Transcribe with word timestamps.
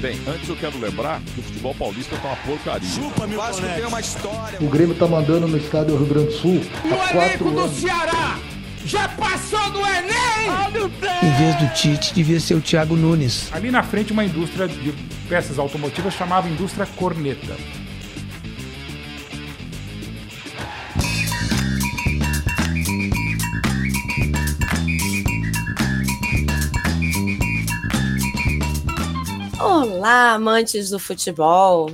Bem, 0.00 0.18
antes 0.26 0.48
eu 0.48 0.56
quero 0.56 0.78
lembrar 0.78 1.20
que 1.20 1.40
o 1.40 1.42
futebol 1.42 1.74
paulista 1.74 2.16
tá 2.16 2.28
uma 2.28 2.36
porcaria. 2.36 2.88
Chupa, 2.88 3.26
meu 3.26 3.38
Vasco 3.38 3.60
tem 3.60 3.84
uma 3.84 4.00
história. 4.00 4.58
O 4.58 4.66
Grêmio 4.66 4.94
tá 4.94 5.06
mandando 5.06 5.46
no 5.46 5.58
estádio 5.58 5.94
Rio 5.94 6.06
Grande 6.06 6.28
do 6.28 6.32
Sul. 6.32 6.62
O 6.84 7.16
elenco 7.18 7.50
do 7.50 7.68
Ceará 7.68 8.38
já 8.86 9.06
passou 9.10 9.70
do 9.70 9.80
Enem! 9.80 10.90
Em 11.22 11.36
vez 11.36 11.54
do 11.56 11.74
Tite, 11.74 12.14
devia 12.14 12.40
ser 12.40 12.54
o 12.54 12.62
Thiago 12.62 12.96
Nunes. 12.96 13.52
Ali 13.52 13.70
na 13.70 13.82
frente, 13.82 14.10
uma 14.10 14.24
indústria 14.24 14.66
de 14.66 14.94
peças 15.28 15.58
automotivas 15.58 16.14
chamava 16.14 16.48
Indústria 16.48 16.86
Corneta. 16.96 17.54
Olá, 30.00 30.32
amantes 30.32 30.88
do 30.88 30.98
futebol! 30.98 31.92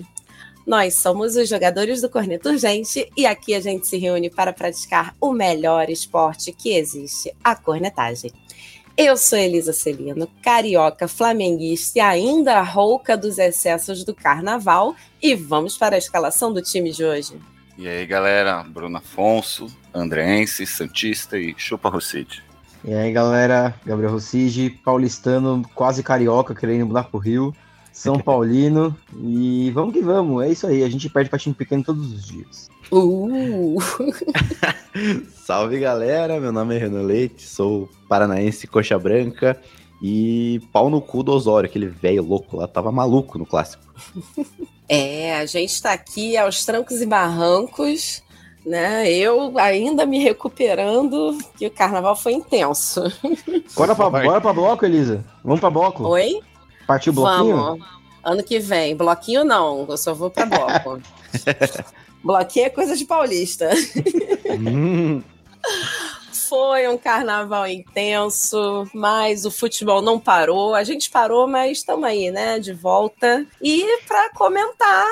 Nós 0.64 0.95
somos 0.95 1.34
os 1.34 1.48
jogadores 1.48 2.01
do 2.01 2.09
Corneto 2.09 2.51
Urgente 2.51 3.10
e 3.16 3.27
aqui 3.27 3.52
a 3.52 3.59
gente 3.59 3.84
se 3.84 3.98
reúne 3.98 4.30
para 4.30 4.52
praticar 4.52 5.12
o 5.20 5.33
melhor 5.33 5.91
esporte 5.91 6.52
que 6.52 6.77
existe, 6.77 7.34
a 7.42 7.56
cornetagem. 7.56 8.30
Eu 8.97 9.16
sou 9.16 9.37
Elisa 9.37 9.73
Celino, 9.73 10.28
carioca, 10.41 11.09
flamenguista 11.09 11.98
e 11.98 12.00
ainda 12.00 12.62
rouca 12.62 13.16
dos 13.16 13.38
excessos 13.38 14.05
do 14.05 14.14
carnaval 14.14 14.95
e 15.20 15.34
vamos 15.34 15.77
para 15.77 15.97
a 15.97 15.98
escalação 15.98 16.52
do 16.52 16.62
time 16.62 16.92
de 16.92 17.05
hoje. 17.05 17.36
E 17.77 17.88
aí, 17.88 18.06
galera, 18.06 18.62
Bruno 18.62 18.98
Afonso, 18.98 19.66
Andrense, 19.92 20.64
Santista 20.64 21.36
e 21.36 21.56
Chupa 21.59 21.88
Rosside. 21.88 22.45
E 22.84 22.95
aí, 22.95 23.11
galera, 23.11 23.75
Gabriel 23.84 24.12
Rossigi, 24.12 24.70
paulistano, 24.70 25.69
quase 25.75 26.05
carioca, 26.05 26.55
querendo 26.55 26.86
mudar 26.86 27.02
pro 27.02 27.19
Rio, 27.19 27.52
São 27.96 28.18
Paulino, 28.20 28.95
e 29.18 29.70
vamos 29.70 29.95
que 29.95 30.02
vamos, 30.02 30.44
é 30.44 30.50
isso 30.50 30.66
aí, 30.66 30.84
a 30.84 30.89
gente 30.89 31.08
perde 31.08 31.30
pra 31.30 31.39
time 31.39 31.55
pequeno 31.55 31.83
todos 31.83 32.12
os 32.12 32.27
dias. 32.27 32.69
Uh! 32.92 33.78
Salve, 35.34 35.80
galera, 35.80 36.38
meu 36.38 36.53
nome 36.53 36.77
é 36.77 36.78
Renan 36.78 37.03
Leite, 37.03 37.48
sou 37.48 37.88
paranaense, 38.06 38.66
coxa 38.66 38.98
branca, 38.98 39.58
e 40.03 40.61
pau 40.75 40.91
no 40.91 41.00
cu 41.00 41.22
do 41.22 41.33
Osório, 41.33 41.70
aquele 41.70 41.86
velho 41.86 42.22
louco 42.22 42.58
lá, 42.58 42.69
tava 42.69 42.92
maluco 42.92 43.38
no 43.38 43.47
clássico. 43.47 43.83
É, 44.88 45.41
a 45.41 45.47
gente 45.47 45.83
tá 45.83 45.92
aqui 45.92 46.36
aos 46.36 46.64
trancos 46.64 47.03
e 47.03 47.06
barrancos, 47.06 48.22
né? 48.64 49.10
Eu 49.10 49.58
ainda 49.58 50.06
me 50.06 50.20
recuperando, 50.20 51.36
que 51.58 51.66
o 51.66 51.70
carnaval 51.72 52.14
foi 52.14 52.34
intenso. 52.34 53.03
Bora 53.75 53.97
pra, 53.97 54.08
bora 54.08 54.41
pra 54.41 54.53
bloco, 54.53 54.86
Elisa. 54.86 55.25
Vamos 55.42 55.58
pra 55.58 55.70
bloco. 55.70 56.06
Oi? 56.06 56.41
Partiu 56.87 57.12
o 57.12 57.17
bloquinho? 57.17 57.56
Vamos. 57.56 57.87
Ano 58.23 58.42
que 58.42 58.59
vem. 58.59 58.97
Bloquinho 58.97 59.45
não, 59.45 59.87
eu 59.89 59.97
só 59.97 60.12
vou 60.15 60.31
pra 60.31 60.47
bloco. 60.47 61.01
bloquinho 62.23 62.67
é 62.67 62.70
coisa 62.70 62.97
de 62.97 63.05
paulista. 63.05 63.70
Hum, 64.51 65.23
Foi 66.48 66.87
um 66.89 66.97
carnaval 66.98 67.67
intenso, 67.67 68.89
mas 68.95 69.45
o 69.45 69.51
futebol 69.51 70.01
não 70.01 70.19
parou. 70.19 70.75
A 70.75 70.84
gente 70.84 71.11
parou, 71.11 71.47
mas 71.48 71.78
estamos 71.78 72.05
aí, 72.05 72.31
né? 72.31 72.59
De 72.61 72.73
volta. 72.73 73.45
E 73.61 73.98
para 74.06 74.31
comentar 74.31 75.06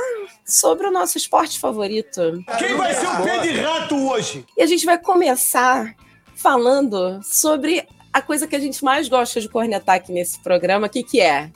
sobre 0.44 0.86
o 0.86 0.92
nosso 0.92 1.18
esporte 1.18 1.58
favorito. 1.58 2.20
Quem 2.58 2.76
vai 2.76 2.94
ser 2.94 3.06
o 3.06 3.22
pé 3.22 3.38
de 3.38 3.60
rato 3.60 3.96
hoje? 4.08 4.44
E 4.56 4.62
a 4.62 4.66
gente 4.66 4.86
vai 4.86 4.98
começar 4.98 5.94
falando 6.36 7.20
sobre 7.24 7.86
a 8.12 8.20
coisa 8.22 8.46
que 8.46 8.54
a 8.54 8.60
gente 8.60 8.84
mais 8.84 9.08
gosta 9.08 9.40
de 9.40 9.48
cornetar 9.48 9.96
aqui 9.96 10.12
nesse 10.12 10.38
programa, 10.40 10.88
que 10.88 11.02
que 11.02 11.20
é? 11.20 11.50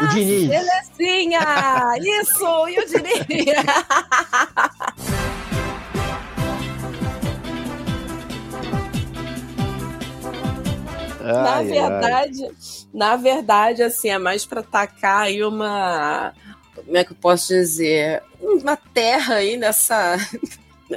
O 0.00 0.06
Diniz. 0.08 0.50
Selecinha! 0.50 1.40
Isso! 2.00 2.68
E 2.68 2.78
o 2.80 2.86
Diniz! 2.86 3.44
na 11.24 11.54
ai, 11.54 11.64
verdade, 11.64 12.50
na 12.92 13.16
verdade, 13.16 13.82
assim, 13.82 14.08
é 14.10 14.18
mais 14.18 14.44
para 14.44 14.62
tacar 14.62 15.22
aí 15.22 15.42
uma. 15.42 16.34
Como 16.74 16.96
é 16.96 17.04
que 17.04 17.12
eu 17.12 17.16
posso 17.16 17.48
dizer? 17.48 18.22
Uma 18.40 18.76
terra 18.76 19.36
aí 19.36 19.56
nessa. 19.56 20.16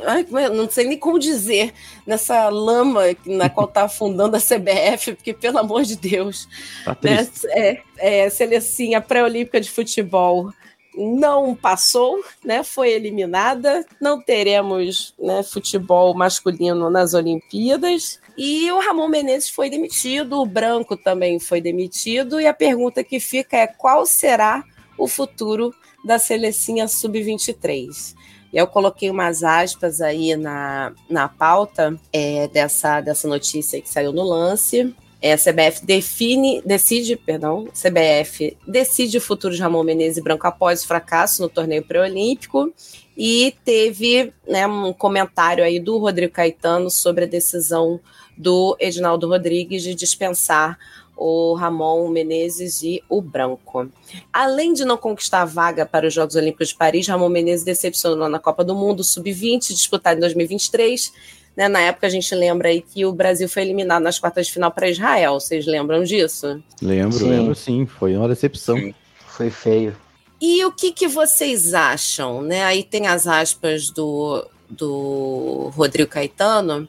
Ai, 0.05 0.25
é? 0.37 0.49
não 0.49 0.69
sei 0.69 0.85
nem 0.85 0.97
como 0.97 1.19
dizer, 1.19 1.73
nessa 2.05 2.49
lama 2.49 3.03
na 3.25 3.49
qual 3.51 3.67
está 3.67 3.83
afundando 3.83 4.35
a 4.35 4.39
CBF, 4.39 5.15
porque, 5.15 5.33
pelo 5.33 5.59
amor 5.59 5.83
de 5.83 5.95
Deus, 5.95 6.47
Tá 6.83 6.97
né, 7.03 7.27
é, 7.49 7.81
é, 7.97 8.29
Selecinha 8.29 9.01
pré-olímpica 9.01 9.59
de 9.59 9.69
futebol 9.69 10.51
não 10.97 11.53
passou, 11.53 12.23
né, 12.43 12.63
foi 12.63 12.89
eliminada, 12.89 13.85
não 14.01 14.19
teremos 14.19 15.13
né, 15.19 15.43
futebol 15.43 16.13
masculino 16.15 16.89
nas 16.89 17.13
Olimpíadas, 17.13 18.19
e 18.35 18.71
o 18.71 18.79
Ramon 18.79 19.07
Menezes 19.07 19.49
foi 19.49 19.69
demitido, 19.69 20.41
o 20.41 20.45
Branco 20.45 20.97
também 20.97 21.39
foi 21.39 21.61
demitido, 21.61 22.41
e 22.41 22.47
a 22.47 22.53
pergunta 22.53 23.03
que 23.03 23.19
fica 23.19 23.57
é 23.57 23.67
qual 23.67 24.05
será 24.05 24.63
o 24.97 25.07
futuro 25.07 25.73
da 26.03 26.17
Selecinha 26.17 26.87
Sub-23? 26.87 28.15
E 28.51 28.57
eu 28.57 28.67
coloquei 28.67 29.09
umas 29.09 29.43
aspas 29.43 30.01
aí 30.01 30.35
na, 30.35 30.93
na 31.09 31.27
pauta 31.27 31.99
é, 32.11 32.47
dessa, 32.47 33.01
dessa 33.01 33.27
notícia 33.27 33.81
que 33.81 33.89
saiu 33.89 34.11
no 34.11 34.23
lance. 34.23 34.95
É, 35.21 35.33
a 35.33 35.37
CBF 35.37 35.83
define, 35.83 36.61
decide, 36.63 37.15
perdão, 37.15 37.67
CBF 37.73 38.55
decide 38.67 39.17
o 39.17 39.21
futuro 39.21 39.53
de 39.53 39.59
Ramon 39.59 39.83
Menezes 39.83 40.17
e 40.17 40.21
Branco 40.21 40.45
após 40.45 40.83
o 40.83 40.87
fracasso 40.87 41.41
no 41.41 41.49
torneio 41.49 41.83
pré-olímpico 41.83 42.71
e 43.17 43.55
teve 43.65 44.31
né, 44.47 44.67
um 44.67 44.93
comentário 44.93 45.63
aí 45.63 45.79
do 45.79 45.97
Rodrigo 45.97 46.33
Caetano 46.33 46.91
sobre 46.91 47.23
a 47.23 47.27
decisão 47.27 47.99
do 48.37 48.77
Edinaldo 48.79 49.27
Rodrigues 49.27 49.81
de 49.81 49.95
dispensar 49.95 50.77
o 51.17 51.55
Ramon 51.55 52.07
Menezes 52.09 52.83
e 52.83 53.03
o 53.09 53.21
Branco. 53.21 53.89
Além 54.31 54.71
de 54.71 54.85
não 54.85 54.95
conquistar 54.95 55.41
a 55.41 55.45
vaga 55.45 55.85
para 55.85 56.07
os 56.07 56.13
Jogos 56.13 56.35
Olímpicos 56.35 56.69
de 56.69 56.75
Paris, 56.75 57.07
Ramon 57.07 57.29
Menezes 57.29 57.65
decepcionou 57.65 58.29
na 58.29 58.39
Copa 58.39 58.63
do 58.63 58.75
Mundo 58.75 59.03
Sub-20, 59.03 59.73
disputada 59.73 60.17
em 60.17 60.21
2023. 60.21 61.11
Né, 61.57 61.67
na 61.67 61.79
época, 61.79 62.05
a 62.05 62.09
gente 62.09 62.33
lembra 62.35 62.69
aí 62.69 62.81
que 62.81 63.03
o 63.03 63.11
Brasil 63.11 63.49
foi 63.49 63.63
eliminado 63.63 64.03
nas 64.03 64.19
quartas 64.19 64.45
de 64.45 64.53
final 64.53 64.71
para 64.71 64.89
Israel. 64.89 65.39
Vocês 65.39 65.65
lembram 65.65 66.03
disso? 66.03 66.61
Lembro, 66.79 67.17
Sim. 67.17 67.29
lembro 67.29 67.55
sim, 67.55 67.85
foi 67.87 68.15
uma 68.15 68.27
decepção. 68.27 68.77
Sim. 68.77 68.93
Foi 69.27 69.49
feio. 69.49 69.95
E 70.39 70.63
o 70.65 70.71
que, 70.71 70.91
que 70.91 71.07
vocês 71.07 71.73
acham? 71.73 72.43
Né? 72.43 72.63
Aí 72.63 72.83
tem 72.83 73.07
as 73.07 73.25
aspas 73.25 73.89
do, 73.89 74.47
do 74.69 75.71
Rodrigo 75.75 76.09
Caetano. 76.09 76.87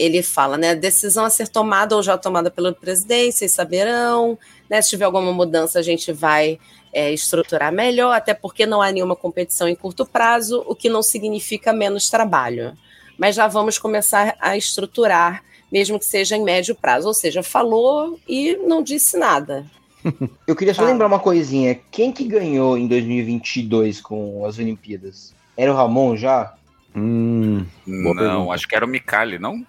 Ele 0.00 0.22
fala, 0.22 0.56
né? 0.56 0.74
Decisão 0.74 1.26
a 1.26 1.30
ser 1.30 1.46
tomada 1.46 1.94
ou 1.94 2.02
já 2.02 2.16
tomada 2.16 2.50
pela 2.50 2.72
presidência, 2.72 3.40
vocês 3.40 3.52
saberão. 3.52 4.38
Né? 4.68 4.80
Se 4.80 4.88
tiver 4.88 5.04
alguma 5.04 5.30
mudança, 5.30 5.78
a 5.78 5.82
gente 5.82 6.10
vai 6.10 6.58
é, 6.90 7.12
estruturar 7.12 7.70
melhor, 7.70 8.16
até 8.16 8.32
porque 8.32 8.64
não 8.64 8.80
há 8.80 8.90
nenhuma 8.90 9.14
competição 9.14 9.68
em 9.68 9.74
curto 9.74 10.06
prazo, 10.06 10.64
o 10.66 10.74
que 10.74 10.88
não 10.88 11.02
significa 11.02 11.70
menos 11.70 12.08
trabalho. 12.08 12.72
Mas 13.18 13.36
já 13.36 13.46
vamos 13.46 13.76
começar 13.76 14.34
a 14.40 14.56
estruturar, 14.56 15.44
mesmo 15.70 15.98
que 15.98 16.06
seja 16.06 16.34
em 16.34 16.42
médio 16.42 16.74
prazo. 16.74 17.08
Ou 17.08 17.12
seja, 17.12 17.42
falou 17.42 18.18
e 18.26 18.56
não 18.56 18.82
disse 18.82 19.18
nada. 19.18 19.66
Eu 20.48 20.56
queria 20.56 20.72
só 20.72 20.82
lembrar 20.82 21.08
uma 21.08 21.18
coisinha. 21.18 21.78
Quem 21.90 22.10
que 22.10 22.24
ganhou 22.24 22.78
em 22.78 22.88
2022 22.88 24.00
com 24.00 24.46
as 24.46 24.58
Olimpíadas? 24.58 25.34
Era 25.58 25.70
o 25.70 25.76
Ramon 25.76 26.16
já? 26.16 26.54
Hum, 26.96 27.66
não, 27.86 28.16
pergunta. 28.16 28.52
acho 28.54 28.66
que 28.66 28.74
era 28.74 28.86
o 28.86 28.88
Micali, 28.88 29.38
não? 29.38 29.62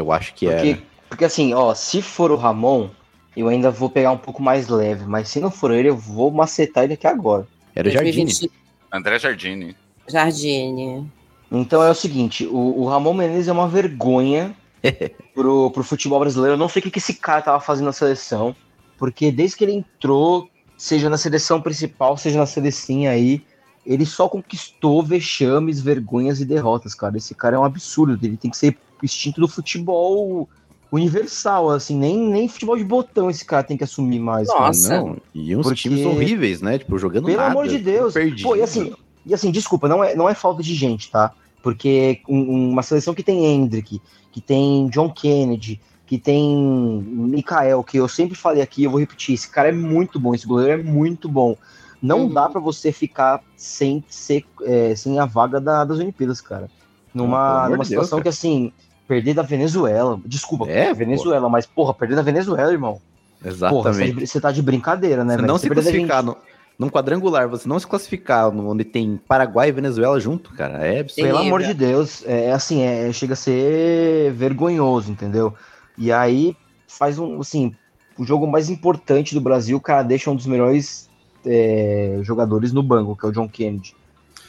Eu 0.00 0.12
acho 0.12 0.34
que 0.34 0.46
Porque, 0.46 0.68
era. 0.70 0.82
porque 1.08 1.24
assim, 1.24 1.54
ó, 1.54 1.74
se 1.74 2.00
for 2.02 2.30
o 2.30 2.36
Ramon, 2.36 2.88
eu 3.36 3.48
ainda 3.48 3.70
vou 3.70 3.88
pegar 3.88 4.10
um 4.10 4.18
pouco 4.18 4.42
mais 4.42 4.68
leve. 4.68 5.04
Mas 5.06 5.28
se 5.28 5.40
não 5.40 5.50
for 5.50 5.70
ele, 5.70 5.88
eu 5.88 5.96
vou 5.96 6.30
macetar 6.30 6.84
ele 6.84 6.94
aqui 6.94 7.06
agora. 7.06 7.46
Era 7.74 7.88
o 7.88 7.90
Jardine. 7.90 8.24
2020, 8.24 8.52
André 8.92 9.18
Jardine. 9.18 9.76
Jardine. 10.08 11.10
Então 11.50 11.82
é 11.82 11.90
o 11.90 11.94
seguinte, 11.94 12.46
o, 12.46 12.80
o 12.80 12.86
Ramon 12.86 13.14
Menezes 13.14 13.48
é 13.48 13.52
uma 13.52 13.68
vergonha 13.68 14.54
pro, 15.34 15.70
pro 15.70 15.82
futebol 15.82 16.20
brasileiro. 16.20 16.54
Eu 16.54 16.58
não 16.58 16.68
sei 16.68 16.80
o 16.80 16.82
que, 16.82 16.90
que 16.90 16.98
esse 16.98 17.14
cara 17.14 17.40
tava 17.42 17.60
fazendo 17.60 17.86
na 17.86 17.92
seleção, 17.92 18.54
porque 18.98 19.30
desde 19.30 19.56
que 19.56 19.64
ele 19.64 19.72
entrou, 19.72 20.48
seja 20.76 21.08
na 21.08 21.16
seleção 21.16 21.60
principal, 21.60 22.16
seja 22.16 22.38
na 22.38 22.46
selecinha 22.46 23.10
aí, 23.10 23.42
ele 23.88 24.04
só 24.04 24.28
conquistou 24.28 25.02
vexames, 25.02 25.80
vergonhas 25.80 26.40
e 26.40 26.44
derrotas, 26.44 26.94
cara. 26.94 27.16
Esse 27.16 27.34
cara 27.34 27.56
é 27.56 27.58
um 27.58 27.64
absurdo, 27.64 28.18
ele 28.24 28.36
tem 28.36 28.50
que 28.50 28.56
ser 28.56 28.76
extinto 29.02 29.40
do 29.40 29.48
futebol 29.48 30.46
universal, 30.92 31.70
assim, 31.70 31.96
nem, 31.98 32.16
nem 32.18 32.48
futebol 32.48 32.76
de 32.76 32.84
botão 32.84 33.28
esse 33.30 33.44
cara 33.44 33.62
tem 33.62 33.76
que 33.76 33.84
assumir 33.84 34.18
mais. 34.18 34.48
cara. 34.48 34.60
Nossa. 34.66 34.96
Não, 35.02 35.16
e 35.34 35.54
uns 35.56 35.62
Porque- 35.66 35.80
times 35.82 36.04
horríveis, 36.04 36.60
né? 36.60 36.78
Tipo, 36.78 36.98
jogando 36.98 37.24
Pelo 37.26 37.38
nada. 37.38 37.50
amor 37.50 37.66
de 37.68 37.78
Deus. 37.78 38.14
Pô, 38.42 38.56
e 38.56 38.62
assim, 38.62 38.92
e 39.26 39.32
assim, 39.34 39.50
desculpa, 39.50 39.88
não 39.88 40.02
é, 40.04 40.14
não 40.14 40.28
é 40.28 40.34
falta 40.34 40.62
de 40.62 40.74
gente, 40.74 41.10
tá? 41.10 41.32
Porque 41.62 42.20
um- 42.28 42.70
uma 42.70 42.82
seleção 42.82 43.14
que 43.14 43.22
tem 43.22 43.44
Hendrick, 43.44 44.00
que 44.32 44.40
tem 44.40 44.88
John 44.88 45.10
Kennedy, 45.10 45.80
que 46.06 46.18
tem 46.18 47.02
Mikael, 47.04 47.82
que 47.84 47.98
eu 47.98 48.08
sempre 48.08 48.34
falei 48.36 48.62
aqui, 48.62 48.84
eu 48.84 48.90
vou 48.90 49.00
repetir, 49.00 49.34
esse 49.34 49.48
cara 49.50 49.68
é 49.68 49.72
muito 49.72 50.18
bom, 50.18 50.34
esse 50.34 50.46
goleiro 50.46 50.80
é 50.80 50.82
muito 50.82 51.28
bom. 51.28 51.56
Não 52.00 52.20
Uhum. 52.24 52.32
dá 52.32 52.48
pra 52.48 52.60
você 52.60 52.92
ficar 52.92 53.40
sem, 53.56 54.04
ser, 54.08 54.44
é, 54.62 54.94
sem 54.94 55.18
a 55.18 55.24
vaga 55.26 55.60
da- 55.60 55.84
das 55.84 55.98
Olimpíadas, 55.98 56.40
cara. 56.40 56.70
Numa, 57.12 57.58
amor 57.58 57.70
numa 57.70 57.76
Deus, 57.78 57.88
situação 57.88 58.18
cara. 58.18 58.22
que, 58.22 58.28
assim, 58.28 58.72
perder 59.06 59.34
da 59.34 59.42
Venezuela. 59.42 60.20
Desculpa, 60.24 60.68
É, 60.68 60.92
Venezuela, 60.94 61.48
mas, 61.48 61.66
porra, 61.66 61.94
perder 61.94 62.14
da 62.16 62.22
Venezuela, 62.22 62.70
irmão. 62.70 63.00
Porra, 63.40 63.48
você, 63.48 63.48
Exatamente. 63.48 64.14
tá 64.14 64.20
de- 64.20 64.26
você 64.26 64.40
tá 64.40 64.52
de 64.52 64.62
brincadeira, 64.62 65.24
né, 65.24 65.32
Você 65.34 65.36
velho? 65.36 65.48
não 65.48 65.58
Você 65.58 65.68
se 65.68 65.74
classificar 65.74 66.22
no, 66.22 66.36
num 66.78 66.88
quadrangular, 66.88 67.48
você 67.48 67.68
não 67.68 67.78
se 67.78 67.86
classificar 67.86 68.50
no- 68.52 68.70
onde 68.70 68.84
tem 68.84 69.16
Paraguai 69.28 69.68
e 69.68 69.72
Venezuela 69.72 70.18
junto, 70.20 70.52
cara, 70.54 70.86
é 70.86 71.00
absurdo. 71.00 71.26
Pelo 71.26 71.38
amor 71.38 71.62
de 71.62 71.74
Deus, 71.74 72.22
é 72.26 72.52
assim, 72.52 72.82
é, 72.82 73.12
chega 73.12 73.32
a 73.32 73.36
ser 73.36 74.32
vergonhoso, 74.32 75.10
entendeu? 75.10 75.54
E 75.96 76.12
aí 76.12 76.54
faz 76.86 77.18
um, 77.18 77.40
assim, 77.40 77.74
o 78.18 78.24
jogo 78.24 78.46
mais 78.46 78.68
importante 78.68 79.34
do 79.34 79.40
Brasil, 79.40 79.76
o 79.76 79.80
cara 79.80 80.02
deixa 80.02 80.30
um 80.30 80.36
dos 80.36 80.46
melhores 80.46 81.07
é, 81.46 82.18
jogadores 82.22 82.72
no 82.72 82.82
banco, 82.82 83.16
que 83.16 83.26
é 83.26 83.28
o 83.28 83.32
John 83.32 83.48
Kennedy. 83.48 83.94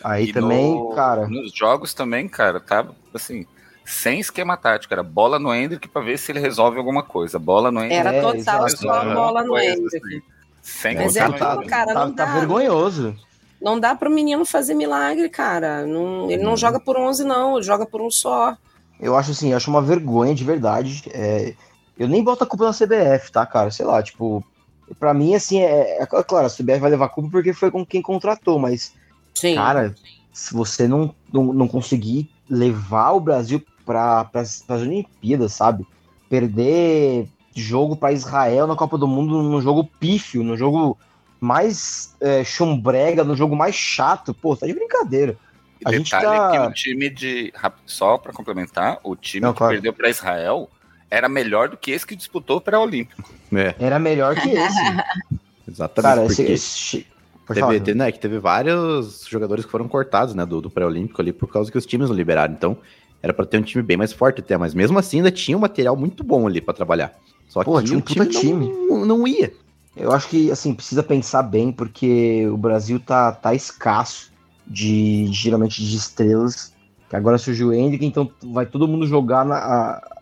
Aí 0.03 0.27
E 0.29 0.33
também, 0.33 0.75
no- 0.75 0.89
cara, 0.95 1.27
Nos 1.27 1.51
jogos 1.53 1.93
também, 1.93 2.27
cara, 2.27 2.59
tá 2.59 2.87
assim, 3.13 3.45
sem 3.85 4.19
esquema 4.19 4.55
tático. 4.55 4.93
Era 4.93 5.03
bola 5.03 5.39
no 5.39 5.53
Hendrick 5.53 5.87
pra 5.89 6.01
ver 6.01 6.17
se 6.17 6.31
ele 6.31 6.39
resolve 6.39 6.77
alguma 6.77 7.03
coisa. 7.03 7.37
Bola 7.37 7.71
no 7.71 7.79
Hendrick. 7.81 7.99
Era 7.99 8.13
É, 8.13 8.21
total 8.21 8.69
só 8.69 8.91
a 8.91 9.13
bola 9.13 9.43
no 9.43 9.49
Coisa, 9.49 9.71
Hendrick. 9.73 9.97
assim. 9.97 10.21
Sem 10.61 10.95
Mas 10.95 11.15
É, 11.15 11.21
aquilo, 11.23 11.65
cara, 11.67 11.93
tá, 11.93 12.05
não 12.05 12.13
tá 12.13 12.25
dá. 12.25 12.33
vergonhoso. 12.33 13.15
Não 13.61 13.79
dá 13.79 13.93
pro 13.95 14.09
menino 14.09 14.45
fazer 14.45 14.73
milagre, 14.73 15.27
cara. 15.29 15.85
Não- 15.85 16.29
ele 16.31 16.43
não 16.43 16.51
Uhum. 16.51 16.57
joga 16.57 16.79
por 16.79 16.97
11, 16.97 17.23
não. 17.25 17.55
Ele 17.57 17.65
joga 17.65 17.85
por 17.85 18.01
um 18.01 18.09
só. 18.11 18.55
Eu 18.99 19.17
acho 19.17 19.31
assim, 19.31 19.51
eu 19.51 19.57
acho 19.57 19.69
uma 19.69 19.81
vergonha 19.81 20.33
de 20.35 20.43
verdade. 20.43 21.03
É, 21.13 21.53
eu 21.97 22.07
nem 22.07 22.23
boto 22.23 22.43
a 22.43 22.47
culpa 22.47 22.65
na 22.65 22.73
CBF, 22.73 23.31
tá, 23.31 23.45
cara? 23.45 23.71
Sei 23.71 23.85
lá, 23.85 24.01
tipo, 24.03 24.43
pra 24.97 25.13
mim, 25.13 25.35
assim, 25.35 25.59
é, 25.59 26.01
é 26.01 26.05
claro, 26.05 26.47
a 26.47 26.49
CBF 26.49 26.79
vai 26.79 26.89
levar 26.91 27.09
culpa 27.09 27.29
porque 27.31 27.53
foi 27.53 27.69
com 27.69 27.85
quem 27.85 28.01
contratou, 28.01 28.57
mas 28.57 28.93
Sim. 29.33 29.55
Cara, 29.55 29.95
se 30.33 30.53
você 30.53 30.87
não, 30.87 31.13
não, 31.31 31.53
não 31.53 31.67
conseguir 31.67 32.29
levar 32.49 33.11
o 33.11 33.19
Brasil 33.19 33.63
para 33.85 34.29
as 34.33 34.65
Olimpíadas, 34.69 35.53
sabe? 35.53 35.87
Perder 36.29 37.27
jogo 37.55 37.95
para 37.95 38.11
Israel 38.11 38.67
na 38.67 38.75
Copa 38.75 38.97
do 38.97 39.07
Mundo 39.07 39.41
num 39.41 39.61
jogo 39.61 39.89
pífio, 39.99 40.43
no 40.43 40.57
jogo 40.57 40.97
mais 41.39 42.15
é, 42.19 42.43
chumbrega, 42.43 43.23
no 43.23 43.35
jogo 43.35 43.55
mais 43.55 43.75
chato, 43.75 44.33
pô, 44.33 44.55
tá 44.55 44.67
de 44.67 44.73
brincadeira. 44.73 45.37
E 45.79 45.87
A 45.87 45.91
gente 45.93 46.11
detalhe 46.11 46.25
tá- 46.37 46.51
que 46.51 46.57
o 46.59 46.73
time 46.73 47.09
de. 47.09 47.53
Só 47.85 48.17
pra 48.17 48.33
complementar, 48.33 48.99
o 49.03 49.15
time 49.15 49.41
Não, 49.45 49.53
que 49.53 49.59
claro. 49.59 49.73
perdeu 49.73 49.93
pra 49.93 50.09
Israel 50.09 50.69
era 51.09 51.27
melhor 51.29 51.69
do 51.69 51.77
que 51.77 51.91
esse 51.91 52.05
que 52.05 52.15
disputou 52.15 52.57
o 52.57 52.61
pré-olímpico. 52.61 53.23
É, 53.53 53.75
Era 53.79 53.97
melhor 53.99 54.35
que 54.35 54.49
esse. 54.49 54.81
exatamente. 55.67 56.15
Cara, 56.15 56.25
esse, 56.25 56.35
porque 56.35 56.51
esse- 56.53 57.07
teve, 57.47 57.79
teve, 57.79 57.97
né, 57.97 58.11
que 58.11 58.19
teve 58.19 58.37
vários 58.39 59.25
jogadores 59.27 59.65
que 59.65 59.71
foram 59.71 59.87
cortados, 59.87 60.35
né, 60.35 60.45
do, 60.45 60.61
do 60.61 60.69
pré-olímpico 60.69 61.21
ali, 61.21 61.33
por 61.33 61.51
causa 61.51 61.71
que 61.71 61.77
os 61.77 61.85
times 61.85 62.09
não 62.09 62.15
liberaram. 62.15 62.53
Então, 62.53 62.77
era 63.21 63.33
pra 63.33 63.45
ter 63.45 63.57
um 63.57 63.63
time 63.63 63.83
bem 63.83 63.97
mais 63.97 64.13
forte 64.13 64.39
até, 64.41 64.57
mas 64.57 64.73
mesmo 64.73 64.97
assim 64.99 65.17
ainda 65.17 65.31
tinha 65.31 65.57
um 65.57 65.61
material 65.61 65.95
muito 65.95 66.23
bom 66.23 66.47
ali 66.47 66.61
pra 66.61 66.73
trabalhar. 66.73 67.13
Só 67.47 67.63
Pô, 67.63 67.79
que 67.79 67.85
tinha 67.85 67.97
um 67.97 68.01
o 68.01 68.03
puta 68.03 68.25
time, 68.27 68.67
Não, 68.87 69.05
não 69.05 69.27
ia. 69.27 69.51
Eu 69.97 70.11
acho 70.13 70.29
que, 70.29 70.51
assim, 70.51 70.73
precisa 70.73 71.01
pensar 71.03 71.41
bem, 71.43 71.71
porque 71.71 72.47
o 72.47 72.55
Brasil 72.55 72.99
tá, 72.99 73.31
tá 73.31 73.53
escasso 73.55 74.31
de, 74.65 75.27
geralmente, 75.33 75.83
de 75.83 75.95
estrelas. 75.97 76.71
Que 77.09 77.15
agora 77.15 77.39
surgiu 77.39 77.69
o 77.69 77.73
Hendrick, 77.73 78.05
então 78.05 78.29
vai 78.53 78.67
todo 78.67 78.87
mundo 78.87 79.07
jogar 79.07 79.43
na, 79.43 79.55
a 79.57 80.18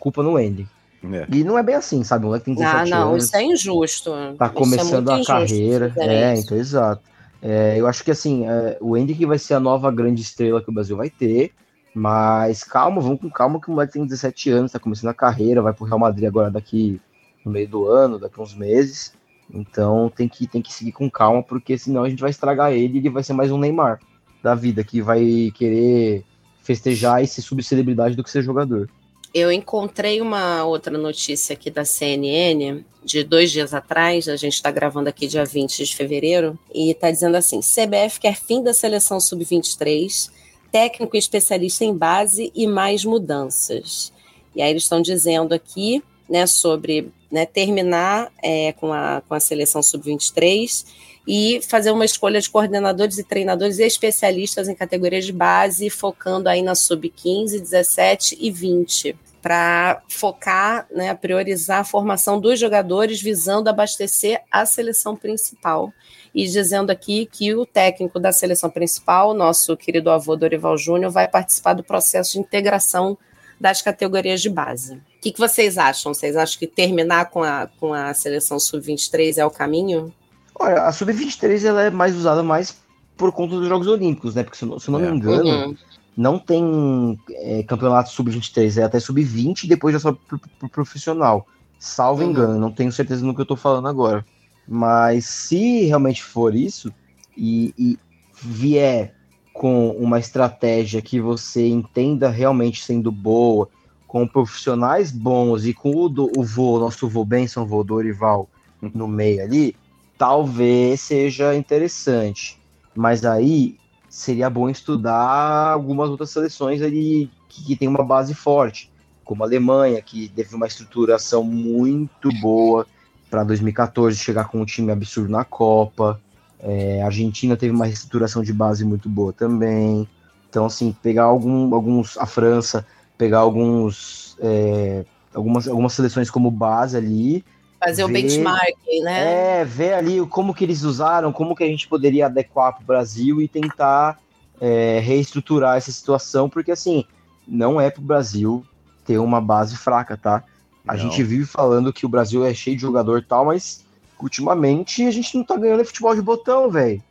culpa 0.00 0.22
no 0.22 0.38
Hendrick. 0.38 0.68
É. 1.12 1.26
E 1.32 1.44
não 1.44 1.56
é 1.56 1.62
bem 1.62 1.76
assim, 1.76 2.02
sabe? 2.04 2.24
O 2.24 2.28
moleque 2.28 2.46
tem 2.46 2.54
Ah, 2.54 2.84
17 2.84 2.90
não, 2.90 3.10
anos, 3.10 3.24
isso 3.24 3.36
é 3.36 3.42
injusto. 3.42 4.10
tá 4.10 4.46
Isso 4.46 4.54
é 4.54 4.58
começando 4.58 5.10
muito 5.10 5.22
a 5.22 5.24
carreira. 5.24 5.94
É, 5.96 6.34
então, 6.34 6.58
exato. 6.58 7.02
É, 7.40 7.76
eu 7.78 7.86
acho 7.86 8.04
que, 8.04 8.10
assim, 8.10 8.46
é, 8.46 8.76
o 8.80 8.96
Hendrick 8.96 9.24
vai 9.24 9.38
ser 9.38 9.54
a 9.54 9.60
nova 9.60 9.90
grande 9.90 10.20
estrela 10.20 10.62
que 10.62 10.68
o 10.68 10.72
Brasil 10.72 10.96
vai 10.96 11.08
ter. 11.08 11.52
Mas 11.94 12.62
calma, 12.62 13.00
vamos 13.00 13.20
com 13.20 13.30
calma, 13.30 13.60
que 13.60 13.68
o 13.68 13.72
moleque 13.72 13.94
tem 13.94 14.04
17 14.04 14.50
anos, 14.50 14.72
tá 14.72 14.78
começando 14.78 15.10
a 15.10 15.14
carreira, 15.14 15.62
vai 15.62 15.72
pro 15.72 15.84
Real 15.84 15.98
Madrid 15.98 16.26
agora 16.28 16.50
daqui 16.50 17.00
no 17.44 17.50
meio 17.50 17.66
do 17.68 17.86
ano, 17.86 18.18
daqui 18.18 18.38
a 18.38 18.42
uns 18.42 18.54
meses. 18.54 19.12
Então 19.52 20.12
tem 20.14 20.28
que, 20.28 20.46
tem 20.46 20.62
que 20.62 20.72
seguir 20.72 20.92
com 20.92 21.10
calma, 21.10 21.42
porque 21.42 21.76
senão 21.76 22.04
a 22.04 22.08
gente 22.08 22.20
vai 22.20 22.30
estragar 22.30 22.72
ele 22.72 22.94
e 22.94 22.98
ele 22.98 23.10
vai 23.10 23.24
ser 23.24 23.32
mais 23.32 23.50
um 23.50 23.58
Neymar 23.58 23.98
da 24.42 24.54
vida, 24.54 24.84
que 24.84 25.02
vai 25.02 25.50
querer 25.54 26.24
festejar 26.62 27.22
e 27.22 27.26
ser 27.26 27.42
subcelebridade 27.42 28.14
do 28.14 28.22
que 28.22 28.30
ser 28.30 28.42
jogador. 28.42 28.88
Eu 29.32 29.52
encontrei 29.52 30.20
uma 30.20 30.64
outra 30.64 30.96
notícia 30.98 31.52
aqui 31.52 31.70
da 31.70 31.84
CNN 31.84 32.84
de 33.04 33.22
dois 33.22 33.50
dias 33.50 33.72
atrás, 33.72 34.28
a 34.28 34.36
gente 34.36 34.54
está 34.54 34.70
gravando 34.70 35.08
aqui 35.08 35.26
dia 35.26 35.44
20 35.44 35.84
de 35.84 35.96
fevereiro, 35.96 36.58
e 36.74 36.90
está 36.90 37.10
dizendo 37.10 37.36
assim: 37.36 37.60
CBF 37.60 38.20
quer 38.20 38.34
fim 38.34 38.62
da 38.62 38.74
seleção 38.74 39.20
sub-23, 39.20 40.30
técnico 40.72 41.16
especialista 41.16 41.84
em 41.84 41.96
base 41.96 42.52
e 42.54 42.66
mais 42.66 43.04
mudanças. 43.04 44.12
E 44.54 44.60
aí 44.60 44.70
eles 44.70 44.82
estão 44.82 45.00
dizendo 45.00 45.54
aqui 45.54 46.02
né, 46.28 46.46
sobre 46.46 47.12
né, 47.30 47.46
terminar 47.46 48.32
é, 48.42 48.72
com, 48.72 48.92
a, 48.92 49.22
com 49.26 49.34
a 49.34 49.40
seleção 49.40 49.82
sub-23 49.82 50.84
e 51.32 51.60
fazer 51.62 51.92
uma 51.92 52.04
escolha 52.04 52.40
de 52.40 52.50
coordenadores 52.50 53.16
e 53.16 53.22
treinadores 53.22 53.78
e 53.78 53.84
especialistas 53.84 54.68
em 54.68 54.74
categorias 54.74 55.24
de 55.24 55.32
base, 55.32 55.88
focando 55.88 56.48
aí 56.48 56.60
na 56.60 56.74
sub-15, 56.74 57.60
17 57.60 58.36
e 58.40 58.50
20, 58.50 59.16
para 59.40 60.02
focar, 60.08 60.88
né, 60.90 61.14
priorizar 61.14 61.78
a 61.78 61.84
formação 61.84 62.40
dos 62.40 62.58
jogadores, 62.58 63.22
visando 63.22 63.70
abastecer 63.70 64.42
a 64.50 64.66
seleção 64.66 65.14
principal. 65.14 65.92
E 66.34 66.48
dizendo 66.48 66.90
aqui 66.90 67.28
que 67.30 67.54
o 67.54 67.64
técnico 67.64 68.18
da 68.18 68.32
seleção 68.32 68.68
principal, 68.68 69.32
nosso 69.32 69.76
querido 69.76 70.10
avô 70.10 70.34
Dorival 70.34 70.76
Júnior, 70.76 71.12
vai 71.12 71.28
participar 71.28 71.74
do 71.74 71.84
processo 71.84 72.32
de 72.32 72.40
integração 72.40 73.16
das 73.60 73.80
categorias 73.80 74.42
de 74.42 74.50
base. 74.50 74.94
O 74.94 75.20
que, 75.22 75.30
que 75.30 75.38
vocês 75.38 75.78
acham? 75.78 76.12
Vocês 76.12 76.36
acham 76.36 76.58
que 76.58 76.66
terminar 76.66 77.30
com 77.30 77.44
a, 77.44 77.68
com 77.78 77.94
a 77.94 78.12
seleção 78.14 78.58
sub-23 78.58 79.38
é 79.38 79.46
o 79.46 79.50
caminho? 79.50 80.12
Olha, 80.60 80.84
a 80.84 80.92
Sub-23 80.92 81.64
ela 81.64 81.82
é 81.82 81.90
mais 81.90 82.14
usada 82.16 82.42
mais 82.42 82.82
por 83.16 83.32
conta 83.32 83.56
dos 83.56 83.68
Jogos 83.68 83.86
Olímpicos, 83.86 84.34
né? 84.34 84.42
Porque 84.44 84.58
se 84.58 84.64
eu 84.64 84.68
não, 84.68 84.78
se 84.78 84.88
eu 84.88 84.92
não 84.92 85.00
É. 85.00 85.04
me 85.04 85.08
engano, 85.08 85.64
Uhum. 85.68 85.76
não 86.16 86.38
tem 86.38 87.20
é, 87.30 87.62
campeonato 87.64 88.10
Sub-23, 88.10 88.78
é 88.78 88.82
até 88.84 89.00
Sub-20 89.00 89.64
e 89.64 89.68
depois 89.68 89.92
já 89.94 90.00
sobe 90.00 90.20
pro, 90.26 90.40
pro 90.58 90.70
profissional. 90.70 91.46
Salvo 91.78 92.22
Uhum. 92.22 92.28
engano, 92.30 92.58
não 92.58 92.72
tenho 92.74 92.92
certeza 92.92 93.24
no 93.24 93.34
que 93.34 93.40
eu 93.40 93.46
tô 93.46 93.56
falando 93.56 93.88
agora. 93.88 94.26
Mas 94.66 95.26
se 95.26 95.86
realmente 95.86 96.22
for 96.22 96.54
isso 96.54 96.94
e, 97.36 97.74
e 97.78 98.00
vier 98.42 99.14
com 99.52 99.90
uma 99.92 100.18
estratégia 100.18 101.02
que 101.02 101.20
você 101.20 101.66
entenda 101.68 102.28
realmente 102.30 102.82
sendo 102.84 103.10
boa, 103.10 103.68
com 104.06 104.26
profissionais 104.28 105.10
bons 105.10 105.64
e 105.64 105.74
com 105.74 105.94
o, 105.96 106.08
do, 106.08 106.30
o 106.38 106.42
vô, 106.44 106.78
nosso 106.78 107.08
vô 107.08 107.24
Benson, 107.24 107.66
vô 107.66 107.82
Dorival 107.84 108.50
no 108.80 109.06
meio 109.08 109.42
ali, 109.42 109.79
talvez 110.20 111.00
seja 111.00 111.56
interessante. 111.56 112.60
Mas 112.94 113.24
aí 113.24 113.78
seria 114.06 114.50
bom 114.50 114.68
estudar 114.68 115.72
algumas 115.72 116.10
outras 116.10 116.28
seleções 116.28 116.82
ali 116.82 117.30
que, 117.48 117.64
que 117.64 117.74
tem 117.74 117.88
uma 117.88 118.04
base 118.04 118.34
forte, 118.34 118.92
como 119.24 119.42
a 119.42 119.46
Alemanha, 119.46 120.02
que 120.02 120.28
teve 120.28 120.54
uma 120.54 120.66
estruturação 120.66 121.42
muito 121.42 122.28
boa 122.38 122.86
para 123.30 123.42
2014 123.44 124.18
chegar 124.18 124.44
com 124.48 124.60
um 124.60 124.66
time 124.66 124.92
absurdo 124.92 125.30
na 125.30 125.42
Copa. 125.42 126.20
É, 126.58 127.00
a 127.00 127.06
Argentina 127.06 127.56
teve 127.56 127.72
uma 127.72 127.86
reestruturação 127.86 128.42
de 128.42 128.52
base 128.52 128.84
muito 128.84 129.08
boa 129.08 129.32
também. 129.32 130.06
Então, 130.50 130.66
assim, 130.66 130.94
pegar 131.02 131.22
algum, 131.22 131.74
alguns. 131.74 132.18
A 132.18 132.26
França, 132.26 132.86
pegar 133.16 133.38
alguns. 133.38 134.36
é, 134.38 135.06
algumas, 135.32 135.66
algumas 135.66 135.94
seleções 135.94 136.28
como 136.28 136.50
base 136.50 136.94
ali. 136.94 137.42
Fazer 137.82 138.04
o 138.04 138.06
ver- 138.08 138.12
benchmarking, 138.14 139.02
né? 139.02 139.60
É, 139.60 139.64
ver 139.64 139.94
ali 139.94 140.20
o- 140.20 140.26
como 140.26 140.54
que 140.54 140.64
eles 140.64 140.82
usaram, 140.82 141.32
como 141.32 141.56
que 141.56 141.64
a 141.64 141.66
gente 141.66 141.88
poderia 141.88 142.26
adequar 142.26 142.74
para 142.74 142.82
o 142.82 142.86
Brasil 142.86 143.40
e 143.40 143.48
tentar 143.48 144.18
é, 144.62 144.98
reestruturar 145.00 145.78
essa 145.78 145.90
situação, 145.90 146.46
porque 146.50 146.70
assim, 146.70 147.02
não 147.48 147.80
é 147.80 147.88
para 147.90 148.02
o 148.02 148.04
Brasil 148.04 148.62
ter 149.06 149.16
uma 149.18 149.40
base 149.40 149.74
fraca, 149.74 150.18
tá? 150.18 150.44
A 150.86 150.92
Não. 150.92 151.00
gente 151.00 151.22
vive 151.22 151.46
falando 151.46 151.92
que 151.94 152.04
o 152.04 152.08
Brasil 152.10 152.44
é 152.44 152.52
cheio 152.52 152.76
de 152.76 152.82
jogador 152.82 153.18
e 153.20 153.22
tal, 153.22 153.46
mas 153.46 153.86
ultimamente 154.20 155.06
a 155.06 155.10
gente 155.10 155.34
não 155.34 155.42
tá 155.44 155.56
ganhando 155.56 155.82
futebol 155.82 156.14
de 156.14 156.20
botão, 156.20 156.70
velho. 156.70 157.02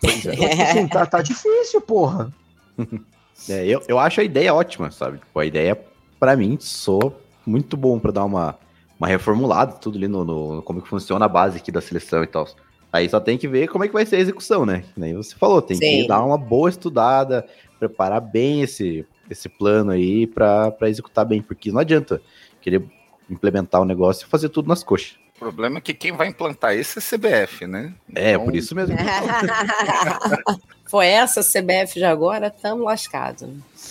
Pois 0.00 0.26
é. 0.26 0.32
Então, 0.32 0.48
tipo 0.48 0.62
assim, 0.62 0.88
tá, 0.88 1.04
tá 1.04 1.20
difícil, 1.20 1.80
porra. 1.82 2.32
É, 3.48 3.66
eu, 3.66 3.82
eu 3.88 3.98
acho 3.98 4.20
a 4.22 4.24
ideia 4.24 4.54
ótima, 4.54 4.90
sabe? 4.90 5.18
Tipo, 5.18 5.38
a 5.38 5.44
ideia, 5.44 5.78
pra 6.18 6.34
mim, 6.36 6.56
sou 6.58 7.20
muito 7.44 7.76
bom 7.76 7.98
pra 7.98 8.10
dar 8.12 8.24
uma, 8.24 8.56
uma 8.98 9.08
reformulada, 9.08 9.72
tudo 9.74 9.96
ali 9.98 10.08
no, 10.08 10.24
no- 10.24 10.62
como 10.62 10.80
que 10.82 10.88
funciona 10.88 11.24
a 11.24 11.28
base 11.28 11.56
aqui 11.58 11.70
da 11.72 11.80
seleção 11.80 12.22
e 12.22 12.26
tal. 12.26 12.46
Aí 12.92 13.08
só 13.08 13.18
tem 13.18 13.36
que 13.36 13.48
ver 13.48 13.66
como 13.68 13.82
é 13.84 13.88
que 13.88 13.92
vai 13.94 14.06
ser 14.06 14.16
a 14.16 14.20
execução, 14.20 14.64
né? 14.64 14.84
Que 14.94 15.00
Nem 15.00 15.14
você 15.14 15.34
falou, 15.34 15.60
tem 15.60 15.76
Sim. 15.76 16.02
que 16.02 16.06
dar 16.08 16.22
uma 16.24 16.38
boa 16.38 16.68
estudada, 16.70 17.44
preparar 17.78 18.20
bem 18.20 18.62
esse, 18.62 19.04
esse 19.28 19.48
plano 19.48 19.90
aí 19.90 20.26
pra, 20.28 20.70
pra 20.70 20.88
executar 20.88 21.24
bem, 21.24 21.42
porque 21.42 21.72
não 21.72 21.80
adianta 21.80 22.22
querer 22.60 22.84
implementar 23.28 23.80
o 23.80 23.84
negócio 23.84 24.24
e 24.26 24.28
fazer 24.30 24.48
tudo 24.48 24.68
nas 24.68 24.84
coxas. 24.84 25.16
O 25.36 25.38
problema 25.40 25.78
é 25.78 25.80
que 25.80 25.92
quem 25.92 26.12
vai 26.12 26.28
implantar 26.28 26.76
isso 26.76 26.98
é 27.00 27.02
CBF, 27.02 27.66
né? 27.66 27.92
É, 28.14 28.32
Então, 28.34 28.44
por 28.44 28.54
isso 28.54 28.74
mesmo. 28.76 28.96
Foi 30.86 31.06
essa 31.08 31.42
CBF 31.42 31.94
de 31.94 32.04
agora, 32.04 32.46
estamos 32.46 32.84
lascados. 32.84 33.48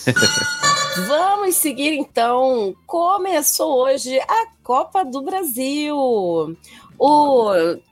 Vamos 0.95 1.55
seguir 1.55 1.93
então. 1.93 2.75
Começou 2.85 3.83
hoje 3.83 4.19
a 4.19 4.47
Copa 4.63 5.03
do 5.03 5.23
Brasil, 5.23 5.97
o 6.99 7.51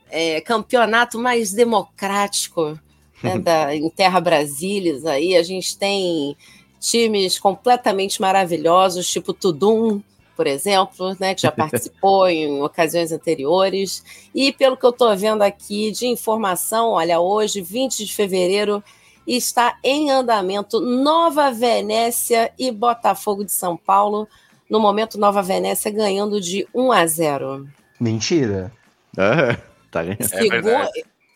é, 0.09 0.39
campeonato 0.41 1.17
mais 1.17 1.51
democrático 1.51 2.79
né, 3.23 3.37
da, 3.41 3.75
em 3.75 3.89
Terra 3.89 4.19
Brasília. 4.19 4.99
Aí 5.09 5.35
a 5.35 5.41
gente 5.41 5.75
tem 5.77 6.37
times 6.79 7.39
completamente 7.39 8.21
maravilhosos, 8.21 9.09
tipo 9.09 9.33
Tudum, 9.33 10.01
por 10.35 10.45
exemplo, 10.45 11.15
né, 11.19 11.33
que 11.33 11.41
já 11.41 11.51
participou 11.51 12.27
em 12.27 12.61
ocasiões 12.61 13.11
anteriores. 13.11 14.03
E 14.33 14.53
pelo 14.53 14.77
que 14.77 14.85
eu 14.85 14.91
estou 14.91 15.15
vendo 15.17 15.41
aqui 15.41 15.91
de 15.91 16.05
informação, 16.05 16.91
olha, 16.91 17.19
hoje, 17.19 17.61
20 17.61 18.05
de 18.05 18.13
fevereiro, 18.13 18.83
está 19.27 19.77
em 19.83 20.11
andamento 20.11 20.79
Nova 20.79 21.51
Venécia 21.51 22.51
e 22.57 22.71
Botafogo 22.71 23.43
de 23.43 23.51
São 23.51 23.77
Paulo. 23.77 24.27
No 24.69 24.79
momento, 24.79 25.19
Nova 25.19 25.41
Venécia 25.41 25.91
ganhando 25.91 26.39
de 26.39 26.67
1 26.73 26.91
a 26.91 27.05
0. 27.05 27.67
Mentira. 27.99 28.71
Ah, 29.17 29.57
tá 29.91 30.03
ganhando. 30.03 30.23
Segundo, 30.23 30.69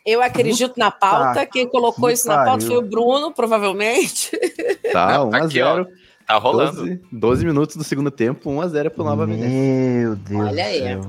eu 0.05 0.21
acredito 0.21 0.77
na 0.77 0.91
pauta. 0.91 1.33
Tá. 1.41 1.45
Quem 1.45 1.67
colocou 1.67 2.09
isso 2.09 2.27
na 2.27 2.37
pauta 2.45 2.65
pariu. 2.65 2.67
foi 2.67 2.77
o 2.77 2.81
Bruno, 2.81 3.31
provavelmente. 3.31 4.31
Tá, 4.93 5.17
Não, 5.17 5.29
tá 5.29 5.37
aqui, 5.39 5.57
1x0. 5.59 5.87
Tá 6.25 6.37
rolando. 6.37 6.77
12, 6.77 7.01
12 7.11 7.45
minutos 7.45 7.75
do 7.75 7.83
segundo 7.83 8.09
tempo, 8.09 8.49
1x0 8.49 8.89
pro 8.91 9.03
Nova 9.03 9.25
Venécia. 9.25 9.49
Meu 9.49 10.15
Deus 10.15 10.47
Olha 10.47 10.65
aí. 10.65 10.79
céu. 10.79 11.01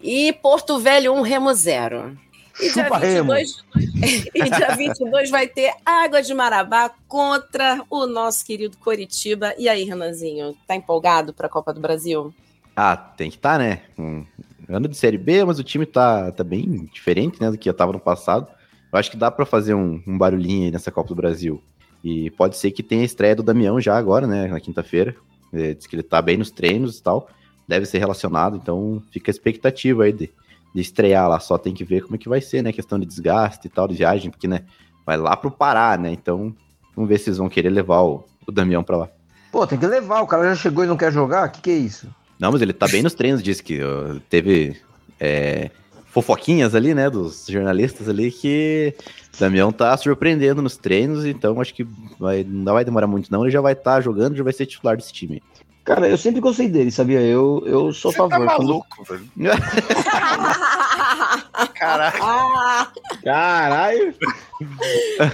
E 0.00 0.32
Porto 0.32 0.78
Velho 0.80 1.12
1, 1.14 1.22
Remo 1.22 1.54
0. 1.54 2.16
E 2.60 2.72
dia, 2.72 2.84
Chupa, 2.84 2.98
Remo. 2.98 3.32
22, 3.34 3.64
e 4.34 4.42
dia 4.50 4.76
22 4.76 5.30
vai 5.30 5.46
ter 5.46 5.72
Água 5.84 6.22
de 6.22 6.34
Marabá 6.34 6.90
contra 7.06 7.82
o 7.88 8.06
nosso 8.06 8.44
querido 8.44 8.76
Coritiba. 8.78 9.54
E 9.58 9.68
aí, 9.68 9.84
Renanzinho, 9.84 10.56
tá 10.66 10.74
empolgado 10.74 11.32
para 11.32 11.46
a 11.46 11.50
Copa 11.50 11.72
do 11.72 11.80
Brasil? 11.80 12.34
Ah, 12.76 12.96
tem 12.96 13.30
que 13.30 13.36
estar, 13.36 13.58
né? 13.58 13.82
Um 13.98 14.24
ano 14.68 14.88
de 14.88 14.96
Série 14.96 15.18
B, 15.18 15.44
mas 15.44 15.58
o 15.58 15.64
time 15.64 15.86
tá, 15.86 16.30
tá 16.32 16.44
bem 16.44 16.88
diferente, 16.92 17.40
né, 17.40 17.50
do 17.50 17.58
que 17.58 17.68
eu 17.68 17.74
tava 17.74 17.92
no 17.92 18.00
passado. 18.00 18.46
Eu 18.92 18.98
acho 18.98 19.10
que 19.10 19.16
dá 19.16 19.30
pra 19.30 19.46
fazer 19.46 19.74
um, 19.74 20.02
um 20.06 20.18
barulhinho 20.18 20.66
aí 20.66 20.70
nessa 20.70 20.90
Copa 20.90 21.08
do 21.08 21.14
Brasil. 21.14 21.62
E 22.02 22.30
pode 22.30 22.56
ser 22.56 22.70
que 22.70 22.82
tenha 22.82 23.02
a 23.02 23.04
estreia 23.04 23.34
do 23.34 23.42
Damião 23.42 23.80
já 23.80 23.96
agora, 23.96 24.26
né, 24.26 24.46
na 24.46 24.60
quinta-feira. 24.60 25.14
É, 25.52 25.74
diz 25.74 25.86
que 25.86 25.96
ele 25.96 26.02
tá 26.02 26.20
bem 26.20 26.36
nos 26.36 26.50
treinos 26.50 26.98
e 26.98 27.02
tal. 27.02 27.28
Deve 27.66 27.86
ser 27.86 27.98
relacionado, 27.98 28.56
então 28.56 29.02
fica 29.10 29.30
a 29.30 29.32
expectativa 29.32 30.04
aí 30.04 30.12
de, 30.12 30.30
de 30.74 30.80
estrear 30.80 31.28
lá. 31.28 31.40
Só 31.40 31.58
tem 31.58 31.74
que 31.74 31.84
ver 31.84 32.02
como 32.02 32.16
é 32.16 32.18
que 32.18 32.28
vai 32.28 32.40
ser, 32.40 32.62
né? 32.62 32.72
Questão 32.72 32.98
de 32.98 33.06
desgaste 33.06 33.66
e 33.66 33.70
tal, 33.70 33.88
de 33.88 33.94
viagem, 33.94 34.30
porque, 34.30 34.48
né, 34.48 34.64
vai 35.06 35.16
lá 35.16 35.36
pro 35.36 35.50
Pará, 35.50 35.96
né? 35.96 36.10
Então, 36.10 36.54
vamos 36.94 37.08
ver 37.08 37.18
se 37.18 37.28
eles 37.28 37.38
vão 37.38 37.48
querer 37.48 37.70
levar 37.70 38.02
o, 38.02 38.24
o 38.46 38.52
Damião 38.52 38.82
pra 38.82 38.96
lá. 38.96 39.08
Pô, 39.50 39.66
tem 39.66 39.78
que 39.78 39.86
levar. 39.86 40.20
O 40.22 40.26
cara 40.26 40.44
já 40.44 40.56
chegou 40.56 40.84
e 40.84 40.86
não 40.86 40.96
quer 40.96 41.12
jogar? 41.12 41.48
O 41.48 41.50
que, 41.50 41.62
que 41.62 41.70
é 41.70 41.76
isso? 41.76 42.08
Não, 42.38 42.52
mas 42.52 42.62
ele 42.62 42.72
tá 42.72 42.86
bem 42.86 43.02
nos 43.02 43.14
treinos, 43.14 43.42
disse 43.42 43.62
que 43.62 43.80
teve 44.28 44.76
é, 45.18 45.70
fofoquinhas 46.06 46.74
ali, 46.74 46.94
né, 46.94 47.10
dos 47.10 47.46
jornalistas 47.48 48.08
ali, 48.08 48.30
que 48.30 48.94
o 49.34 49.40
Damião 49.40 49.72
tá 49.72 49.96
surpreendendo 49.96 50.62
nos 50.62 50.76
treinos, 50.76 51.24
então 51.24 51.60
acho 51.60 51.74
que 51.74 51.86
vai, 52.18 52.44
não 52.44 52.74
vai 52.74 52.84
demorar 52.84 53.06
muito 53.06 53.30
não, 53.30 53.42
ele 53.42 53.50
já 53.50 53.60
vai 53.60 53.72
estar 53.72 54.00
jogando, 54.00 54.36
já 54.36 54.44
vai 54.44 54.52
ser 54.52 54.66
titular 54.66 54.96
desse 54.96 55.12
time. 55.12 55.42
Cara, 55.88 56.06
eu 56.06 56.18
sempre 56.18 56.38
gostei 56.40 56.68
dele, 56.68 56.90
sabia? 56.90 57.20
Eu, 57.22 57.62
eu 57.64 57.92
sou 57.94 58.10
a 58.10 58.12
Você 58.12 58.18
tá 58.18 58.28
favor. 58.28 58.46
Quando- 58.46 58.58
maluco, 58.68 59.04
velho. 59.04 59.26
Caraca. 61.74 62.18
Ah, 62.22 62.88
Caralho! 63.24 64.14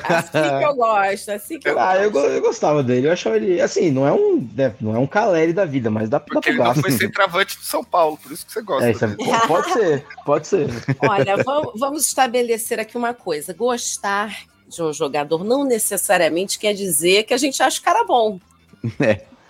assim 0.04 0.58
que 0.58 0.64
eu 0.64 0.74
gosto, 0.76 1.30
assim 1.32 1.58
que 1.58 1.68
eu 1.68 1.78
Ah, 1.78 1.96
eu, 1.96 2.08
gosto. 2.10 2.28
go- 2.28 2.34
eu 2.34 2.40
gostava 2.40 2.82
dele. 2.84 3.08
Eu 3.08 3.12
achava 3.12 3.36
ele. 3.36 3.60
Assim, 3.60 3.90
não 3.90 4.06
é 4.06 4.12
um. 4.12 4.48
né, 4.54 4.72
Não 4.80 4.94
é 4.94 4.98
um 4.98 5.06
Caleri 5.08 5.52
da 5.52 5.64
vida, 5.64 5.90
mas 5.90 6.08
dá, 6.08 6.18
dá 6.18 6.24
Porque 6.24 6.52
pra 6.52 6.54
ele 6.54 6.62
não 6.62 6.74
foi 6.82 6.90
centroavante 6.92 7.58
do 7.58 7.64
São 7.64 7.82
Paulo, 7.82 8.16
por 8.22 8.30
isso 8.30 8.46
que 8.46 8.52
você 8.52 8.62
gosta. 8.62 8.86
É, 8.86 8.92
isso 8.92 9.04
é- 9.04 9.46
pode 9.48 9.72
ser, 9.72 10.06
pode 10.24 10.46
ser. 10.46 10.68
Olha, 11.00 11.36
vamos, 11.42 11.80
vamos 11.80 12.06
estabelecer 12.06 12.78
aqui 12.78 12.96
uma 12.96 13.12
coisa. 13.12 13.52
Gostar 13.52 14.44
de 14.68 14.80
um 14.82 14.92
jogador 14.92 15.42
não 15.44 15.64
necessariamente 15.64 16.58
quer 16.60 16.74
dizer 16.74 17.24
que 17.24 17.34
a 17.34 17.38
gente 17.38 17.60
acha 17.62 17.80
o 17.80 17.84
cara 17.84 18.04
bom. 18.04 18.38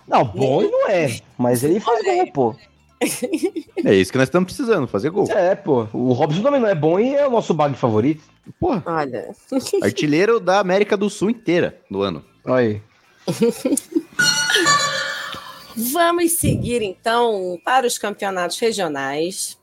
Não, 0.07 0.25
bom 0.25 0.63
ele 0.63 0.71
não 0.71 0.89
é. 0.89 1.21
Mas 1.39 1.65
ele 1.65 1.81
faz 1.81 2.03
gol, 2.05 2.33
pô. 2.33 2.57
É 3.85 3.95
isso 3.95 4.11
que 4.11 4.19
nós 4.19 4.29
estamos 4.29 4.47
precisando, 4.47 4.87
fazer 4.87 5.11
gol. 5.11 5.31
É, 5.31 5.55
pô. 5.55 5.87
O 5.93 6.13
Robson 6.13 6.43
também 6.43 6.61
não 6.61 6.69
é 6.69 6.75
bom 6.75 6.99
e 6.99 7.15
é 7.15 7.27
o 7.27 7.31
nosso 7.31 7.53
bag 7.53 7.75
favorito. 7.77 8.23
Porra, 8.59 8.83
Olha, 8.87 9.35
artilheiro 9.83 10.39
da 10.39 10.61
América 10.61 10.97
do 10.97 11.11
Sul 11.11 11.31
inteira 11.31 11.81
no 11.91 12.03
ano. 12.03 12.25
Olha 12.45 12.57
aí. 12.57 12.83
vamos 15.77 16.33
seguir 16.33 16.83
então 16.83 17.59
para 17.65 17.87
os 17.87 17.99
campeonatos 17.99 18.59
regionais. 18.59 19.59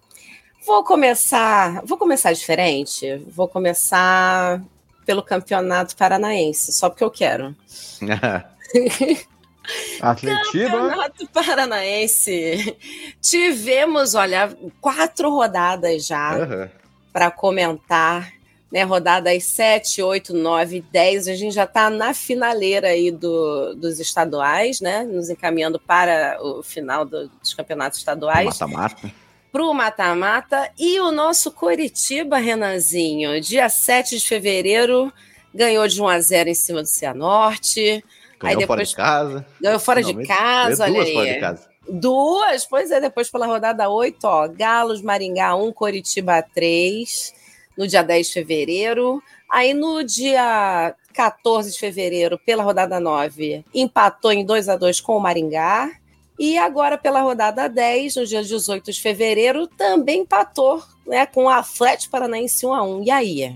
Vou 0.66 0.84
começar, 0.84 1.82
vou 1.86 1.98
começar 1.98 2.34
diferente. 2.34 3.24
Vou 3.28 3.48
começar 3.48 4.62
pelo 5.06 5.24
campeonato 5.24 5.96
paranaense, 5.96 6.72
só 6.72 6.90
porque 6.90 7.04
eu 7.04 7.12
quero. 7.12 7.56
Atletiba. 10.02 10.70
Campeonato 10.70 11.28
Paranaense. 11.30 12.76
Tivemos, 13.22 14.16
olha, 14.16 14.56
quatro 14.80 15.30
rodadas 15.30 16.06
já 16.06 16.36
Aham. 16.36 16.70
para 17.14 17.32
comentar. 17.32 18.32
Né, 18.72 18.84
rodadas 18.84 19.44
7, 19.44 20.02
8, 20.02 20.34
9, 20.34 20.82
10. 20.94 21.28
A 21.28 21.36
gente 21.36 21.54
já 21.54 21.66
está 21.66 21.90
na 21.90 22.14
finaleira 22.14 22.88
aí 22.88 23.12
do, 23.12 23.74
dos 23.76 24.00
estaduais, 24.00 24.80
né? 24.80 25.04
Nos 25.04 25.30
encaminhando 25.30 25.78
para 25.78 26.38
o 26.42 26.64
final 26.64 27.04
do- 27.04 27.28
dos 27.28 27.54
campeonatos 27.54 28.00
estaduais. 28.00 28.46
Mata-mata. 28.46 29.12
Para 29.52 29.66
o 29.66 29.74
mata-mata. 29.74 30.72
E 30.80 31.02
o 31.02 31.12
nosso 31.12 31.52
Coritiba, 31.52 32.38
Renanzinho, 32.38 33.42
dia 33.42 33.68
7 33.68 34.18
de 34.18 34.26
fevereiro, 34.26 35.12
ganhou 35.54 35.86
de 35.86 36.02
1 36.02 36.08
a 36.08 36.22
0 36.22 36.48
em 36.50 36.56
cima 36.56 36.82
do 36.82 36.88
Cianorte. 36.88 37.82
Aí 37.92 38.02
Ganhou 38.42 38.68
fora 38.68 38.82
depois 38.82 38.90
de 38.90 38.96
casa. 38.96 39.46
ganhou 39.60 39.80
fora 39.80 40.04
de 40.04 40.14
casa, 40.26 40.84
olha 40.84 40.94
duas 40.94 41.08
aí. 41.08 41.14
fora 41.14 41.34
de 41.34 41.40
casa. 41.40 41.72
Duas, 41.90 42.66
pois 42.66 42.92
é, 42.92 43.02
depois 43.02 43.30
pela 43.30 43.46
rodada 43.46 43.90
8, 43.90 44.24
ó, 44.24 44.48
Galos, 44.48 45.02
Maringá 45.02 45.56
1, 45.56 45.74
Coritiba 45.74 46.42
3, 46.42 47.34
no 47.78 47.88
dia 47.88 48.04
10 48.04 48.28
de 48.28 48.34
fevereiro. 48.34 49.22
Aí 49.50 49.74
no 49.74 50.04
dia 50.04 50.96
14 51.14 51.72
de 51.72 51.80
fevereiro, 51.80 52.40
pela 52.46 52.64
rodada 52.64 53.00
9, 53.00 53.66
empatou 53.74 54.32
em 54.32 54.46
2 54.46 54.70
a 54.70 54.78
2 54.78 55.02
com 55.02 55.18
o 55.18 55.20
Maringá. 55.20 55.92
E 56.40 56.58
agora 56.58 56.98
pela 56.98 57.22
rodada 57.22 57.68
10, 57.68 58.16
no 58.16 58.26
dia 58.26 58.42
18 58.42 58.92
de 58.92 59.02
fevereiro, 59.02 59.68
também 59.68 60.22
empatou 60.22 60.82
né, 61.06 61.26
com 61.26 61.46
o 61.46 61.50
Atlético 61.50 62.12
Paranaense 62.12 62.66
1 62.66 62.74
a 62.74 62.84
1. 62.84 63.04
E 63.04 63.12
aí? 63.12 63.56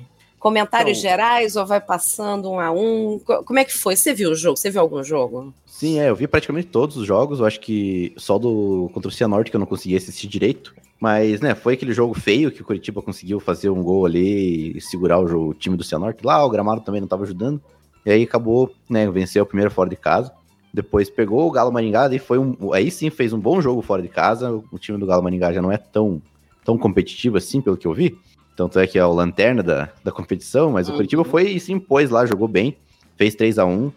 Comentários 0.49 0.99
Então- 0.99 1.09
gerais 1.09 1.55
ou 1.55 1.65
vai 1.65 1.81
passando 1.81 2.51
um 2.51 2.59
a 2.59 2.69
um? 2.69 3.17
Co- 3.17 3.43
Como 3.43 3.57
é 3.57 3.65
que 3.65 3.73
foi? 3.73 3.95
Você 3.95 4.13
viu 4.13 4.29
o 4.29 4.35
jogo? 4.35 4.55
Você 4.55 4.69
viu 4.69 4.79
algum 4.79 5.03
jogo? 5.03 5.51
Sim, 5.65 5.99
é, 5.99 6.07
eu 6.11 6.15
vi 6.15 6.27
praticamente 6.27 6.67
todos 6.67 6.95
os 6.97 7.07
jogos, 7.07 7.39
eu 7.39 7.47
acho 7.47 7.59
que 7.59 8.13
só 8.15 8.37
do 8.37 8.87
contra 8.93 9.09
o 9.09 9.11
Cianorte 9.11 9.49
que 9.49 9.55
eu 9.57 9.59
não 9.59 9.65
consegui 9.65 9.95
assistir 9.97 10.27
direito, 10.27 10.75
mas, 11.01 11.41
né, 11.41 11.55
foi 11.55 11.73
aquele 11.73 11.93
jogo 11.93 12.13
feio 12.13 12.51
que 12.51 12.61
o 12.61 12.63
Curitiba 12.63 13.01
conseguiu 13.01 13.39
fazer 13.39 13.71
um 13.71 13.81
gol 13.81 14.05
ali 14.05 14.77
e 14.77 14.81
segurar 14.81 15.19
o, 15.19 15.27
jogo- 15.27 15.49
o 15.49 15.53
time 15.55 15.75
do 15.75 15.83
Cianorte 15.83 16.23
lá, 16.23 16.45
o 16.45 16.49
gramado 16.51 16.81
também 16.81 17.01
não 17.01 17.07
estava 17.07 17.23
ajudando, 17.23 17.59
e 18.05 18.11
aí 18.11 18.21
acabou, 18.21 18.69
né, 18.87 19.09
venceu 19.09 19.41
o 19.41 19.47
primeiro 19.47 19.71
fora 19.71 19.89
de 19.89 19.95
casa, 19.95 20.31
depois 20.71 21.09
pegou 21.09 21.47
o 21.47 21.51
Galo 21.51 21.71
Maringá, 21.73 22.07
e 22.13 22.19
foi 22.19 22.37
um, 22.37 22.71
aí 22.71 22.91
sim 22.91 23.09
fez 23.09 23.33
um 23.33 23.39
bom 23.39 23.59
jogo 23.61 23.81
fora 23.81 24.03
de 24.03 24.09
casa, 24.09 24.51
o 24.71 24.77
time 24.77 24.99
do 24.99 25.07
Galo 25.07 25.23
Maringá 25.23 25.51
já 25.51 25.61
não 25.61 25.71
é 25.71 25.77
tão, 25.77 26.21
tão 26.63 26.77
competitivo 26.77 27.35
assim, 27.35 27.61
pelo 27.61 27.75
que 27.77 27.87
eu 27.87 27.93
vi, 27.95 28.15
tanto 28.55 28.79
é 28.79 28.87
que 28.87 28.97
é 28.97 29.05
o 29.05 29.13
lanterna 29.13 29.61
da, 29.61 29.89
da 30.03 30.11
competição, 30.11 30.71
mas 30.71 30.87
o 30.87 30.91
Uhum. 30.91 30.97
Curitiba 30.97 31.23
foi 31.23 31.51
e 31.51 31.59
se 31.59 31.73
impôs 31.73 32.09
lá, 32.09 32.25
jogou 32.25 32.47
bem, 32.47 32.77
fez 33.17 33.35
3 33.35 33.59
a 33.59 33.65
1 33.65 33.91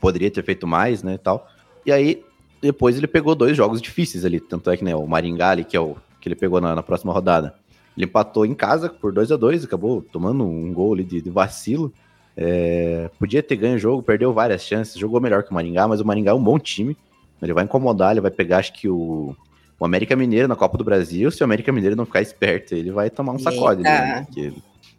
poderia 0.00 0.30
ter 0.30 0.42
feito 0.42 0.66
mais, 0.66 1.02
né, 1.02 1.14
e 1.14 1.18
tal. 1.18 1.46
E 1.84 1.92
aí, 1.92 2.24
depois 2.60 2.96
ele 2.96 3.06
pegou 3.06 3.34
dois 3.34 3.56
jogos 3.56 3.80
difíceis 3.82 4.24
ali, 4.24 4.40
tanto 4.40 4.70
é 4.70 4.76
que, 4.76 4.84
né, 4.84 4.94
o 4.94 5.06
Maringá 5.06 5.50
ali, 5.50 5.64
que 5.64 5.76
é 5.76 5.80
o 5.80 5.96
que 6.20 6.28
ele 6.28 6.36
pegou 6.36 6.60
na, 6.60 6.74
na 6.74 6.82
próxima 6.82 7.12
rodada, 7.12 7.54
ele 7.96 8.06
empatou 8.06 8.46
em 8.46 8.54
casa 8.54 8.88
por 8.88 9.12
2 9.12 9.32
a 9.32 9.36
2 9.36 9.64
acabou 9.64 10.00
tomando 10.00 10.44
um 10.44 10.72
gol 10.72 10.94
ali 10.94 11.04
de, 11.04 11.20
de 11.20 11.30
vacilo. 11.30 11.92
É, 12.34 13.10
podia 13.18 13.42
ter 13.42 13.56
ganho 13.56 13.74
o 13.74 13.78
jogo, 13.78 14.02
perdeu 14.02 14.32
várias 14.32 14.62
chances, 14.62 14.98
jogou 14.98 15.20
melhor 15.20 15.42
que 15.42 15.50
o 15.50 15.54
Maringá, 15.54 15.86
mas 15.86 16.00
o 16.00 16.04
Maringá 16.04 16.30
é 16.30 16.34
um 16.34 16.42
bom 16.42 16.58
time, 16.58 16.96
ele 17.42 17.52
vai 17.52 17.64
incomodar, 17.64 18.12
ele 18.12 18.20
vai 18.20 18.30
pegar, 18.30 18.58
acho 18.58 18.72
que 18.72 18.88
o, 18.88 19.36
o 19.82 19.84
América 19.86 20.14
Mineiro 20.16 20.48
na 20.48 20.56
Copa 20.56 20.78
do 20.78 20.84
Brasil, 20.84 21.30
se 21.30 21.42
o 21.42 21.44
América 21.44 21.70
Mineiro 21.72 21.96
não 21.96 22.06
ficar 22.06 22.22
esperto, 22.22 22.74
ele 22.74 22.90
vai 22.90 23.10
tomar 23.10 23.32
um 23.32 23.38
sacode. 23.38 23.82
Né, 23.82 24.24
porque- 24.26 24.52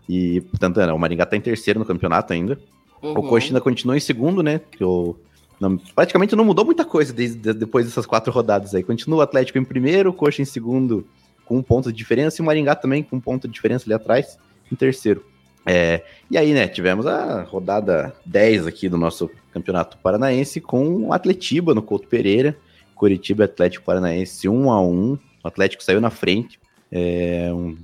e, 0.08 0.42
portanto, 0.42 0.78
o 0.80 1.00
Maringá 1.00 1.26
tá 1.26 1.38
em 1.38 1.42
terceiro 1.42 1.80
no 1.80 1.86
campeonato 1.86 2.34
ainda, 2.34 2.60
o 3.02 3.08
Uhum. 3.08 3.28
Coxa 3.28 3.48
ainda 3.48 3.62
continua 3.62 3.96
em 3.98 4.00
segundo, 4.02 4.42
né? 4.44 4.60
Que 4.72 4.84
o, 4.84 5.16
não, 5.60 5.78
praticamente 5.78 6.36
não 6.36 6.46
mudou 6.46 6.64
muita 6.66 6.84
coisa 6.86 7.12
desde, 7.14 7.54
depois 7.54 7.86
dessas 7.86 8.06
quatro 8.06 8.32
rodadas 8.32 8.74
aí. 8.76 8.84
Continua 8.84 9.20
o 9.20 9.22
Atlético 9.22 9.58
em 9.58 9.64
primeiro, 9.64 10.10
o 10.10 10.14
Coxa 10.14 10.42
em 10.42 10.46
segundo 10.46 11.06
com 11.46 11.58
um 11.58 11.62
ponto 11.64 11.92
de 11.92 11.98
diferença 11.98 12.42
e 12.42 12.44
o 12.44 12.46
Maringá 12.46 12.76
também 12.76 13.04
com 13.04 13.18
um 13.18 13.20
ponto 13.20 13.48
de 13.48 13.54
diferença 13.54 13.86
ali 13.86 13.94
atrás 13.94 14.38
em 14.72 14.76
terceiro. 14.76 15.26
É, 15.66 16.02
e 16.30 16.38
aí, 16.38 16.54
né, 16.54 16.68
tivemos 16.68 17.06
a 17.08 17.44
rodada 17.44 18.14
10 18.26 18.68
aqui 18.68 18.90
do 18.90 18.98
nosso 18.98 19.30
Campeonato 19.54 19.98
Paranaense 19.98 20.60
com 20.60 21.08
o 21.08 21.14
Atletiba 21.14 21.74
no 21.74 21.82
Couto 21.82 22.08
Pereira, 22.08 22.58
Curitiba 23.04 23.44
Atlético 23.44 23.84
Paranaense 23.84 24.48
1 24.48 24.72
a 24.72 24.82
1 24.82 25.14
o 25.14 25.20
Atlético 25.44 25.84
saiu 25.84 26.00
na 26.00 26.10
frente, 26.10 26.58
é, 26.90 27.52
um, 27.52 27.76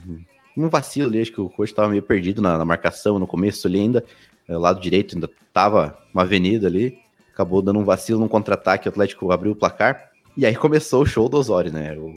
um, 0.55 0.69
vacilo 0.69 1.09
ali, 1.09 1.19
acho 1.19 1.33
que 1.33 1.41
o 1.41 1.49
Coxa 1.49 1.73
estava 1.73 1.89
meio 1.89 2.01
perdido 2.01 2.41
na, 2.41 2.57
na, 2.57 2.63
marcação 2.63 3.19
no 3.19 3.27
começo 3.27 3.67
ali 3.67 3.81
ainda, 3.81 4.01
é, 4.47 4.55
lado 4.55 4.79
direito 4.79 5.15
ainda 5.15 5.29
tava 5.51 5.97
uma 6.13 6.23
avenida 6.23 6.67
ali, 6.67 6.97
acabou 7.33 7.61
dando 7.61 7.79
um 7.79 7.83
vacilo 7.83 8.17
num 8.17 8.29
contra-ataque, 8.29 8.87
o 8.87 8.91
Atlético 8.91 9.29
abriu 9.29 9.51
o 9.51 9.55
placar, 9.57 10.09
e 10.37 10.45
aí 10.45 10.55
começou 10.55 11.01
o 11.01 11.05
show 11.05 11.27
do 11.27 11.35
Osório, 11.35 11.73
né, 11.73 11.97
o, 11.97 12.15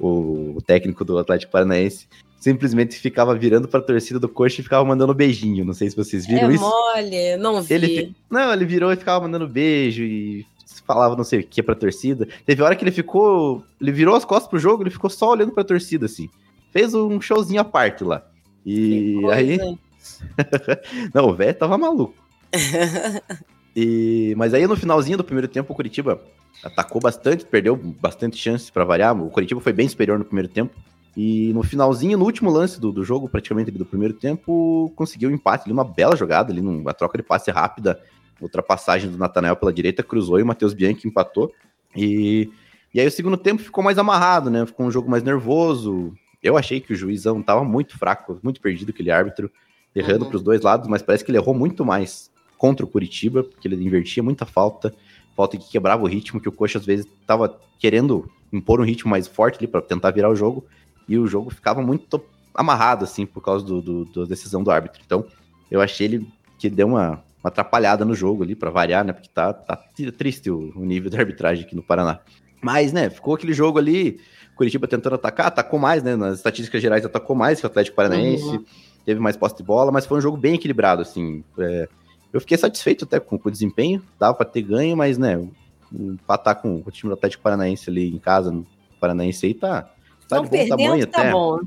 o, 0.00 0.56
o 0.56 0.62
técnico 0.62 1.04
do 1.04 1.18
Atlético 1.18 1.52
Paranaense 1.52 2.08
simplesmente 2.40 2.96
ficava 2.96 3.34
virando 3.34 3.68
para 3.68 3.80
a 3.80 3.82
torcida 3.82 4.18
do 4.18 4.28
Coxa 4.28 4.62
e 4.62 4.64
ficava 4.64 4.84
mandando 4.84 5.12
beijinho. 5.12 5.64
Não 5.64 5.72
sei 5.72 5.90
se 5.90 5.96
vocês 5.96 6.26
viram 6.26 6.50
é 6.50 6.54
isso. 6.54 6.62
Mole, 6.62 7.36
não 7.38 7.60
vi. 7.62 7.74
Ele, 7.74 8.16
não, 8.30 8.52
ele 8.52 8.64
virou 8.64 8.92
e 8.92 8.96
ficava 8.96 9.26
mandando 9.26 9.48
beijo 9.48 10.02
e 10.02 10.46
falava 10.86 11.16
não 11.16 11.24
sei 11.24 11.40
o 11.40 11.46
que 11.46 11.62
pra 11.62 11.74
torcida. 11.74 12.28
Teve 12.44 12.62
hora 12.62 12.76
que 12.76 12.84
ele 12.84 12.92
ficou. 12.92 13.64
Ele 13.80 13.92
virou 13.92 14.14
as 14.14 14.24
costas 14.24 14.48
pro 14.48 14.58
jogo, 14.58 14.82
ele 14.82 14.90
ficou 14.90 15.10
só 15.10 15.30
olhando 15.30 15.52
pra 15.52 15.64
torcida, 15.64 16.06
assim. 16.06 16.28
Fez 16.72 16.94
um 16.94 17.20
showzinho 17.20 17.60
à 17.60 17.64
parte 17.64 18.04
lá. 18.04 18.24
E 18.64 19.18
aí. 19.32 19.58
não, 21.12 21.28
o 21.28 21.34
velho 21.34 21.54
tava 21.54 21.76
maluco. 21.76 22.14
e... 23.74 24.34
Mas 24.36 24.54
aí 24.54 24.66
no 24.66 24.76
finalzinho 24.76 25.18
do 25.18 25.24
primeiro 25.24 25.48
tempo, 25.48 25.72
o 25.72 25.76
Curitiba 25.76 26.20
atacou 26.62 27.00
bastante, 27.00 27.44
perdeu 27.44 27.76
bastante 27.76 28.36
chances 28.36 28.70
para 28.70 28.84
variar. 28.84 29.20
O 29.20 29.30
Curitiba 29.30 29.60
foi 29.60 29.72
bem 29.72 29.88
superior 29.88 30.18
no 30.18 30.24
primeiro 30.24 30.48
tempo. 30.48 30.74
E 31.16 31.50
no 31.54 31.62
finalzinho, 31.62 32.18
no 32.18 32.26
último 32.26 32.50
lance 32.50 32.78
do, 32.78 32.92
do 32.92 33.02
jogo, 33.02 33.26
praticamente 33.26 33.70
do 33.70 33.86
primeiro 33.86 34.12
tempo, 34.12 34.92
conseguiu 34.94 35.30
um 35.30 35.32
empate 35.32 35.64
ali, 35.64 35.72
uma 35.72 35.84
bela 35.84 36.14
jogada 36.14 36.52
ali, 36.52 36.60
uma 36.60 36.92
troca 36.92 37.16
de 37.16 37.24
passe 37.24 37.50
rápida, 37.50 37.98
ultrapassagem 38.40 39.10
do 39.10 39.18
Natanael 39.18 39.56
pela 39.56 39.72
direita, 39.72 40.02
cruzou 40.02 40.38
e 40.38 40.42
o 40.42 40.46
Matheus 40.46 40.74
Bianchi 40.74 41.08
empatou. 41.08 41.52
E, 41.94 42.50
e 42.92 43.00
aí 43.00 43.06
o 43.06 43.10
segundo 43.10 43.36
tempo 43.36 43.62
ficou 43.62 43.82
mais 43.82 43.98
amarrado, 43.98 44.50
né? 44.50 44.66
Ficou 44.66 44.86
um 44.86 44.90
jogo 44.90 45.10
mais 45.10 45.22
nervoso. 45.22 46.12
Eu 46.42 46.56
achei 46.56 46.80
que 46.80 46.92
o 46.92 46.96
juizão 46.96 47.42
tava 47.42 47.64
muito 47.64 47.98
fraco, 47.98 48.38
muito 48.42 48.60
perdido 48.60 48.90
aquele 48.90 49.10
árbitro, 49.10 49.50
errando 49.94 50.24
uhum. 50.24 50.30
para 50.30 50.36
os 50.36 50.42
dois 50.42 50.60
lados, 50.60 50.88
mas 50.88 51.02
parece 51.02 51.24
que 51.24 51.30
ele 51.30 51.38
errou 51.38 51.54
muito 51.54 51.84
mais 51.84 52.30
contra 52.58 52.84
o 52.84 52.88
Curitiba, 52.88 53.42
porque 53.42 53.66
ele 53.68 53.82
invertia 53.82 54.22
muita 54.22 54.46
falta, 54.46 54.94
falta 55.34 55.56
que 55.56 55.70
quebrava 55.70 56.02
o 56.02 56.06
ritmo, 56.06 56.40
que 56.40 56.48
o 56.48 56.52
Coxa 56.52 56.78
às 56.78 56.86
vezes 56.86 57.06
tava 57.26 57.58
querendo 57.78 58.30
impor 58.52 58.80
um 58.80 58.84
ritmo 58.84 59.10
mais 59.10 59.26
forte 59.26 59.58
ali 59.58 59.66
para 59.66 59.82
tentar 59.82 60.10
virar 60.10 60.30
o 60.30 60.36
jogo, 60.36 60.64
e 61.08 61.18
o 61.18 61.26
jogo 61.26 61.50
ficava 61.50 61.82
muito 61.82 62.22
amarrado, 62.54 63.04
assim, 63.04 63.26
por 63.26 63.42
causa 63.42 63.64
do, 63.64 63.80
do, 63.80 64.04
da 64.04 64.24
decisão 64.24 64.62
do 64.62 64.70
árbitro. 64.70 65.00
Então, 65.04 65.26
eu 65.70 65.80
achei 65.80 66.06
ele 66.06 66.28
que 66.58 66.70
deu 66.70 66.88
uma, 66.88 67.22
uma 67.46 67.48
atrapalhada 67.48 68.04
no 68.04 68.14
jogo 68.14 68.42
ali, 68.42 68.54
para 68.56 68.70
variar, 68.70 69.04
né? 69.04 69.12
Porque 69.12 69.28
tá, 69.32 69.52
tá 69.52 69.80
triste 70.18 70.50
o, 70.50 70.72
o, 70.74 70.84
nível 70.84 71.10
da 71.10 71.18
arbitragem 71.18 71.64
aqui 71.64 71.76
no 71.76 71.82
Paraná. 71.82 72.20
Mas, 72.60 72.92
né, 72.92 73.08
ficou 73.08 73.34
aquele 73.34 73.52
jogo 73.52 73.78
ali, 73.78 74.18
Curitiba 74.56 74.88
tentando 74.88 75.14
atacar, 75.14 75.46
atacou 75.46 75.78
mais, 75.78 76.02
né? 76.02 76.16
Nas 76.16 76.38
estatísticas 76.38 76.82
gerais 76.82 77.04
atacou 77.04 77.36
mais 77.36 77.60
que 77.60 77.66
o 77.66 77.68
Atlético 77.68 77.96
Paranaense, 77.96 78.44
uhum. 78.44 78.64
teve 79.04 79.20
mais 79.20 79.36
posse 79.36 79.56
de 79.56 79.62
bola, 79.62 79.92
mas 79.92 80.06
foi 80.06 80.18
um 80.18 80.20
jogo 80.20 80.36
bem 80.36 80.54
equilibrado, 80.54 81.02
assim. 81.02 81.44
É, 81.58 81.88
eu 82.32 82.40
fiquei 82.40 82.58
satisfeito 82.58 83.04
até 83.04 83.20
com, 83.20 83.38
com 83.38 83.48
o 83.48 83.52
desempenho, 83.52 84.02
dava 84.18 84.34
para 84.34 84.46
ter 84.46 84.62
ganho, 84.62 84.96
mas, 84.96 85.16
né, 85.16 85.46
empatar 85.92 86.56
com 86.56 86.82
o 86.84 86.90
time 86.90 87.10
do 87.10 87.14
Atlético 87.14 87.42
Paranaense 87.42 87.88
ali 87.88 88.12
em 88.12 88.18
casa, 88.18 88.50
no 88.50 88.66
Paranaense 88.98 89.46
aí 89.46 89.54
tá, 89.54 89.88
Tá 90.28 90.40
de 90.40 90.48
bom 90.48 90.68
tamanho 90.68 91.06
tá 91.06 91.20
até. 91.20 91.30
Bom. 91.30 91.60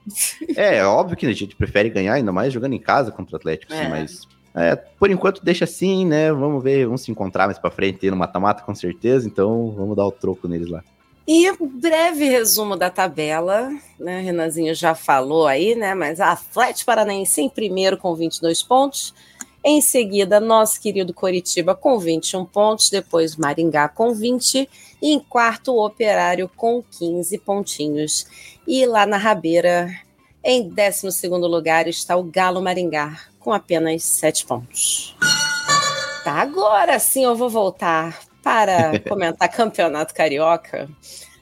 É, 0.57 0.83
óbvio 0.83 1.15
que 1.15 1.25
a 1.25 1.31
gente 1.31 1.55
prefere 1.55 1.89
ganhar, 1.89 2.15
ainda 2.15 2.33
mais 2.33 2.51
jogando 2.51 2.73
em 2.73 2.79
casa 2.79 3.09
contra 3.09 3.35
o 3.35 3.37
Atlético, 3.37 3.71
é. 3.71 3.79
Assim, 3.79 3.89
mas 3.89 4.27
é, 4.55 4.75
por 4.75 5.09
enquanto 5.09 5.43
deixa 5.43 5.65
assim, 5.65 6.05
né? 6.05 6.31
Vamos 6.31 6.63
ver, 6.63 6.85
vamos 6.85 7.01
se 7.01 7.11
encontrar 7.11 7.47
mais 7.47 7.59
pra 7.59 7.71
frente 7.71 8.09
no 8.09 8.17
mata-mata 8.17 8.63
com 8.63 8.73
certeza, 8.73 9.27
então 9.27 9.71
vamos 9.71 9.95
dar 9.95 10.05
o 10.05 10.11
troco 10.11 10.47
neles 10.47 10.69
lá. 10.69 10.83
E 11.27 11.45
breve 11.61 12.25
resumo 12.27 12.75
da 12.75 12.89
tabela, 12.89 13.69
né? 13.99 14.19
Renanzinho 14.19 14.73
já 14.73 14.95
falou 14.95 15.45
aí, 15.45 15.75
né? 15.75 15.93
Mas 15.93 16.19
a 16.19 16.31
Atlético 16.31 16.87
Paranaense 16.87 17.39
em 17.39 17.49
primeiro 17.49 17.97
com 17.97 18.15
22 18.15 18.63
pontos. 18.63 19.13
Em 19.63 19.79
seguida, 19.79 20.39
nosso 20.39 20.81
querido 20.81 21.13
Coritiba 21.13 21.75
com 21.75 21.99
21 21.99 22.45
pontos, 22.45 22.89
depois 22.89 23.35
Maringá 23.35 23.87
com 23.89 24.13
20 24.13 24.67
e 25.01 25.13
em 25.13 25.19
quarto 25.19 25.73
o 25.73 25.85
Operário 25.85 26.49
com 26.55 26.81
15 26.97 27.37
pontinhos. 27.39 28.25
E 28.65 28.85
lá 28.87 29.05
na 29.05 29.17
Rabeira, 29.17 29.89
em 30.43 30.69
12 30.69 31.27
lugar, 31.27 31.87
está 31.87 32.15
o 32.15 32.23
Galo 32.23 32.61
Maringá 32.61 33.19
com 33.39 33.53
apenas 33.53 34.03
7 34.03 34.45
pontos. 34.45 35.15
Tá, 36.23 36.33
agora 36.33 36.99
sim 36.99 37.23
eu 37.23 37.35
vou 37.35 37.49
voltar 37.49 38.19
para 38.43 38.99
comentar 39.07 39.49
Campeonato 39.49 40.13
Carioca. 40.13 40.89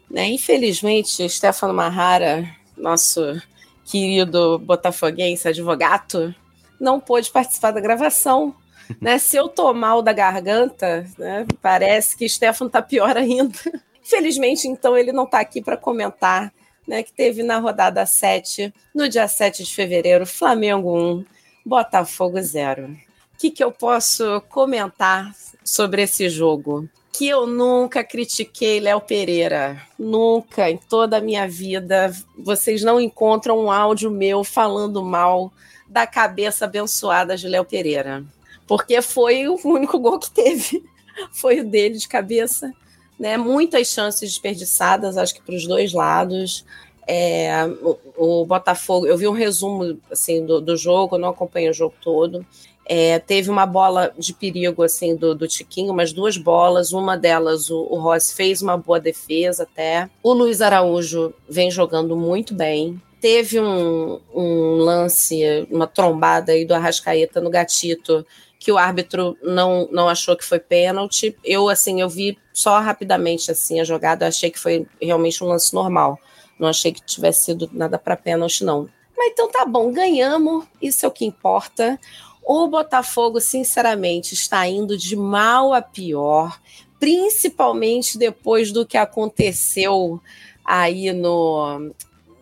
Né? 0.10 0.28
Infelizmente, 0.28 1.28
Stefano 1.30 1.74
Marrara, 1.74 2.48
nosso 2.78 3.42
querido 3.86 4.60
botafoguense 4.60 5.48
advogado, 5.48 6.34
não 6.80 7.00
pôde 7.00 7.30
participar 7.32 7.72
da 7.72 7.82
gravação. 7.82 8.56
Né? 9.02 9.18
Se 9.18 9.36
eu 9.36 9.50
tô 9.50 9.74
mal 9.74 10.02
da 10.02 10.14
garganta, 10.14 11.06
né, 11.18 11.46
parece 11.62 12.16
que 12.16 12.30
Stefano 12.30 12.70
tá 12.70 12.82
pior 12.82 13.18
ainda. 13.18 13.58
Felizmente, 14.02 14.68
então, 14.68 14.98
ele 14.98 15.12
não 15.12 15.26
está 15.26 15.40
aqui 15.40 15.62
para 15.62 15.76
comentar 15.76 16.54
né, 16.88 17.04
que 17.04 17.12
teve 17.12 17.44
na 17.44 17.60
rodada 17.60 18.06
7, 18.06 18.74
no 18.96 19.10
dia 19.10 19.28
7 19.28 19.64
de 19.64 19.76
fevereiro, 19.76 20.26
Flamengo 20.26 20.98
1, 20.98 21.26
Botafogo 21.66 22.42
0. 22.42 22.88
O 22.88 22.98
que, 23.38 23.52
que 23.52 23.64
eu 23.64 23.72
posso 23.72 24.42
comentar 24.50 25.36
sobre 25.64 26.02
esse 26.04 26.30
jogo? 26.30 26.90
Que 27.12 27.28
eu 27.28 27.46
nunca 27.46 28.04
critiquei 28.04 28.80
Léo 28.80 29.02
Pereira. 29.02 29.82
Nunca, 30.00 30.70
em 30.70 30.78
toda 30.78 31.18
a 31.18 31.22
minha 31.22 31.48
vida, 31.48 32.12
vocês 32.38 32.84
não 32.84 33.02
encontram 33.02 33.60
um 33.60 33.72
áudio 33.72 34.10
meu 34.10 34.44
falando 34.44 35.04
mal 35.04 35.52
da 35.88 36.08
cabeça 36.08 36.66
abençoada 36.66 37.36
de 37.36 37.48
Léo 37.48 37.66
Pereira. 37.66 38.24
Porque 38.66 39.02
foi 39.02 39.48
o 39.48 39.60
único 39.64 40.00
gol 40.00 40.20
que 40.20 40.32
teve. 40.32 40.84
Foi 41.34 41.62
o 41.62 41.66
dele 41.68 41.98
de 41.98 42.08
cabeça. 42.08 42.72
Né? 43.20 43.38
Muitas 43.38 43.88
chances 43.88 44.30
desperdiçadas, 44.30 45.18
acho 45.18 45.34
que 45.36 45.42
para 45.42 45.56
os 45.56 45.66
dois 45.66 45.94
lados. 45.94 46.66
É, 47.10 47.66
o, 47.82 47.98
o, 48.18 48.46
Botafogo, 48.46 49.08
eu 49.08 49.18
vi 49.18 49.28
um 49.28 49.34
resumo 49.34 49.98
assim 50.12 50.46
do, 50.46 50.60
do 50.60 50.76
jogo, 50.76 51.18
não 51.18 51.30
acompanhei 51.30 51.70
o 51.70 51.74
jogo 51.74 51.96
todo. 52.02 52.46
É, 52.86 53.20
teve 53.20 53.50
uma 53.50 53.66
bola 53.66 54.14
de 54.18 54.34
perigo 54.34 54.84
assim 54.84 55.16
do, 55.16 55.34
do 55.34 55.48
Tiquinho, 55.48 55.94
umas 55.94 56.12
duas 56.12 56.38
bolas. 56.38 56.92
Uma 56.92 57.18
delas, 57.18 57.70
o, 57.70 57.80
o 57.90 58.00
Ross 58.00 58.34
fez 58.34 58.62
uma 58.62 58.78
boa 58.78 59.00
defesa 59.00 59.64
até. 59.64 60.10
O 60.22 60.34
Luiz 60.34 60.62
Araújo 60.62 61.34
vem 61.50 61.72
jogando 61.72 62.16
muito 62.16 62.54
bem 62.54 63.02
teve 63.20 63.60
um, 63.60 64.20
um 64.34 64.76
lance, 64.78 65.68
uma 65.72 65.88
trombada 65.88 66.52
aí 66.52 66.66
do 66.66 66.74
Arrascaeta 66.74 67.42
no 67.42 67.50
gatito, 67.50 68.26
que 68.60 68.72
o 68.72 68.78
árbitro 68.78 69.38
não, 69.42 69.88
não 69.92 70.10
achou 70.10 70.36
que 70.36 70.46
foi 70.46 70.60
pênalti. 70.60 71.38
Eu, 71.44 71.70
assim, 71.70 72.02
eu 72.02 72.10
vi 72.10 72.38
só 72.52 72.80
rapidamente 72.80 73.52
assim 73.52 73.80
a 73.80 73.84
jogada, 73.84 74.28
achei 74.28 74.50
que 74.50 74.60
foi 74.60 74.88
realmente 75.02 75.44
um 75.44 75.48
lance 75.48 75.74
normal. 75.74 76.20
Não 76.60 76.68
achei 76.68 76.92
que 76.92 77.02
tivesse 77.02 77.46
sido 77.46 77.70
nada 77.72 78.00
para 78.00 78.18
pênalti, 78.18 78.64
não. 78.64 78.90
Mas 79.16 79.32
então 79.32 79.50
tá 79.50 79.66
bom, 79.66 79.92
ganhamos, 79.92 80.66
isso 80.82 81.06
é 81.06 81.10
o 81.10 81.12
que 81.12 81.26
importa. 81.26 82.00
O 82.44 82.68
Botafogo, 82.68 83.40
sinceramente, 83.42 84.34
está 84.34 84.68
indo 84.68 84.98
de 84.98 85.16
mal 85.16 85.74
a 85.74 85.82
pior, 85.82 86.60
principalmente 87.00 88.18
depois 88.18 88.72
do 88.72 88.86
que 88.86 88.98
aconteceu 88.98 90.22
aí 90.64 91.12
no 91.12 91.92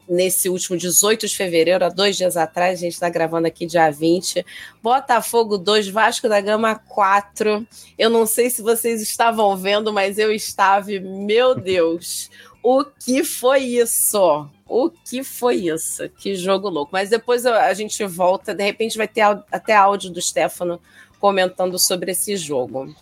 nesse 0.07 0.49
último 0.49 0.77
18 0.77 1.27
de 1.27 1.35
fevereiro, 1.35 1.83
há 1.83 1.89
dois 1.89 2.15
dias 2.15 2.37
atrás, 2.37 2.79
a 2.79 2.81
gente 2.81 2.93
está 2.93 3.09
gravando 3.09 3.47
aqui 3.47 3.65
dia 3.65 3.89
20. 3.89 4.45
Botafogo 4.81 5.57
2, 5.57 5.87
Vasco 5.89 6.29
da 6.29 6.39
Gama 6.39 6.75
4. 6.75 7.65
Eu 7.97 8.09
não 8.09 8.25
sei 8.25 8.49
se 8.49 8.61
vocês 8.61 9.01
estavam 9.01 9.55
vendo, 9.57 9.91
mas 9.91 10.17
eu 10.17 10.31
estava. 10.31 10.91
Meu 11.01 11.55
Deus, 11.55 12.29
o 12.61 12.83
que 12.83 13.23
foi 13.23 13.59
isso? 13.59 14.47
O 14.67 14.89
que 14.89 15.23
foi 15.23 15.55
isso? 15.55 16.09
Que 16.09 16.35
jogo 16.35 16.69
louco. 16.69 16.91
Mas 16.91 17.09
depois 17.09 17.45
a 17.45 17.73
gente 17.73 18.03
volta, 18.05 18.53
de 18.53 18.63
repente 18.63 18.97
vai 18.97 19.07
ter 19.07 19.21
até 19.21 19.75
áudio 19.75 20.09
do 20.09 20.21
Stefano 20.21 20.79
comentando 21.19 21.77
sobre 21.77 22.11
esse 22.11 22.35
jogo. 22.35 22.93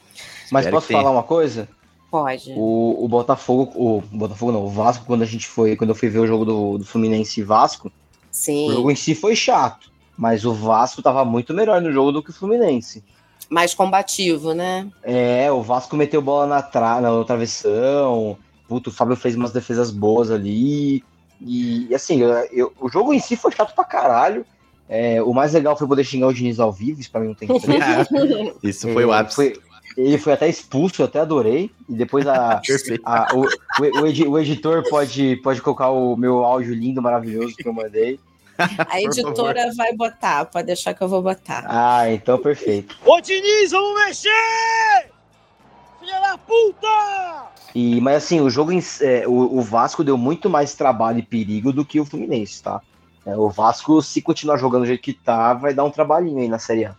Mas 0.52 0.68
posso 0.68 0.88
falar 0.88 1.12
uma 1.12 1.24
coisa? 1.24 1.68
Pode. 2.14 2.54
O, 2.56 3.04
o 3.04 3.08
Botafogo, 3.08 3.72
o 3.74 4.04
Botafogo 4.16 4.52
não, 4.52 4.64
o 4.64 4.70
Vasco, 4.70 5.04
quando 5.04 5.24
a 5.24 5.26
gente 5.26 5.48
foi, 5.48 5.76
quando 5.76 5.90
eu 5.90 5.96
fui 5.96 6.10
ver 6.10 6.20
o 6.20 6.28
jogo 6.28 6.46
do, 6.46 6.78
do 6.78 6.86
Fluminense 6.86 7.40
e 7.40 7.44
Vasco, 7.44 7.92
Sim. 8.30 8.70
o 8.70 8.74
jogo 8.74 8.92
em 8.92 8.96
si 8.96 9.16
foi 9.16 9.36
chato, 9.36 9.92
mas 10.16 10.46
o 10.46 10.54
Vasco 10.54 11.02
tava 11.02 11.26
muito 11.26 11.56
melhor 11.56 11.82
no 11.82 11.92
jogo 11.92 12.12
do 12.12 12.22
que 12.22 12.30
o 12.30 12.34
Fluminense. 12.34 13.04
mais 13.50 13.74
combativo, 13.74 14.54
né? 14.54 14.88
É, 15.02 15.52
o 15.52 15.64
Vasco 15.64 15.96
meteu 15.96 16.22
bola 16.22 16.46
na, 16.46 16.62
tra 16.62 17.02
na 17.02 17.24
travessão. 17.24 18.38
Puto, 18.68 18.92
o 18.92 18.94
Fábio 18.94 19.16
fez 19.16 19.36
umas 19.36 19.52
defesas 19.52 19.90
boas 19.90 20.30
ali. 20.30 21.04
E 21.42 21.90
assim, 21.96 22.22
eu, 22.22 22.30
eu, 22.52 22.74
o 22.80 22.90
jogo 22.90 23.12
em 23.12 23.20
si 23.20 23.36
foi 23.36 23.52
chato 23.52 23.74
pra 23.74 23.86
caralho. 23.86 24.46
É, 24.88 25.20
o 25.24 25.34
mais 25.34 25.54
legal 25.54 25.76
foi 25.76 25.88
poder 25.88 26.04
xingar 26.04 26.28
o 26.28 26.34
Diniz 26.34 26.60
ao 26.60 26.72
vivo, 26.72 27.02
isso 27.02 27.10
pra 27.10 27.22
mim 27.22 27.30
não 27.30 27.34
tem 27.34 27.48
preço. 27.60 28.60
Isso 28.62 28.94
foi 28.94 29.04
o 29.04 29.12
ápice. 29.12 29.36
Foi, 29.36 29.73
ele 29.98 30.18
foi 30.18 30.34
até 30.34 30.48
expulso, 30.48 31.02
eu 31.02 31.06
até 31.06 31.20
adorei. 31.20 31.72
E 31.88 31.94
depois 31.94 32.28
a, 32.28 32.62
a 33.06 33.36
o, 33.36 33.46
o, 34.02 34.08
edi, 34.08 34.28
o, 34.28 34.40
editor 34.40 34.84
pode, 34.90 35.38
pode 35.38 35.62
colocar 35.62 35.90
o 35.90 36.16
meu 36.16 36.44
áudio 36.44 36.74
lindo, 36.74 37.02
maravilhoso 37.02 37.56
que 37.56 37.68
eu 37.68 37.74
mandei. 37.74 38.20
A 38.88 39.02
editora 39.02 39.74
vai 39.76 39.94
botar, 39.94 40.46
pode 40.46 40.68
deixar 40.68 40.94
que 40.94 41.02
eu 41.02 41.08
vou 41.08 41.22
botar. 41.22 41.66
Ah, 41.68 42.12
então 42.12 42.38
perfeito. 42.38 42.98
Ô 43.04 43.20
Diniz, 43.20 43.72
vamos 43.72 44.06
mexer! 44.06 44.30
Filha 46.00 46.20
da 46.20 46.38
puta! 46.38 47.54
E, 47.74 48.00
mas 48.00 48.24
assim, 48.24 48.40
o 48.40 48.50
jogo, 48.50 48.72
em, 48.72 48.80
é, 49.02 49.28
o, 49.28 49.58
o, 49.58 49.62
Vasco 49.62 50.04
deu 50.04 50.18
muito 50.18 50.50
mais 50.50 50.76
trabalho 50.76 51.20
e 51.20 51.24
perigo 51.24 51.74
do 51.74 51.84
que 51.84 52.00
o 52.00 52.06
Fluminense, 52.06 52.62
tá? 52.62 52.82
É, 53.26 53.36
o 53.36 53.50
Vasco, 53.50 54.02
se 54.02 54.22
continuar 54.22 54.58
jogando 54.58 54.82
do 54.82 54.88
jeito 54.88 55.02
que 55.02 55.14
tá, 55.14 55.54
vai 55.54 55.74
dar 55.74 55.84
um 55.84 55.90
trabalhinho 55.90 56.40
aí 56.40 56.48
na 56.48 56.60
Série 56.60 56.86
A. 56.86 56.96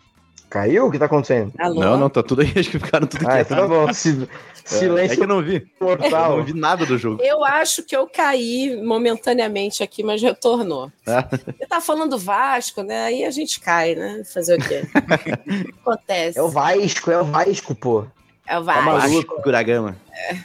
Caiu? 0.54 0.86
O 0.86 0.90
que 0.92 1.00
tá 1.00 1.06
acontecendo? 1.06 1.52
Alô? 1.58 1.80
Não, 1.80 1.96
não, 1.98 2.08
tá 2.08 2.22
tudo 2.22 2.42
aí, 2.42 2.46
acho 2.56 2.70
que 2.70 2.78
ficaram 2.78 3.08
tudo 3.08 3.28
ah, 3.28 3.44
tá 3.44 3.66
bom. 3.66 3.92
Si, 3.92 4.28
silêncio. 4.64 5.14
É 5.14 5.16
que 5.16 5.22
eu 5.24 5.26
não 5.26 5.42
vi. 5.42 5.66
Mortal. 5.80 6.30
Eu 6.30 6.36
não 6.38 6.44
vi 6.44 6.54
nada 6.54 6.86
do 6.86 6.96
jogo. 6.96 7.20
Eu 7.20 7.44
acho 7.44 7.82
que 7.82 7.96
eu 7.96 8.06
caí 8.06 8.80
momentaneamente 8.80 9.82
aqui, 9.82 10.04
mas 10.04 10.22
retornou. 10.22 10.92
Ah. 11.08 11.26
Você 11.28 11.66
tá 11.66 11.80
falando 11.80 12.16
Vasco, 12.16 12.84
né? 12.84 13.06
Aí 13.06 13.24
a 13.24 13.32
gente 13.32 13.58
cai, 13.58 13.96
né? 13.96 14.22
Fazer 14.32 14.56
o 14.56 14.62
quê? 14.62 14.82
Acontece. 15.82 16.38
É 16.38 16.42
o 16.42 16.48
Vasco, 16.48 17.10
é 17.10 17.20
o 17.20 17.24
Vasco, 17.24 17.74
pô. 17.74 18.06
É 18.46 18.56
o 18.56 18.62
Vasco. 18.62 18.90
É 18.90 18.92
Vasco, 18.92 19.42
Guragama. 19.42 19.96
É. 20.30 20.36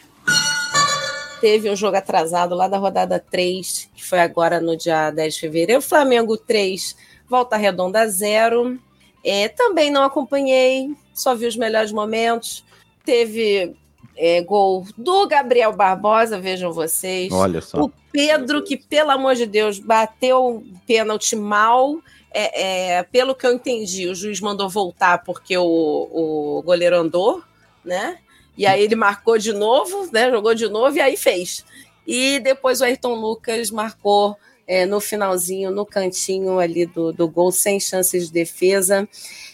Teve 1.40 1.70
um 1.70 1.76
jogo 1.76 1.98
atrasado 1.98 2.56
lá 2.56 2.68
da 2.68 2.80
rodada 2.80 3.24
3, 3.30 3.90
que 3.96 4.04
foi 4.04 4.20
agora 4.20 4.60
no 4.60 4.76
dia 4.76 5.12
10 5.12 5.36
de 5.36 5.40
fevereiro. 5.40 5.82
Flamengo 5.84 6.36
3, 6.36 6.96
Volta 7.30 7.58
Redonda 7.58 8.08
0. 8.08 8.80
É, 9.24 9.48
também 9.50 9.92
não 9.92 10.04
acompanhei, 10.04 10.96
só 11.14 11.36
vi 11.36 11.46
os 11.46 11.56
melhores 11.56 11.92
momentos. 11.92 12.64
Teve 13.04 13.76
é, 14.16 14.42
gol 14.42 14.86
do 14.98 15.28
Gabriel 15.28 15.74
Barbosa, 15.74 16.40
vejam 16.40 16.72
vocês. 16.72 17.32
Olha 17.32 17.62
só. 17.62 17.82
O 17.82 17.92
Pedro, 18.12 18.64
que, 18.64 18.78
pelo 18.78 19.12
amor 19.12 19.36
de 19.36 19.46
Deus, 19.46 19.80
bateu 19.80 20.58
o 20.58 20.64
pênalti 20.86 21.36
mal. 21.36 21.98
É, 22.32 22.98
é, 22.98 23.04
pelo 23.04 23.34
que 23.34 23.48
eu 23.48 23.54
entendi, 23.54 24.08
o 24.08 24.14
juiz 24.14 24.40
mandou 24.40 24.70
voltar 24.70 25.24
porque 25.24 25.58
o, 25.58 25.64
o 25.64 26.62
goleiro 26.64 26.96
andou, 26.96 27.42
né? 27.84 28.20
E 28.58 28.68
aí 28.68 28.84
ele 28.84 28.96
marcou 28.96 29.38
de 29.38 29.54
novo, 29.54 30.10
né? 30.12 30.30
Jogou 30.30 30.54
de 30.54 30.68
novo 30.68 30.98
e 30.98 31.02
aí 31.02 31.16
fez. 31.16 31.66
E 32.06 32.40
depois 32.40 32.82
o 32.82 32.84
Ayrton 32.84 33.16
Lucas 33.16 33.72
marcou 33.72 34.38
é, 34.70 34.86
no 34.86 35.00
finalzinho, 35.00 35.72
no 35.72 35.84
cantinho 35.84 36.60
ali 36.60 36.86
do, 36.86 37.12
do 37.12 37.28
gol, 37.28 37.52
sem 37.52 37.80
chances 37.80 38.28
de 38.28 38.32
defesa. 38.32 39.10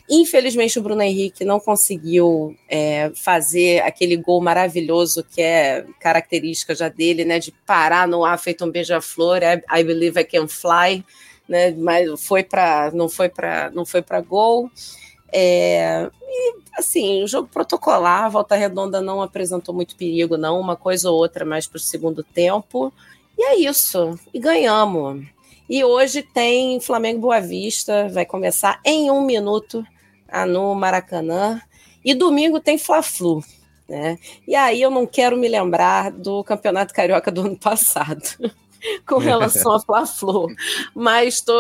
Infelizmente, 0.10 0.78
o 0.78 0.82
Bruno 0.82 1.02
Henrique 1.02 1.46
não 1.46 1.58
conseguiu 1.58 2.54
é, 2.68 3.10
fazer 3.16 3.82
aquele 3.84 4.18
gol 4.18 4.42
maravilhoso 4.42 5.24
que 5.24 5.42
é 5.42 5.86
característica 6.02 6.76
já 6.76 6.90
dele, 6.90 7.24
né? 7.24 7.40
De 7.40 7.54
parar 7.66 8.06
no 8.06 8.26
ar 8.26 8.38
feito 8.38 8.66
um 8.66 8.70
beija-flor, 8.70 9.38
I, 9.42 9.80
I 9.80 9.84
believe 9.86 10.20
I 10.20 10.26
can 10.26 10.50
fly, 10.50 11.02
né? 11.48 11.72
Mas 11.72 12.22
foi 12.22 12.44
para 12.44 12.92
não 12.92 13.08
foi 13.08 13.30
para 13.30 13.72
não 13.72 13.86
foi 13.86 14.02
para 14.02 14.20
gol. 14.20 14.70
É, 15.32 16.10
e 16.28 16.56
assim, 16.78 17.24
o 17.24 17.28
jogo 17.28 17.48
protocolar, 17.48 18.26
a 18.26 18.30
Volta 18.30 18.56
Redonda 18.56 19.00
não 19.00 19.22
apresentou 19.22 19.74
muito 19.74 19.96
perigo, 19.96 20.36
não, 20.36 20.60
uma 20.60 20.76
coisa 20.76 21.10
ou 21.10 21.18
outra 21.18 21.46
mais 21.46 21.66
para 21.66 21.78
o 21.78 21.80
segundo 21.80 22.22
tempo. 22.22 22.92
E 23.38 23.44
é 23.44 23.56
isso. 23.60 24.20
E 24.34 24.40
ganhamos. 24.40 25.26
E 25.70 25.84
hoje 25.84 26.22
tem 26.22 26.80
Flamengo 26.80 27.22
Boa 27.22 27.42
Vista, 27.42 28.08
vai 28.10 28.26
começar 28.26 28.80
em 28.86 29.10
um 29.10 29.22
minuto 29.26 29.86
no 30.48 30.76
Maracanã. 30.76 31.60
E 32.04 32.14
domingo 32.14 32.60
tem 32.60 32.78
Fla-Flu. 32.78 33.44
Né? 33.88 34.18
E 34.48 34.56
aí 34.56 34.82
eu 34.82 34.90
não 34.90 35.06
quero 35.06 35.38
me 35.38 35.48
lembrar 35.48 36.12
do 36.12 36.44
Campeonato 36.44 36.94
Carioca 36.94 37.32
do 37.32 37.42
ano 37.42 37.58
passado. 37.58 38.22
com 39.08 39.18
relação 39.18 39.74
a 39.74 39.80
Fla-Flu, 39.80 40.48
mas 40.94 41.42
tô, 41.42 41.54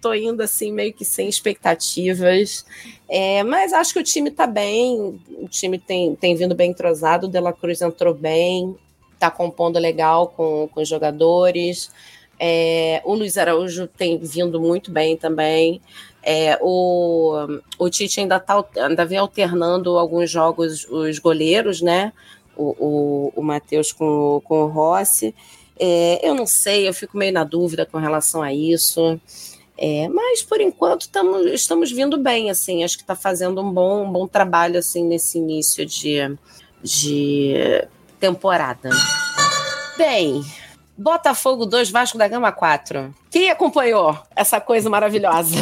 tô 0.00 0.12
indo 0.14 0.42
assim 0.42 0.72
meio 0.72 0.92
que 0.92 1.04
sem 1.04 1.28
expectativas, 1.28 2.64
é, 3.08 3.42
mas 3.44 3.72
acho 3.72 3.92
que 3.92 4.00
o 4.00 4.04
time 4.04 4.30
tá 4.30 4.46
bem, 4.46 5.20
o 5.38 5.48
time 5.48 5.78
tem, 5.78 6.14
tem 6.16 6.34
vindo 6.34 6.54
bem 6.54 6.70
entrosado, 6.70 7.26
o 7.26 7.30
De 7.30 7.38
La 7.38 7.52
Cruz 7.52 7.80
entrou 7.80 8.14
bem, 8.14 8.76
está 9.22 9.30
compondo 9.30 9.78
legal 9.78 10.26
com, 10.28 10.68
com 10.72 10.82
os 10.82 10.88
jogadores. 10.88 11.90
É, 12.38 13.00
o 13.04 13.14
Luiz 13.14 13.38
Araújo 13.38 13.86
tem 13.86 14.18
vindo 14.18 14.60
muito 14.60 14.90
bem 14.90 15.16
também. 15.16 15.80
É, 16.24 16.58
o, 16.60 17.60
o 17.78 17.88
Tite 17.88 18.18
ainda, 18.20 18.40
tá, 18.40 18.64
ainda 18.76 19.04
vem 19.06 19.18
alternando 19.18 19.96
alguns 19.96 20.28
jogos, 20.28 20.86
os 20.90 21.20
goleiros, 21.20 21.80
né? 21.80 22.12
O, 22.56 22.74
o, 22.78 23.32
o 23.36 23.42
Matheus 23.42 23.92
com, 23.92 24.42
com 24.44 24.64
o 24.64 24.66
Rossi. 24.66 25.32
É, 25.78 26.28
eu 26.28 26.34
não 26.34 26.46
sei, 26.46 26.88
eu 26.88 26.92
fico 26.92 27.16
meio 27.16 27.32
na 27.32 27.44
dúvida 27.44 27.86
com 27.86 27.98
relação 27.98 28.42
a 28.42 28.52
isso. 28.52 29.20
É, 29.78 30.08
mas 30.08 30.42
por 30.42 30.60
enquanto 30.60 31.08
tamo, 31.08 31.38
estamos 31.48 31.90
vindo 31.90 32.18
bem, 32.18 32.50
assim, 32.50 32.84
acho 32.84 32.96
que 32.96 33.02
está 33.02 33.16
fazendo 33.16 33.60
um 33.60 33.72
bom, 33.72 34.04
um 34.04 34.12
bom 34.12 34.28
trabalho 34.28 34.78
assim 34.78 35.04
nesse 35.04 35.38
início 35.38 35.86
de, 35.86 36.18
de 36.82 37.84
temporada. 38.22 38.88
Bem, 39.98 40.44
Botafogo 40.96 41.66
2, 41.66 41.90
Vasco 41.90 42.16
da 42.16 42.28
Gama 42.28 42.52
4. 42.52 43.12
Quem 43.28 43.50
acompanhou 43.50 44.16
essa 44.36 44.60
coisa 44.60 44.88
maravilhosa? 44.88 45.56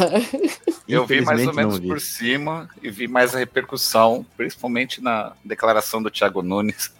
Eu 0.87 1.03
vi 1.07 1.21
mais 1.21 1.47
ou 1.47 1.55
menos 1.55 1.79
por 1.79 1.99
cima 1.99 2.69
e 2.79 2.91
vi 2.91 3.07
mais 3.07 3.33
a 3.33 3.39
repercussão, 3.39 4.23
principalmente 4.37 5.01
na 5.01 5.33
declaração 5.43 6.03
do 6.03 6.11
Thiago 6.11 6.43
Nunes. 6.43 6.93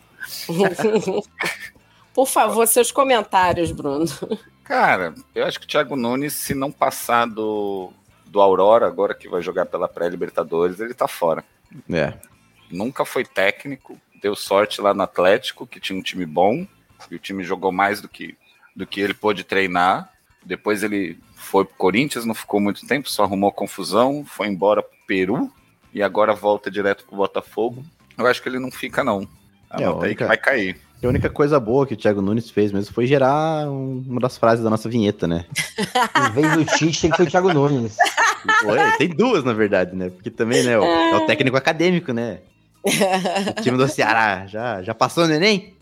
por 2.11 2.25
favor, 2.25 2.65
seus 2.65 2.91
comentários, 2.91 3.71
Bruno. 3.71 4.05
Cara, 4.63 5.13
eu 5.35 5.45
acho 5.45 5.59
que 5.59 5.65
o 5.65 5.69
Thiago 5.69 5.95
Nunes, 5.95 6.33
se 6.33 6.55
não 6.55 6.71
passar 6.71 7.27
do, 7.27 7.93
do 8.25 8.41
Aurora, 8.41 8.87
agora 8.87 9.13
que 9.13 9.29
vai 9.29 9.43
jogar 9.43 9.67
pela 9.67 9.87
pré-Libertadores, 9.87 10.79
ele 10.79 10.95
tá 10.95 11.07
fora. 11.07 11.43
É. 11.91 12.13
Nunca 12.71 13.05
foi 13.05 13.23
técnico, 13.23 13.99
deu 14.21 14.35
sorte 14.35 14.81
lá 14.81 14.93
no 14.93 15.01
Atlético, 15.01 15.65
que 15.65 15.79
tinha 15.79 15.97
um 15.97 16.01
time 16.01 16.25
bom, 16.25 16.65
e 17.09 17.15
o 17.15 17.19
time 17.19 17.43
jogou 17.43 17.71
mais 17.71 18.01
do 18.01 18.07
que, 18.07 18.35
do 18.75 18.85
que 18.85 19.01
ele 19.01 19.13
pôde 19.13 19.43
treinar. 19.43 20.09
Depois 20.45 20.83
ele 20.83 21.17
foi 21.35 21.65
pro 21.65 21.75
Corinthians, 21.75 22.25
não 22.25 22.33
ficou 22.33 22.59
muito 22.59 22.85
tempo, 22.85 23.09
só 23.09 23.23
arrumou 23.23 23.51
confusão, 23.51 24.23
foi 24.25 24.47
embora 24.47 24.81
pro 24.81 24.97
Peru 25.07 25.51
e 25.93 26.01
agora 26.01 26.33
volta 26.33 26.69
direto 26.69 27.05
pro 27.05 27.17
Botafogo. 27.17 27.83
Eu 28.17 28.27
acho 28.27 28.41
que 28.41 28.49
ele 28.49 28.59
não 28.59 28.71
fica, 28.71 29.03
não. 29.03 29.27
é, 29.71 29.89
única, 29.89 30.05
aí 30.05 30.15
que 30.15 30.23
vai 30.23 30.37
cair. 30.37 30.77
A 31.03 31.07
única 31.07 31.29
coisa 31.29 31.59
boa 31.59 31.87
que 31.87 31.95
o 31.95 31.97
Thiago 31.97 32.21
Nunes 32.21 32.51
fez 32.51 32.71
mesmo 32.71 32.93
foi 32.93 33.07
gerar 33.07 33.67
uma 33.69 34.19
das 34.19 34.37
frases 34.37 34.63
da 34.63 34.69
nossa 34.69 34.87
vinheta, 34.87 35.27
né? 35.27 35.45
em 36.29 36.31
vez 36.31 36.53
do 36.53 36.65
Tite, 36.77 37.01
tem 37.01 37.09
que 37.09 37.17
ser 37.17 37.23
o 37.23 37.29
Thiago 37.29 37.53
Nunes. 37.53 37.97
tem 38.97 39.09
duas, 39.09 39.43
na 39.43 39.53
verdade, 39.53 39.95
né? 39.95 40.09
Porque 40.09 40.29
também, 40.29 40.63
né, 40.63 40.73
é 40.73 41.15
o 41.15 41.25
técnico 41.25 41.57
acadêmico, 41.57 42.13
né? 42.13 42.39
O 42.83 43.61
time 43.61 43.77
do 43.77 43.87
Ceará 43.87 44.47
já, 44.47 44.81
já 44.81 44.93
passou 44.93 45.27
no 45.27 45.33
Enem? 45.33 45.75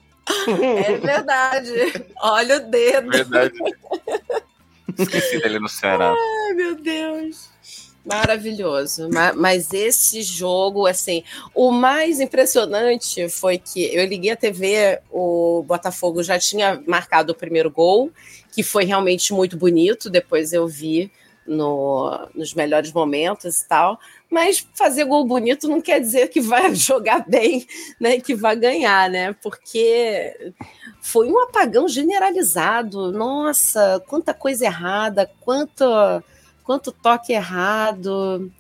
É 0.86 0.98
verdade. 0.98 1.72
Olha 2.22 2.58
o 2.58 2.70
dedo. 2.70 3.10
Verdade. 3.10 3.54
Esqueci 4.98 5.40
dele 5.40 5.60
no 5.60 5.70
Ceará. 5.70 6.14
Ai, 6.14 6.54
meu 6.54 6.76
Deus. 6.76 7.50
Maravilhoso. 8.06 9.10
Mas 9.36 9.74
esse 9.74 10.22
jogo, 10.22 10.88
assim, 10.88 11.24
o 11.54 11.72
mais 11.72 12.20
impressionante 12.20 13.30
foi 13.30 13.58
que 13.58 13.94
eu 13.94 14.06
liguei 14.06 14.32
a 14.32 14.36
TV, 14.36 15.00
o 15.12 15.64
Botafogo 15.68 16.24
já 16.24 16.40
tinha 16.40 16.82
marcado 16.88 17.34
o 17.34 17.36
primeiro 17.36 17.70
gol, 17.70 18.12
que 18.52 18.64
foi 18.64 18.86
realmente 18.86 19.34
muito 19.34 19.58
bonito. 19.58 20.10
Depois 20.10 20.54
eu 20.54 20.68
vi 20.68 21.12
no, 21.46 22.28
nos 22.34 22.54
melhores 22.54 22.92
momentos 22.92 23.62
e 23.62 23.68
tal. 23.68 24.00
Mas 24.30 24.66
fazer 24.76 25.06
gol 25.06 25.26
bonito 25.26 25.68
não 25.68 25.82
quer 25.82 26.00
dizer 26.00 26.30
que 26.30 26.40
vai 26.40 26.74
jogar 26.76 27.26
bem, 27.28 27.66
né? 28.00 28.20
Que 28.20 28.36
vai 28.36 28.56
ganhar, 28.56 29.10
né? 29.10 29.34
Porque 29.42 30.54
foi 31.02 31.32
um 31.32 31.40
apagão 31.42 31.88
generalizado. 31.88 33.12
Nossa, 33.12 34.04
quanta 34.08 34.34
coisa 34.34 34.66
errada, 34.66 35.30
quanto, 35.42 35.84
quanto 36.64 36.92
toque 36.92 37.34
errado. 37.34 38.52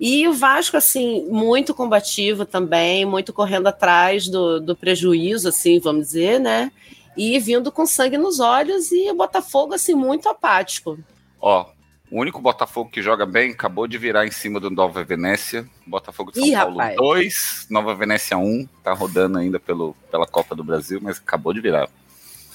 E 0.00 0.28
o 0.28 0.32
Vasco, 0.32 0.76
assim, 0.76 1.26
muito 1.28 1.74
combativo 1.74 2.46
também, 2.46 3.04
muito 3.04 3.32
correndo 3.32 3.66
atrás 3.66 4.28
do, 4.28 4.60
do 4.60 4.76
prejuízo, 4.76 5.48
assim, 5.48 5.80
vamos 5.80 6.06
dizer, 6.06 6.38
né? 6.38 6.70
E 7.16 7.36
vindo 7.40 7.72
com 7.72 7.84
sangue 7.84 8.16
nos 8.16 8.38
olhos, 8.38 8.92
e 8.92 9.10
o 9.10 9.14
Botafogo, 9.14 9.74
assim, 9.74 9.94
muito 9.94 10.28
apático. 10.28 10.96
Ó, 11.40 11.66
O 12.10 12.20
único 12.20 12.40
Botafogo 12.40 12.90
que 12.90 13.02
joga 13.02 13.26
bem 13.26 13.50
acabou 13.52 13.86
de 13.86 13.98
virar 13.98 14.26
em 14.26 14.30
cima 14.30 14.58
do 14.58 14.70
Nova 14.70 15.04
Venécia. 15.04 15.68
Botafogo 15.86 16.32
de 16.32 16.38
São 16.38 16.48
Ih, 16.48 16.52
Paulo 16.52 16.76
rapaz. 16.78 16.96
2, 16.96 17.66
Nova 17.70 17.94
Venécia 17.94 18.38
1. 18.38 18.66
Tá 18.82 18.92
rodando 18.94 19.38
ainda 19.38 19.60
pelo, 19.60 19.94
pela 20.10 20.26
Copa 20.26 20.54
do 20.54 20.64
Brasil, 20.64 20.98
mas 21.02 21.18
acabou 21.18 21.52
de 21.52 21.60
virar. 21.60 21.88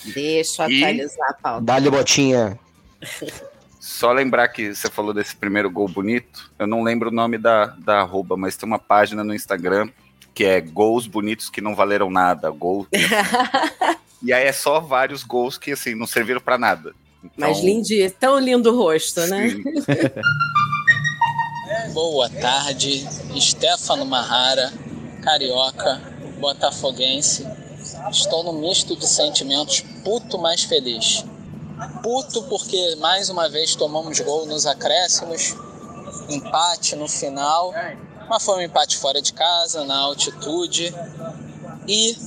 Deixa 0.06 0.64
eu 0.64 0.72
E- 0.72 0.84
atualizar 0.84 1.30
a 1.30 1.34
pauta. 1.34 1.66
Dá-lhe 1.66 1.90
botinha. 1.90 2.58
Só 3.80 4.12
lembrar 4.14 4.48
que 4.48 4.74
você 4.74 4.90
falou 4.90 5.14
desse 5.14 5.36
primeiro 5.36 5.70
gol 5.70 5.88
bonito. 5.90 6.50
Eu 6.58 6.66
não 6.66 6.84
lembro 6.84 7.10
o 7.10 7.14
nome 7.14 7.38
da, 7.38 7.66
da 7.66 8.00
arroba, 8.00 8.38
mas 8.38 8.56
tem 8.56 8.66
uma 8.66 8.80
página 8.80 9.24
no 9.24 9.36
Instagram 9.36 9.90
que 10.34 10.46
é 10.46 10.60
Gols 10.62 11.06
Bonitos 11.06 11.50
que 11.50 11.62
não 11.62 11.76
valeram 11.76 12.10
nada. 12.10 12.50
Gol. 12.50 12.88
e 14.24 14.34
aí 14.34 14.46
é 14.46 14.52
só 14.52 14.80
vários 14.80 15.22
gols 15.24 15.58
que 15.58 15.74
assim 15.74 15.96
não 15.96 16.08
serviram 16.08 16.42
pra 16.42 16.58
nada. 16.58 16.96
Então, 17.24 17.32
Mas 17.38 17.60
lindinho, 17.60 18.12
tão 18.12 18.38
lindo 18.38 18.72
o 18.72 18.78
rosto, 18.78 19.22
né? 19.28 19.56
Boa 21.94 22.30
tarde, 22.30 23.08
Stefano 23.40 24.06
Marrara, 24.06 24.74
carioca, 25.22 26.02
botafoguense. 26.40 27.48
Estou 28.12 28.44
num 28.44 28.60
misto 28.60 28.96
de 28.96 29.08
sentimentos 29.08 29.82
puto 30.04 30.38
mais 30.38 30.64
feliz. 30.64 31.24
Puto 32.02 32.44
porque 32.44 32.96
mais 32.98 33.30
uma 33.30 33.48
vez 33.48 33.76
tomamos 33.76 34.20
gol 34.20 34.46
nos 34.46 34.66
acréscimos, 34.66 35.56
empate 36.30 36.96
no 36.96 37.08
final, 37.08 37.74
mas 38.30 38.44
foi 38.44 38.58
um 38.58 38.62
empate 38.62 38.98
fora 38.98 39.22
de 39.22 39.32
casa, 39.34 39.86
na 39.86 39.98
altitude. 39.98 40.94
E 41.88 42.18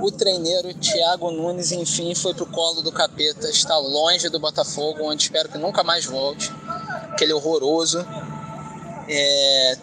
o 0.00 0.10
treineiro 0.10 0.72
Thiago 0.74 1.30
Nunes, 1.30 1.72
enfim, 1.72 2.14
foi 2.14 2.34
pro 2.34 2.46
colo 2.46 2.82
do 2.82 2.92
capeta, 2.92 3.48
está 3.48 3.76
longe 3.76 4.28
do 4.28 4.38
Botafogo, 4.38 5.04
onde 5.04 5.24
espero 5.24 5.48
que 5.48 5.58
nunca 5.58 5.82
mais 5.82 6.04
volte. 6.04 6.52
Aquele 7.10 7.32
horroroso. 7.32 8.04
É, 9.08 9.78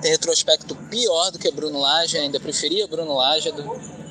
tem 0.00 0.10
retrospecto 0.10 0.74
pior 0.90 1.30
do 1.30 1.38
que 1.38 1.50
Bruno 1.50 1.78
Lage, 1.78 2.18
ainda 2.18 2.40
preferia 2.40 2.86
Bruno 2.88 3.14
Lage 3.14 3.52
do, 3.52 3.62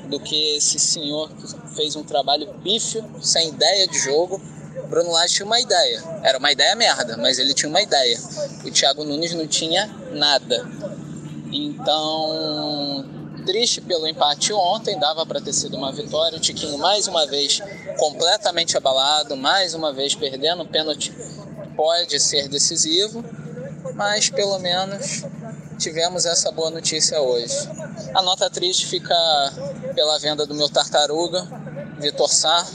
do 0.08 0.20
que 0.20 0.56
esse 0.56 0.78
senhor 0.78 1.30
que 1.30 1.74
fez 1.76 1.96
um 1.96 2.02
trabalho 2.02 2.52
pífio, 2.62 3.04
sem 3.20 3.48
ideia 3.48 3.86
de 3.86 3.98
jogo. 3.98 4.40
Bruno 4.88 5.10
Lage 5.10 5.34
tinha 5.34 5.46
uma 5.46 5.60
ideia, 5.60 6.02
era 6.22 6.38
uma 6.38 6.50
ideia 6.50 6.74
merda, 6.74 7.16
mas 7.16 7.38
ele 7.38 7.52
tinha 7.54 7.68
uma 7.68 7.82
ideia. 7.82 8.18
O 8.64 8.70
Thiago 8.70 9.04
Nunes 9.04 9.34
não 9.34 9.46
tinha 9.46 9.86
nada. 10.12 10.66
Então, 11.52 13.04
triste 13.44 13.80
pelo 13.80 14.06
empate 14.06 14.52
ontem, 14.52 14.98
dava 14.98 15.24
para 15.24 15.40
ter 15.40 15.52
sido 15.52 15.76
uma 15.76 15.92
vitória. 15.92 16.38
O 16.38 16.40
Tiquinho 16.40 16.78
mais 16.78 17.06
uma 17.06 17.26
vez 17.26 17.60
completamente 17.98 18.76
abalado, 18.76 19.36
mais 19.36 19.74
uma 19.74 19.92
vez 19.92 20.14
perdendo 20.14 20.62
o 20.62 20.66
pênalti, 20.66 21.12
pode 21.76 22.18
ser 22.20 22.48
decisivo 22.48 23.24
mas 23.94 24.28
pelo 24.28 24.58
menos 24.58 25.24
tivemos 25.78 26.24
essa 26.24 26.50
boa 26.50 26.70
notícia 26.70 27.20
hoje. 27.20 27.54
A 28.14 28.22
nota 28.22 28.48
triste 28.48 28.86
fica 28.86 29.14
pela 29.94 30.18
venda 30.18 30.46
do 30.46 30.54
meu 30.54 30.68
tartaruga, 30.68 31.46
Vitor 31.98 32.28
Sá, 32.28 32.66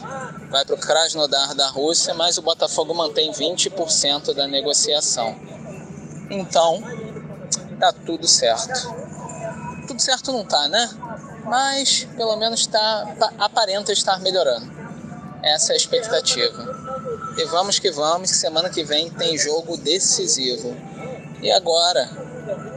vai 0.50 0.64
para 0.66 0.76
o 0.76 0.80
Krasnodar 0.80 1.54
da 1.56 1.68
Rússia, 1.70 2.14
mas 2.14 2.38
o 2.38 2.42
Botafogo 2.42 2.94
mantém 2.94 3.32
20% 3.32 4.34
da 4.34 4.48
negociação. 4.48 5.36
Então, 6.30 6.82
tá 7.80 7.92
tudo 7.92 8.28
certo. 8.28 9.09
Tudo 9.90 10.00
certo 10.04 10.32
não 10.32 10.46
tá, 10.46 10.68
né? 10.68 10.88
Mas 11.46 12.08
pelo 12.16 12.36
menos 12.36 12.68
tá, 12.68 13.16
pa- 13.20 13.34
aparenta 13.40 13.92
estar 13.92 14.20
melhorando. 14.20 14.72
Essa 15.42 15.72
é 15.72 15.74
a 15.74 15.78
expectativa. 15.78 16.78
E 17.36 17.46
vamos 17.46 17.80
que 17.80 17.90
vamos, 17.90 18.30
semana 18.30 18.70
que 18.70 18.84
vem 18.84 19.10
tem 19.10 19.36
jogo 19.36 19.76
decisivo. 19.78 20.78
E 21.42 21.52
agora, 21.52 22.08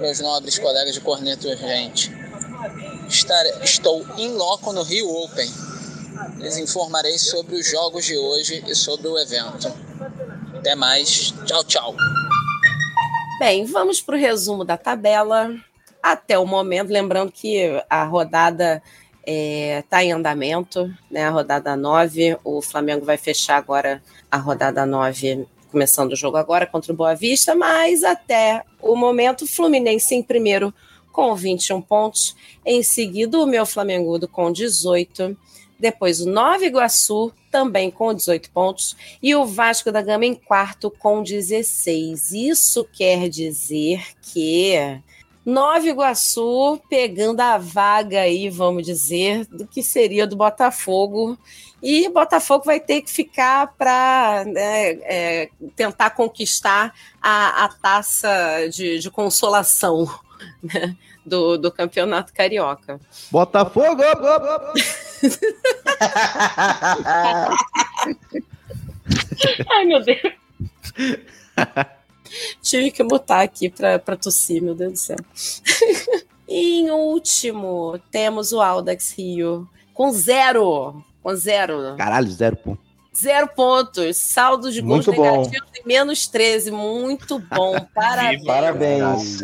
meus 0.00 0.20
nobres 0.20 0.58
colegas 0.58 0.94
de 0.94 1.02
Corneto 1.02 1.48
Urgente, 1.48 2.10
estar- 3.08 3.44
estou 3.62 4.06
em 4.16 4.32
loco 4.34 4.72
no 4.72 4.82
Rio 4.82 5.06
Open. 5.10 5.52
Lhes 6.38 6.56
informarei 6.56 7.18
sobre 7.18 7.56
os 7.56 7.68
jogos 7.70 8.06
de 8.06 8.16
hoje 8.16 8.64
e 8.66 8.74
sobre 8.74 9.06
o 9.06 9.18
evento. 9.18 9.70
Até 10.56 10.74
mais. 10.74 11.34
Tchau, 11.44 11.62
tchau. 11.64 11.94
Bem, 13.38 13.66
vamos 13.66 14.00
para 14.00 14.16
o 14.16 14.18
resumo 14.18 14.64
da 14.64 14.78
tabela. 14.78 15.50
Até 16.02 16.38
o 16.38 16.44
momento, 16.44 16.90
lembrando 16.90 17.30
que 17.30 17.80
a 17.88 18.04
rodada 18.04 18.82
está 19.24 20.02
em 20.02 20.12
andamento, 20.12 20.92
né? 21.10 21.24
A 21.24 21.30
rodada 21.30 21.76
9. 21.76 22.38
O 22.42 22.60
Flamengo 22.60 23.04
vai 23.04 23.16
fechar 23.16 23.56
agora 23.56 24.02
a 24.30 24.36
rodada 24.36 24.84
9, 24.84 25.46
começando 25.70 26.12
o 26.12 26.16
jogo 26.16 26.36
agora 26.36 26.66
contra 26.66 26.92
o 26.92 26.96
Boa 26.96 27.14
Vista, 27.14 27.54
mas 27.54 28.02
até 28.02 28.64
o 28.80 28.96
momento, 28.96 29.46
Fluminense 29.46 30.14
em 30.14 30.22
primeiro 30.22 30.74
com 31.12 31.34
21 31.34 31.80
pontos. 31.80 32.34
Em 32.64 32.82
seguida, 32.82 33.38
o 33.38 33.46
meu 33.46 33.64
Flamengudo 33.64 34.26
com 34.26 34.50
18. 34.50 35.36
Depois, 35.78 36.20
o 36.20 36.30
Nova 36.30 36.64
Iguaçu 36.64 37.32
também 37.50 37.90
com 37.90 38.14
18 38.14 38.50
pontos. 38.50 38.96
E 39.22 39.34
o 39.34 39.44
Vasco 39.44 39.92
da 39.92 40.00
Gama 40.00 40.24
em 40.24 40.34
quarto 40.34 40.90
com 40.90 41.22
16. 41.22 42.32
Isso 42.32 42.84
quer 42.92 43.28
dizer 43.28 44.02
que 44.22 45.02
Nova 45.44 45.86
Iguaçu 45.86 46.80
pegando 46.88 47.40
a 47.40 47.58
vaga 47.58 48.20
aí, 48.20 48.48
vamos 48.48 48.86
dizer, 48.86 49.44
do 49.46 49.66
que 49.66 49.82
seria 49.82 50.26
do 50.26 50.36
Botafogo. 50.36 51.36
E 51.82 52.08
Botafogo 52.08 52.64
vai 52.64 52.78
ter 52.78 53.02
que 53.02 53.10
ficar 53.10 53.74
para 53.76 54.44
tentar 55.74 56.10
conquistar 56.10 56.94
a, 57.20 57.64
a 57.64 57.68
taça 57.68 58.68
de, 58.70 59.00
de 59.00 59.10
consolação 59.10 60.08
né, 60.62 60.96
do, 61.26 61.58
do 61.58 61.72
campeonato 61.72 62.32
carioca. 62.32 63.00
Botafogo! 63.30 64.00
Ai, 69.70 69.84
meu 69.84 70.00
Deus. 70.00 70.20
Tive 72.62 72.90
que 72.90 73.02
botar 73.02 73.42
aqui 73.42 73.68
para 73.68 74.16
tossir, 74.16 74.62
meu 74.62 74.74
Deus 74.74 74.92
do 74.92 74.98
céu. 74.98 75.16
em 76.48 76.90
último, 76.90 77.98
temos 78.10 78.52
o 78.52 78.60
Audax 78.60 79.12
Rio 79.16 79.68
com 79.94 80.10
zero. 80.12 81.04
Com 81.22 81.34
zero. 81.34 81.94
Caralho, 81.96 82.30
zero 82.30 82.56
ponto. 82.56 82.80
Zero 83.14 83.48
pontos. 83.48 84.16
Saldo 84.16 84.72
de 84.72 84.80
gols 84.80 85.06
Muito 85.06 85.12
bom. 85.12 85.42
negativos 85.42 85.70
e 85.74 85.86
menos 85.86 86.26
13. 86.26 86.70
Muito 86.70 87.38
bom. 87.38 87.78
Parabéns. 87.94 88.44
Parabéns. 88.44 89.38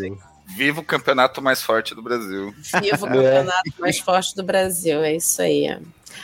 Viva 0.56 0.80
o 0.80 0.84
campeonato 0.84 1.42
mais 1.42 1.62
forte 1.62 1.94
do 1.94 2.02
Brasil. 2.02 2.54
Viva 2.82 3.06
o 3.06 3.08
campeonato 3.08 3.72
mais 3.78 3.98
forte 3.98 4.34
do 4.34 4.42
Brasil. 4.42 5.02
É 5.02 5.14
isso 5.14 5.40
aí. 5.42 5.78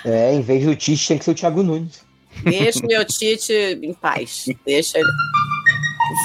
É, 0.05 0.33
em 0.33 0.41
vez 0.41 0.65
do 0.65 0.75
Tite, 0.75 1.07
tem 1.07 1.19
que 1.19 1.25
ser 1.25 1.31
o 1.33 1.35
Thiago 1.35 1.63
Nunes. 1.63 2.03
Deixa 2.43 2.81
o 2.81 2.89
meu 2.89 3.05
Tite 3.05 3.53
em 3.53 3.93
paz. 3.93 4.47
Deixa 4.65 4.99
ele. 4.99 5.09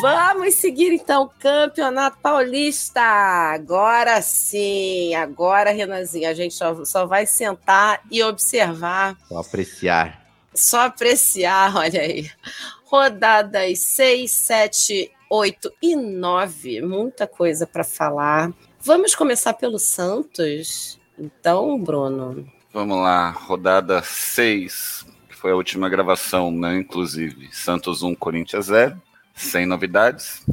Vamos 0.01 0.55
seguir 0.55 0.91
então 0.93 1.23
o 1.23 1.29
Campeonato 1.29 2.17
Paulista. 2.21 3.01
Agora 3.01 4.21
sim, 4.21 5.15
agora, 5.15 5.71
Renanzinho, 5.71 6.29
a 6.29 6.33
gente 6.33 6.53
só, 6.53 6.83
só 6.83 7.05
vai 7.05 7.25
sentar 7.25 8.01
e 8.11 8.21
observar, 8.21 9.15
Só 9.27 9.37
apreciar. 9.39 10.21
só 10.53 10.81
apreciar, 10.81 11.75
olha 11.75 12.01
aí. 12.01 12.29
Rodadas 12.85 13.79
6, 13.79 14.29
7, 14.31 15.11
8 15.29 15.71
e 15.81 15.95
9. 15.95 16.81
Muita 16.81 17.25
coisa 17.27 17.65
para 17.65 17.83
falar. 17.83 18.51
Vamos 18.81 19.15
começar 19.15 19.53
pelo 19.53 19.77
Santos? 19.79 20.99
Então, 21.17 21.79
Bruno. 21.81 22.47
Vamos 22.73 22.97
lá, 22.97 23.29
rodada 23.31 24.01
6, 24.01 25.05
que 25.29 25.35
foi 25.35 25.51
a 25.51 25.55
última 25.55 25.87
gravação, 25.89 26.51
né? 26.51 26.77
Inclusive, 26.79 27.49
Santos 27.51 28.01
1, 28.03 28.15
Corinthians 28.15 28.65
0, 28.67 29.01
sem 29.39 29.65
novidades. 29.65 30.45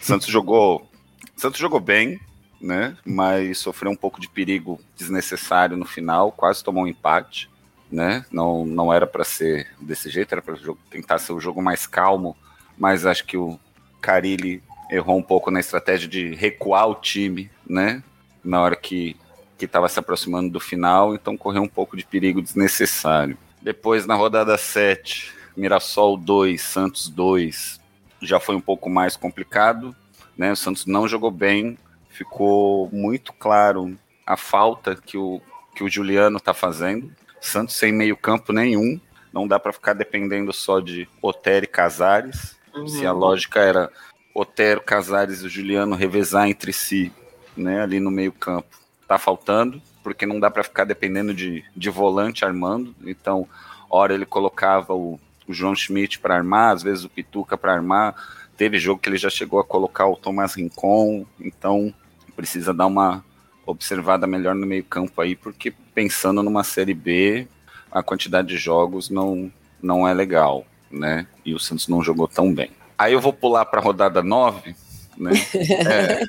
Santos 0.00 0.26
jogou. 0.26 0.90
Santos 1.36 1.60
jogou 1.60 1.80
bem, 1.80 2.20
né? 2.60 2.96
Mas 3.04 3.58
sofreu 3.58 3.90
um 3.90 3.96
pouco 3.96 4.20
de 4.20 4.28
perigo 4.28 4.80
desnecessário 4.96 5.76
no 5.76 5.84
final, 5.84 6.32
quase 6.32 6.62
tomou 6.62 6.84
um 6.84 6.88
empate, 6.88 7.48
né? 7.90 8.24
Não, 8.30 8.66
não 8.66 8.92
era 8.92 9.06
para 9.06 9.24
ser 9.24 9.68
desse 9.80 10.10
jeito, 10.10 10.32
era 10.32 10.42
para 10.42 10.56
tentar 10.90 11.18
ser 11.18 11.32
o 11.32 11.40
jogo 11.40 11.62
mais 11.62 11.86
calmo, 11.86 12.36
mas 12.76 13.06
acho 13.06 13.24
que 13.24 13.36
o 13.36 13.58
Carilli 14.00 14.62
errou 14.90 15.18
um 15.18 15.22
pouco 15.22 15.50
na 15.50 15.60
estratégia 15.60 16.08
de 16.08 16.34
recuar 16.34 16.88
o 16.88 16.94
time, 16.96 17.50
né? 17.66 18.02
Na 18.44 18.60
hora 18.60 18.76
que 18.76 19.16
que 19.56 19.64
estava 19.64 19.88
se 19.88 19.98
aproximando 19.98 20.50
do 20.50 20.60
final, 20.60 21.14
então 21.14 21.34
correu 21.34 21.62
um 21.62 21.68
pouco 21.68 21.96
de 21.96 22.04
perigo 22.04 22.42
desnecessário. 22.42 23.38
Depois, 23.62 24.04
na 24.04 24.14
rodada 24.14 24.58
7, 24.58 25.32
Mirassol 25.56 26.18
2, 26.18 26.60
Santos 26.60 27.08
2, 27.08 27.80
já 28.20 28.40
foi 28.40 28.54
um 28.54 28.60
pouco 28.60 28.88
mais 28.88 29.16
complicado, 29.16 29.94
né? 30.36 30.52
O 30.52 30.56
Santos 30.56 30.86
não 30.86 31.08
jogou 31.08 31.30
bem, 31.30 31.78
ficou 32.10 32.88
muito 32.92 33.32
claro 33.32 33.96
a 34.26 34.36
falta 34.36 34.96
que 34.96 35.16
o, 35.16 35.40
que 35.74 35.84
o 35.84 35.88
Juliano 35.88 36.38
está 36.38 36.54
fazendo. 36.54 37.10
Santos 37.40 37.76
sem 37.76 37.92
meio 37.92 38.16
campo 38.16 38.52
nenhum, 38.52 39.00
não 39.32 39.46
dá 39.46 39.58
para 39.58 39.72
ficar 39.72 39.92
dependendo 39.92 40.52
só 40.52 40.80
de 40.80 41.08
Otero 41.20 41.64
e 41.64 41.68
Casares. 41.68 42.56
Uhum. 42.74 42.88
Se 42.88 43.06
a 43.06 43.12
lógica 43.12 43.60
era 43.60 43.90
Otero, 44.34 44.80
Casares 44.80 45.42
e 45.42 45.48
Juliano 45.48 45.94
revezar 45.94 46.48
entre 46.48 46.72
si, 46.72 47.12
né, 47.56 47.82
ali 47.82 48.00
no 48.00 48.10
meio 48.10 48.32
campo. 48.32 48.76
Tá 49.06 49.18
faltando, 49.18 49.80
porque 50.02 50.26
não 50.26 50.40
dá 50.40 50.50
para 50.50 50.64
ficar 50.64 50.84
dependendo 50.84 51.32
de, 51.32 51.64
de 51.76 51.90
volante 51.90 52.44
armando. 52.44 52.94
Então, 53.04 53.48
hora 53.88 54.14
ele 54.14 54.26
colocava 54.26 54.94
o, 54.94 55.20
o 55.48 55.52
João 55.52 55.74
Schmidt 55.74 56.18
para 56.18 56.36
armar, 56.36 56.72
às 56.72 56.82
vezes 56.82 57.04
o 57.04 57.08
Pituca 57.08 57.56
para 57.56 57.72
armar. 57.72 58.14
Teve 58.56 58.78
jogo 58.78 59.00
que 59.00 59.08
ele 59.08 59.18
já 59.18 59.30
chegou 59.30 59.60
a 59.60 59.64
colocar 59.64 60.06
o 60.06 60.16
Tomás 60.16 60.54
Rincon, 60.54 61.26
então 61.38 61.92
precisa 62.34 62.72
dar 62.72 62.86
uma 62.86 63.24
observada 63.64 64.26
melhor 64.26 64.54
no 64.54 64.66
meio-campo 64.66 65.20
aí, 65.20 65.34
porque 65.34 65.72
pensando 65.94 66.42
numa 66.42 66.62
Série 66.62 66.94
B, 66.94 67.48
a 67.90 68.02
quantidade 68.02 68.48
de 68.48 68.56
jogos 68.56 69.10
não, 69.10 69.50
não 69.82 70.06
é 70.06 70.14
legal, 70.14 70.64
né? 70.90 71.26
E 71.44 71.54
o 71.54 71.58
Santos 71.58 71.88
não 71.88 72.02
jogou 72.02 72.28
tão 72.28 72.54
bem. 72.54 72.70
Aí 72.96 73.12
eu 73.12 73.20
vou 73.20 73.32
pular 73.32 73.64
para 73.64 73.80
a 73.80 73.82
rodada 73.82 74.22
9, 74.22 74.74
né? 75.16 75.30
É, 75.88 76.24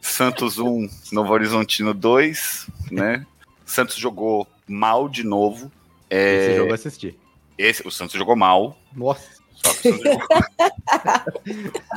Santos 0.00 0.58
1, 0.58 0.88
Novo 1.12 1.32
Horizontino 1.32 1.92
2, 1.92 2.66
né? 2.90 3.26
Santos 3.64 3.96
jogou 3.96 4.46
mal 4.68 5.08
de 5.08 5.24
novo. 5.24 5.72
É, 6.08 6.46
Esse 6.46 6.56
jogo 6.56 6.70
eu 6.70 6.74
assisti. 6.74 7.18
Esse, 7.58 7.86
o 7.86 7.90
Santos 7.90 8.14
jogou 8.16 8.36
mal. 8.36 8.78
Nossa. 8.94 9.42
Só 9.54 9.72
que 9.72 9.88
o 9.88 9.92
Santos 9.96 10.12
jogou 10.12 10.28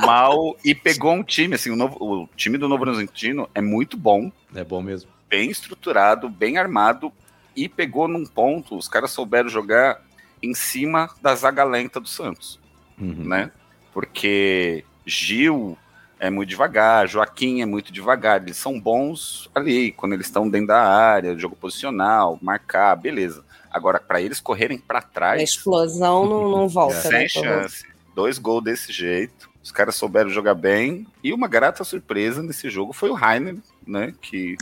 mal 0.00 0.56
e 0.64 0.74
pegou 0.74 1.12
um 1.12 1.22
time, 1.22 1.54
assim, 1.54 1.70
o, 1.70 1.76
novo, 1.76 1.96
o 2.00 2.28
time 2.36 2.56
do 2.58 2.68
Novo 2.68 2.84
Horizontino 2.84 3.48
é 3.54 3.60
muito 3.60 3.96
bom, 3.96 4.30
É 4.54 4.64
bom 4.64 4.80
mesmo. 4.82 5.10
bem 5.28 5.50
estruturado, 5.50 6.28
bem 6.28 6.56
armado 6.58 7.12
e 7.56 7.68
pegou 7.68 8.06
num 8.08 8.24
ponto, 8.24 8.76
os 8.76 8.88
caras 8.88 9.10
souberam 9.10 9.48
jogar 9.48 10.00
em 10.42 10.54
cima 10.54 11.10
da 11.20 11.34
zaga 11.34 11.64
lenta 11.64 11.98
do 12.00 12.08
Santos, 12.08 12.58
Uhum. 12.98 13.24
né? 13.24 13.50
Porque 13.92 14.84
Gil 15.04 15.76
é 16.20 16.30
muito 16.30 16.48
devagar, 16.48 17.06
Joaquim 17.06 17.62
é 17.62 17.66
muito 17.66 17.92
devagar, 17.92 18.42
eles 18.42 18.56
são 18.56 18.78
bons 18.78 19.48
ali, 19.54 19.92
quando 19.92 20.14
eles 20.14 20.26
estão 20.26 20.48
dentro 20.48 20.68
da 20.68 20.82
área, 20.82 21.38
jogo 21.38 21.56
posicional, 21.56 22.38
marcar, 22.42 22.96
beleza. 22.96 23.44
Agora, 23.70 24.00
para 24.00 24.20
eles 24.20 24.40
correrem 24.40 24.78
para 24.78 24.98
A 24.98 25.02
trás, 25.02 25.42
explosão 25.42 26.26
não, 26.26 26.50
não 26.50 26.68
volta, 26.68 26.94
né? 27.10 27.28
sem 27.28 27.28
chance. 27.28 27.84
Dois 28.14 28.38
gols 28.38 28.64
desse 28.64 28.92
jeito. 28.92 29.48
Os 29.62 29.70
caras 29.70 29.96
souberam 29.96 30.30
jogar 30.30 30.54
bem. 30.54 31.06
E 31.22 31.32
uma 31.32 31.46
grata 31.46 31.84
surpresa 31.84 32.42
nesse 32.42 32.70
jogo 32.70 32.92
foi 32.92 33.10
o 33.10 33.14
Rainer, 33.14 33.56
né? 33.86 34.14
Que, 34.20 34.56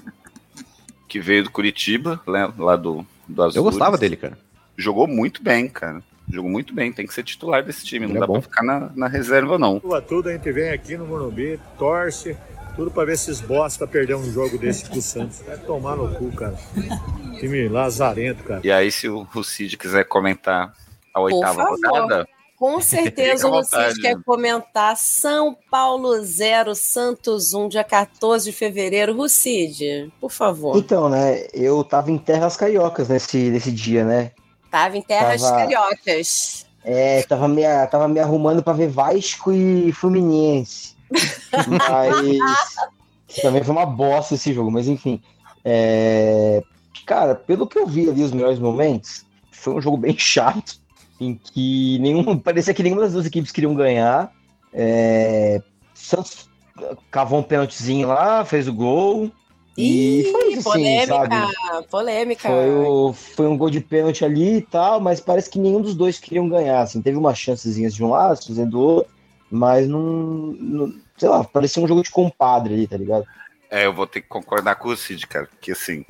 que 1.07 1.21
veio 1.21 1.45
do 1.45 1.51
Curitiba, 1.51 2.21
lá, 2.27 2.53
lá 2.59 2.77
do, 2.77 3.07
do 3.27 3.43
Azul. 3.43 3.61
Eu 3.61 3.63
gostava 3.63 3.97
dele, 3.97 4.17
cara. 4.17 4.37
Jogou 4.77 5.07
muito 5.07 5.43
bem, 5.43 5.69
cara. 5.69 6.03
Jogou 6.29 6.51
muito 6.51 6.75
bem. 6.75 6.93
Tem 6.93 7.07
que 7.07 7.15
ser 7.15 7.23
titular 7.23 7.63
desse 7.63 7.85
time. 7.85 8.07
Não 8.07 8.17
é 8.17 8.21
dá 8.21 8.27
bom. 8.27 8.35
pra 8.35 8.43
ficar 8.43 8.63
na, 8.65 8.91
na 8.95 9.09
reserva, 9.09 9.59
não. 9.59 9.79
Tudo, 9.79 10.03
tudo 10.03 10.29
a 10.29 10.33
gente 10.33 10.51
vem 10.53 10.71
aqui 10.71 10.97
no 10.97 11.07
Morumbi, 11.07 11.61
torce, 11.79 12.37
tudo 12.75 12.91
pra 12.91 13.05
ver 13.05 13.13
esses 13.15 13.41
bosta 13.41 13.87
perder 13.87 14.17
um 14.17 14.31
jogo 14.33 14.59
desse 14.59 14.89
pro 14.89 15.01
Santos. 15.01 15.41
Vai 15.47 15.57
tomar 15.59 15.97
no 15.97 16.15
cu, 16.15 16.31
cara. 16.33 16.57
Time 17.39 17.69
lazarento, 17.69 18.43
cara. 18.45 18.61
E 18.65 18.71
aí, 18.73 18.91
se 18.91 19.09
o, 19.09 19.27
o 19.35 19.45
Cid 19.45 19.77
quiser 19.77 20.05
comentar 20.05 20.75
a 21.15 21.21
oitava 21.21 21.55
favor. 21.55 21.79
rodada, 21.89 22.29
Com 22.57 22.81
certeza 22.81 23.47
o 23.49 23.51
vontade. 23.53 24.01
quer 24.01 24.17
comentar 24.23 24.97
São 24.97 25.57
Paulo 25.71 26.23
0, 26.23 26.75
Santos 26.75 27.55
1, 27.55 27.69
dia 27.69 27.85
14 27.85 28.51
de 28.51 28.57
fevereiro. 28.57 29.13
Lucide, 29.15 30.13
por 30.21 30.31
favor. 30.31 30.77
Então, 30.77 31.09
né, 31.09 31.47
eu 31.55 31.83
tava 31.85 32.11
em 32.11 32.19
terras 32.19 32.57
cariocas 32.57 33.09
nesse, 33.09 33.51
nesse 33.51 33.71
dia, 33.71 34.05
né? 34.05 34.33
Tava 34.77 34.99
em 34.99 35.01
terras 35.01 35.41
Tava- 35.41 35.57
cariocas. 35.57 36.67
É, 36.85 37.23
tava 37.23 37.49
me, 37.49 37.63
tava 37.91 38.07
me 38.07 38.21
arrumando 38.21 38.63
pra 38.63 38.75
ver 38.75 38.89
Vasco 38.89 39.51
e 39.51 39.91
Fluminense. 39.91 40.95
Mas 41.67 43.41
também 43.41 43.65
foi 43.65 43.75
uma 43.75 43.87
bosta 43.87 44.35
esse 44.35 44.53
jogo, 44.53 44.71
mas 44.71 44.87
enfim. 44.87 45.23
É, 45.65 46.63
cara, 47.07 47.35
pelo 47.35 47.67
que 47.67 47.79
eu 47.79 47.87
vi 47.87 48.09
ali 48.11 48.23
os 48.23 48.33
melhores 48.33 48.59
momentos, 48.59 49.25
foi 49.51 49.75
um 49.75 49.81
jogo 49.81 49.97
bem 49.97 50.17
chato, 50.19 50.79
em 51.19 51.35
que 51.35 51.99
nenhum, 51.99 52.39
parecia 52.39 52.75
que 52.75 52.83
nenhuma 52.83 53.03
das 53.03 53.15
duas 53.15 53.25
equipes 53.27 53.53
queriam 53.53 53.75
ganhar. 53.75 54.31
É, 54.73 55.61
Santos 55.95 56.51
cavou 57.11 57.39
um 57.39 57.43
pênaltizinho 57.43 58.09
lá, 58.09 58.45
fez 58.45 58.69
o 58.69 58.75
gol. 58.75 59.33
E 59.77 60.21
Ih, 60.21 60.33
foi 60.33 60.49
isso, 60.53 60.59
assim, 60.71 60.79
polêmica, 60.79 61.07
sabe? 61.07 61.87
polêmica. 61.91 62.49
Foi, 62.49 62.71
o- 62.71 63.13
foi 63.13 63.47
um 63.47 63.57
gol 63.59 63.69
de 63.71 63.81
pênalti 63.81 64.25
ali 64.25 64.57
e 64.59 64.63
tal, 64.63 65.01
mas 65.01 65.21
parece 65.21 65.51
que 65.51 65.59
nenhum 65.59 65.83
dos 65.83 65.95
dois 65.95 66.19
queriam 66.19 66.49
ganhar. 66.49 66.81
Assim, 66.81 67.03
teve 67.03 67.19
umas 67.19 67.39
chancezinhas 67.39 67.95
de 67.95 68.03
um 68.03 68.11
lado, 68.11 68.39
do 68.67 68.81
outro, 68.81 69.13
mas 69.51 69.87
não, 69.87 70.01
não- 70.59 71.07
Sei 71.19 71.29
lá, 71.31 71.43
parecia 71.45 71.83
um 71.83 71.89
jogo 71.89 72.03
de 72.03 72.11
compadre 72.11 72.75
ali, 72.75 72.87
tá 72.87 72.97
ligado? 72.97 73.25
é, 73.71 73.87
eu 73.87 73.93
vou 73.93 74.07
ter 74.07 74.21
que 74.21 74.29
concordar 74.29 74.77
com 74.77 74.89
o 74.91 74.97
Cid, 74.97 75.27
cara. 75.27 75.49
Que 75.61 75.73
assim, 75.73 76.05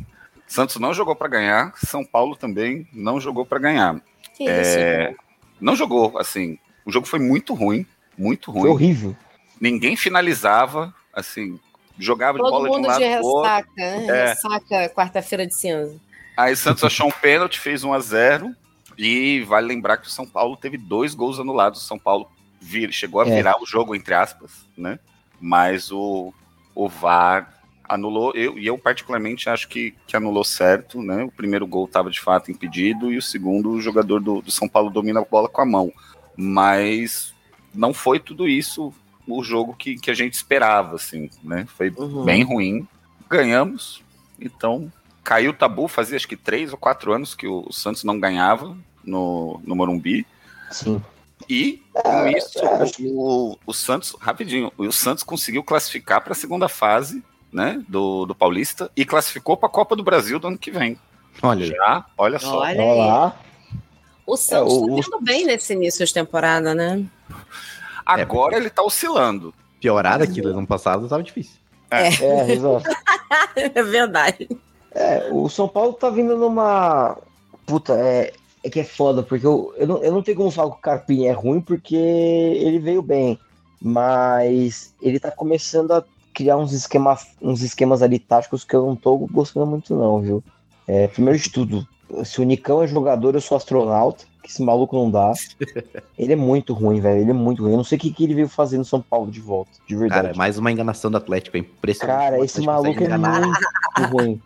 Santos 0.47 0.77
não 0.77 0.93
jogou 0.93 1.15
pra 1.17 1.29
ganhar, 1.29 1.73
São 1.77 2.05
Paulo 2.05 2.35
também 2.37 2.87
não 2.93 3.21
jogou 3.21 3.47
pra 3.47 3.59
ganhar. 3.59 4.01
Que 4.37 4.49
É, 4.49 5.11
isso? 5.11 5.19
não 5.61 5.75
jogou, 5.77 6.19
assim. 6.19 6.59
O 6.85 6.91
jogo 6.93 7.07
foi 7.07 7.19
muito 7.21 7.55
ruim, 7.55 7.87
muito 8.19 8.51
ruim. 8.51 8.63
Foi 8.63 8.71
horrível. 8.71 9.17
Ninguém 9.61 9.97
finalizava, 9.97 10.95
assim, 11.13 11.59
jogava 11.99 12.39
de 12.39 12.45
Todo 12.45 12.51
bola 12.51 12.65
de 12.65 12.71
um 12.71 12.77
mundo 12.77 12.87
lado 12.89 12.99
de 12.99 13.05
ressaca, 13.07 13.71
né? 13.77 14.07
É. 14.07 14.29
Ressaca 14.29 14.89
quarta-feira 14.91 15.47
de 15.47 15.55
cinza. 15.55 15.97
Aí 16.37 16.55
Santos 16.55 16.85
achou 16.85 17.09
um 17.09 17.13
pênalti, 17.13 17.59
fez 17.59 17.83
1 17.83 17.93
a 17.93 18.01
0 18.01 18.55
e 18.99 19.41
vale 19.43 19.67
lembrar 19.67 19.97
que 19.97 20.07
o 20.07 20.11
São 20.11 20.27
Paulo 20.27 20.57
teve 20.57 20.77
dois 20.77 21.15
gols 21.15 21.39
anulados. 21.41 21.83
O 21.83 21.87
São 21.87 21.99
Paulo 21.99 22.31
vir, 22.61 22.93
chegou 22.93 23.21
a 23.21 23.27
É. 23.27 23.35
virar 23.35 23.61
o 23.61 23.67
jogo, 23.67 23.95
entre 23.95 24.15
aspas, 24.15 24.51
né? 24.77 24.99
Mas 25.41 25.91
o, 25.91 26.33
o 26.75 26.89
VAR 26.89 27.55
anulou, 27.89 28.33
eu, 28.35 28.59
e 28.59 28.67
eu 28.67 28.77
particularmente 28.77 29.49
acho 29.49 29.69
que, 29.69 29.95
que 30.07 30.17
anulou 30.17 30.45
certo, 30.45 31.01
né? 31.01 31.25
O 31.25 31.31
primeiro 31.31 31.67
gol 31.67 31.85
estava 31.85 32.11
de 32.11 32.21
fato 32.21 32.51
impedido 32.51 33.13
e 33.13 33.17
o 33.17 33.23
segundo 33.23 33.71
o 33.71 33.81
jogador 33.81 34.21
do, 34.21 34.43
do 34.43 34.51
São 34.51 34.69
Paulo 34.69 34.91
domina 34.91 35.21
a 35.21 35.25
bola 35.25 35.49
com 35.49 35.61
a 35.61 35.67
mão. 35.67 35.93
Mas 36.37 37.33
não 37.75 37.95
foi 37.95 38.19
tudo 38.19 38.49
isso 38.49 38.93
o 39.27 39.43
jogo 39.43 39.75
que, 39.75 39.97
que 39.97 40.11
a 40.11 40.15
gente 40.15 40.35
esperava, 40.35 40.97
assim, 40.97 41.29
né? 41.43 41.67
Foi 41.77 41.93
Uhum. 41.97 42.25
bem 42.25 42.43
ruim. 42.43 42.87
Ganhamos, 43.29 44.03
então 44.41 44.91
caiu 45.25 45.51
o 45.51 45.55
tabu, 45.55 45.89
fazia 45.89 46.17
acho 46.17 46.29
que 46.29 46.37
três 46.37 46.71
ou 46.73 46.79
quatro 46.79 47.13
anos 47.13 47.35
que 47.35 47.47
o 47.49 47.73
Santos 47.73 48.05
não 48.05 48.21
ganhava 48.21 48.77
no, 49.05 49.61
no 49.65 49.75
Morumbi. 49.75 50.25
Sim. 50.71 51.03
E 51.49 51.83
com 51.93 52.29
isso, 52.29 52.59
o, 53.13 53.59
o 53.67 53.73
Santos, 53.73 54.15
rapidinho, 54.21 54.73
o 54.79 54.91
Santos 54.93 55.23
conseguiu 55.25 55.63
classificar 55.65 56.21
para 56.23 56.33
a 56.33 56.37
segunda 56.37 56.69
fase 56.69 57.23
né, 57.53 57.83
do, 57.89 58.25
do 58.27 58.35
Paulista 58.35 58.91
e 58.97 59.05
classificou 59.05 59.57
para 59.57 59.69
a 59.69 59.73
Copa 59.73 59.95
do 59.97 60.03
Brasil 60.05 60.39
do 60.39 60.47
ano 60.49 60.59
que 60.59 60.71
vem. 60.71 60.99
Olha. 61.43 61.67
Já, 61.67 62.07
olha 62.17 62.39
só. 62.39 62.61
Olha 62.61 62.81
aí. 62.81 63.33
O 64.25 64.37
Santos 64.37 64.73
É, 64.73 64.77
o- 64.77 64.87
tá 64.87 65.07
indo 65.09 65.21
bem 65.23 65.45
nesse 65.45 65.73
início 65.73 66.07
de 66.07 66.13
temporada, 66.15 66.75
né? 66.75 67.05
Agora 68.07 68.57
ele 68.57 68.71
tá 68.71 68.83
oscilando. 68.83 69.53
Piorar 69.81 70.23
aqui 70.23 70.41
do 70.41 70.51
ano 70.51 70.67
passado 70.67 71.09
tava 71.09 71.23
difícil. 71.23 71.57
É, 71.91 72.09
exato. 72.53 72.89
É 73.57 73.83
verdade. 73.83 74.49
É, 74.93 75.29
o 75.31 75.49
São 75.49 75.69
Paulo 75.69 75.93
tá 75.93 76.09
vindo 76.09 76.37
numa. 76.37 77.19
Puta, 77.67 77.95
é, 77.95 78.33
é 78.63 78.71
que 78.71 78.81
é 78.81 78.85
foda, 78.85 79.23
porque 79.23 79.47
eu, 79.47 79.75
eu, 79.77 79.87
não, 79.87 80.03
eu 80.03 80.13
não 80.13 80.23
tenho 80.23 80.37
como 80.37 80.51
falar 80.51 80.71
que 80.71 80.79
o 80.79 80.81
Carpini 80.81 81.27
é 81.27 81.33
ruim, 81.33 81.61
porque 81.61 81.97
ele 81.97 82.79
veio 82.79 83.03
bem. 83.03 83.39
Mas 83.83 84.95
ele 85.03 85.21
tá 85.21 85.31
começando 85.31 85.93
a 85.93 86.05
criar 86.33 86.57
uns, 86.57 86.73
esquema, 86.73 87.19
uns 87.43 87.63
esquemas 87.63 88.03
ali 88.03 88.19
táticos 88.19 88.65
que 88.65 88.75
eu 88.75 88.87
não 88.87 88.97
tô 88.97 89.17
gostando 89.31 89.67
muito, 89.67 89.95
não, 89.95 90.21
viu? 90.21 90.45
É, 90.87 91.07
primeiro 91.09 91.39
de 91.39 91.51
tudo, 91.51 91.87
se 92.25 92.41
o 92.41 92.45
Nicão 92.45 92.83
é 92.83 92.87
jogador, 92.87 93.35
eu 93.35 93.41
sou 93.41 93.57
astronauta, 93.57 94.25
que 94.47 94.53
esse 94.53 94.63
maluco 94.63 94.97
não 94.97 95.11
dá. 95.11 95.33
Ele 96.17 96.33
é 96.33 96.37
muito 96.37 96.73
ruim, 96.73 97.01
velho. 97.01 97.21
Ele 97.21 97.31
é 97.31 97.35
muito 97.35 97.63
ruim. 97.63 97.73
Eu 97.73 97.77
não 97.77 97.85
sei 97.85 97.99
o 97.99 98.01
que, 98.01 98.13
que 98.13 98.25
ele 98.25 98.35
veio 98.35 98.49
fazer 98.49 98.79
no 98.79 98.85
São 98.85 99.03
Paulo 99.03 99.31
de 99.31 99.41
volta, 99.41 99.73
de 99.87 99.97
verdade. 99.97 100.29
Cara, 100.29 100.37
mais 100.37 100.57
uma 100.57 100.71
enganação 100.71 101.11
do 101.11 101.17
Atlético, 101.17 101.57
é 101.57 101.61
impressionante. 101.61 102.17
Cara, 102.17 102.45
esse 102.45 102.61
maluco 102.63 103.03
é 103.03 103.19
muito 103.19 104.17
ruim. 104.17 104.43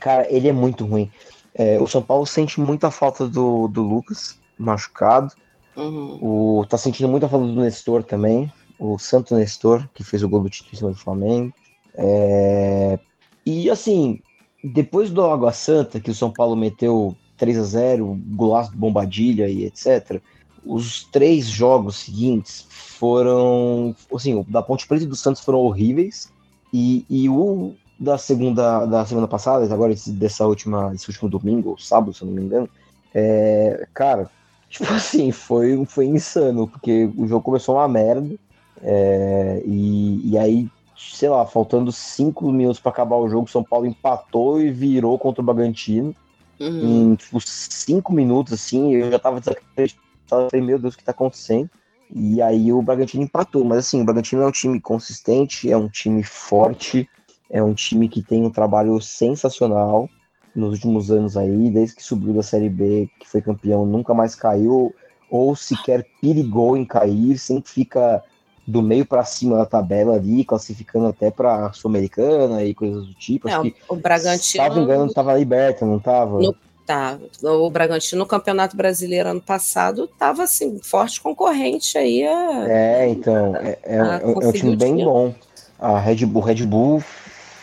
Cara, 0.00 0.26
ele 0.32 0.48
é 0.48 0.52
muito 0.52 0.86
ruim. 0.86 1.10
É, 1.54 1.78
o 1.78 1.86
São 1.86 2.02
Paulo 2.02 2.26
sente 2.26 2.58
muita 2.58 2.90
falta 2.90 3.28
do, 3.28 3.68
do 3.68 3.82
Lucas, 3.82 4.38
machucado. 4.58 5.32
Uhum. 5.76 6.18
O, 6.20 6.66
tá 6.66 6.78
sentindo 6.78 7.08
muita 7.08 7.28
falta 7.28 7.46
do 7.46 7.60
Nestor 7.60 8.02
também. 8.02 8.50
O 8.78 8.98
Santo 8.98 9.36
Nestor, 9.36 9.86
que 9.92 10.02
fez 10.02 10.22
o 10.22 10.28
gol 10.28 10.40
do 10.40 10.50
título 10.50 10.72
em 10.72 10.76
cima 10.76 10.90
do 10.90 10.96
Flamengo. 10.96 11.52
É, 11.94 12.98
e 13.44 13.70
assim, 13.70 14.20
depois 14.64 15.10
do 15.10 15.22
Água 15.22 15.52
Santa, 15.52 16.00
que 16.00 16.10
o 16.10 16.14
São 16.14 16.32
Paulo 16.32 16.56
meteu 16.56 17.14
3 17.36 17.58
a 17.58 17.62
0 17.62 18.18
golaço 18.30 18.70
do 18.72 18.78
Bombadilha 18.78 19.48
e 19.48 19.64
etc. 19.64 20.20
Os 20.64 21.04
três 21.04 21.46
jogos 21.46 21.96
seguintes 21.96 22.66
foram. 22.70 23.94
Assim, 24.14 24.34
o 24.34 24.44
da 24.44 24.62
Ponte 24.62 24.86
Preta 24.86 25.04
e 25.04 25.08
do 25.08 25.16
Santos 25.16 25.42
foram 25.42 25.58
horríveis. 25.58 26.32
E, 26.72 27.04
e 27.10 27.28
o 27.28 27.74
da 27.98 28.16
segunda, 28.16 28.86
da 28.86 29.04
semana 29.04 29.28
passada, 29.28 29.72
agora 29.72 29.94
dessa 30.06 30.46
última, 30.46 30.90
desse 30.90 31.08
último 31.08 31.28
domingo, 31.28 31.70
ou 31.70 31.78
sábado, 31.78 32.14
se 32.14 32.22
eu 32.22 32.26
não 32.26 32.34
me 32.34 32.42
engano, 32.42 32.68
é, 33.14 33.86
cara, 33.92 34.30
Tipo 34.72 34.90
assim, 34.94 35.30
foi, 35.30 35.84
foi 35.84 36.06
insano, 36.06 36.66
porque 36.66 37.08
o 37.16 37.28
jogo 37.28 37.44
começou 37.44 37.76
uma 37.76 37.86
merda. 37.86 38.34
é, 38.82 39.62
e, 39.66 40.30
e 40.30 40.38
aí, 40.38 40.68
sei 40.96 41.28
lá, 41.28 41.44
faltando 41.44 41.92
cinco 41.92 42.50
minutos 42.50 42.80
para 42.80 42.90
acabar 42.90 43.16
o 43.16 43.28
jogo, 43.28 43.50
São 43.50 43.62
Paulo 43.62 43.86
empatou 43.86 44.60
e 44.60 44.70
virou 44.70 45.18
contra 45.18 45.42
o 45.42 45.44
Bragantino. 45.44 46.16
Uhum. 46.62 47.12
Em 47.12 47.14
tipo, 47.16 47.40
cinco 47.40 48.12
minutos, 48.12 48.52
assim, 48.52 48.94
eu 48.94 49.10
já 49.10 49.18
tava 49.18 49.40
desacreditado. 49.40 50.00
Falei, 50.28 50.64
meu 50.64 50.78
Deus, 50.78 50.94
o 50.94 50.98
que 50.98 51.04
tá 51.04 51.10
acontecendo? 51.10 51.68
E 52.14 52.40
aí 52.40 52.72
o 52.72 52.80
Bragantino 52.80 53.24
empatou. 53.24 53.64
Mas 53.64 53.78
assim, 53.78 54.00
o 54.00 54.04
Bragantino 54.04 54.42
é 54.42 54.46
um 54.46 54.52
time 54.52 54.80
consistente, 54.80 55.70
é 55.70 55.76
um 55.76 55.88
time 55.88 56.22
forte, 56.22 57.08
é 57.50 57.62
um 57.62 57.74
time 57.74 58.08
que 58.08 58.22
tem 58.22 58.44
um 58.44 58.50
trabalho 58.50 59.00
sensacional 59.00 60.08
nos 60.54 60.72
últimos 60.74 61.10
anos 61.10 61.36
aí, 61.36 61.70
desde 61.70 61.96
que 61.96 62.02
subiu 62.02 62.34
da 62.34 62.42
Série 62.42 62.68
B, 62.68 63.08
que 63.18 63.28
foi 63.28 63.40
campeão, 63.40 63.86
nunca 63.86 64.14
mais 64.14 64.34
caiu, 64.34 64.94
ou 65.30 65.56
sequer 65.56 66.06
perigou 66.20 66.76
em 66.76 66.84
cair, 66.84 67.38
sempre 67.38 67.70
fica 67.70 68.22
do 68.66 68.80
meio 68.82 69.04
para 69.04 69.24
cima 69.24 69.56
da 69.56 69.66
tabela 69.66 70.14
ali, 70.14 70.44
classificando 70.44 71.06
até 71.06 71.30
para 71.30 71.72
Sul-Americana 71.72 72.62
e 72.64 72.74
coisas 72.74 73.06
do 73.06 73.14
tipo. 73.14 73.48
É, 73.48 73.52
Acho 73.52 73.62
que, 73.62 73.74
o 73.88 73.96
Bragantino. 73.96 74.64
salvo 74.64 74.80
engano, 74.80 75.12
tava 75.12 75.36
liberta, 75.36 75.84
não 75.84 75.98
tava? 75.98 76.40
No- 76.40 76.54
Tá, 76.84 77.16
o 77.44 77.70
Bragantino 77.70 78.18
no 78.18 78.26
Campeonato 78.26 78.76
Brasileiro 78.76 79.28
ano 79.28 79.40
passado 79.40 80.04
estava 80.12 80.42
assim, 80.42 80.80
forte 80.82 81.20
concorrente 81.20 81.96
aí 81.96 82.26
a, 82.26 82.68
É, 82.68 83.08
então, 83.08 83.54
é, 83.56 83.78
é- 83.84 83.96
é 83.96 84.02
um- 84.02 84.42
é 84.42 84.48
um 84.48 84.52
time 84.52 84.76
bem 84.76 84.90
dinheiro. 84.96 85.08
bom. 85.10 85.34
A 85.78 85.96
Red 86.00 86.26
Bull, 86.26 86.42
Red 86.42 86.66
Bull 86.66 87.00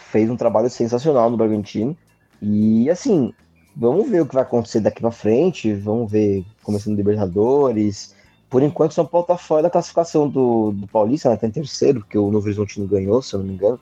fez 0.09 0.29
um 0.29 0.37
trabalho 0.37 0.69
sensacional 0.69 1.29
no 1.29 1.35
Bragantino. 1.35 1.97
E 2.41 2.89
assim, 2.89 3.33
vamos 3.75 4.09
ver 4.09 4.21
o 4.21 4.25
que 4.25 4.33
vai 4.35 4.43
acontecer 4.43 4.79
daqui 4.79 5.01
pra 5.01 5.11
frente. 5.11 5.73
Vamos 5.73 6.09
ver 6.09 6.45
começando 6.63 6.95
Libertadores. 6.95 8.15
Por 8.49 8.63
enquanto, 8.63 8.91
o 8.91 8.95
São 8.95 9.05
Paulo 9.05 9.27
tá 9.27 9.37
fora 9.37 9.63
da 9.63 9.69
classificação 9.69 10.27
do, 10.27 10.71
do 10.71 10.87
Paulista, 10.87 11.29
né? 11.29 11.37
Tá 11.37 11.47
em 11.47 11.51
terceiro, 11.51 11.99
porque 11.99 12.17
o 12.17 12.31
Novo 12.31 12.45
Horizontino 12.45 12.87
ganhou, 12.87 13.21
se 13.21 13.35
eu 13.35 13.39
não 13.39 13.47
me 13.47 13.53
engano. 13.53 13.79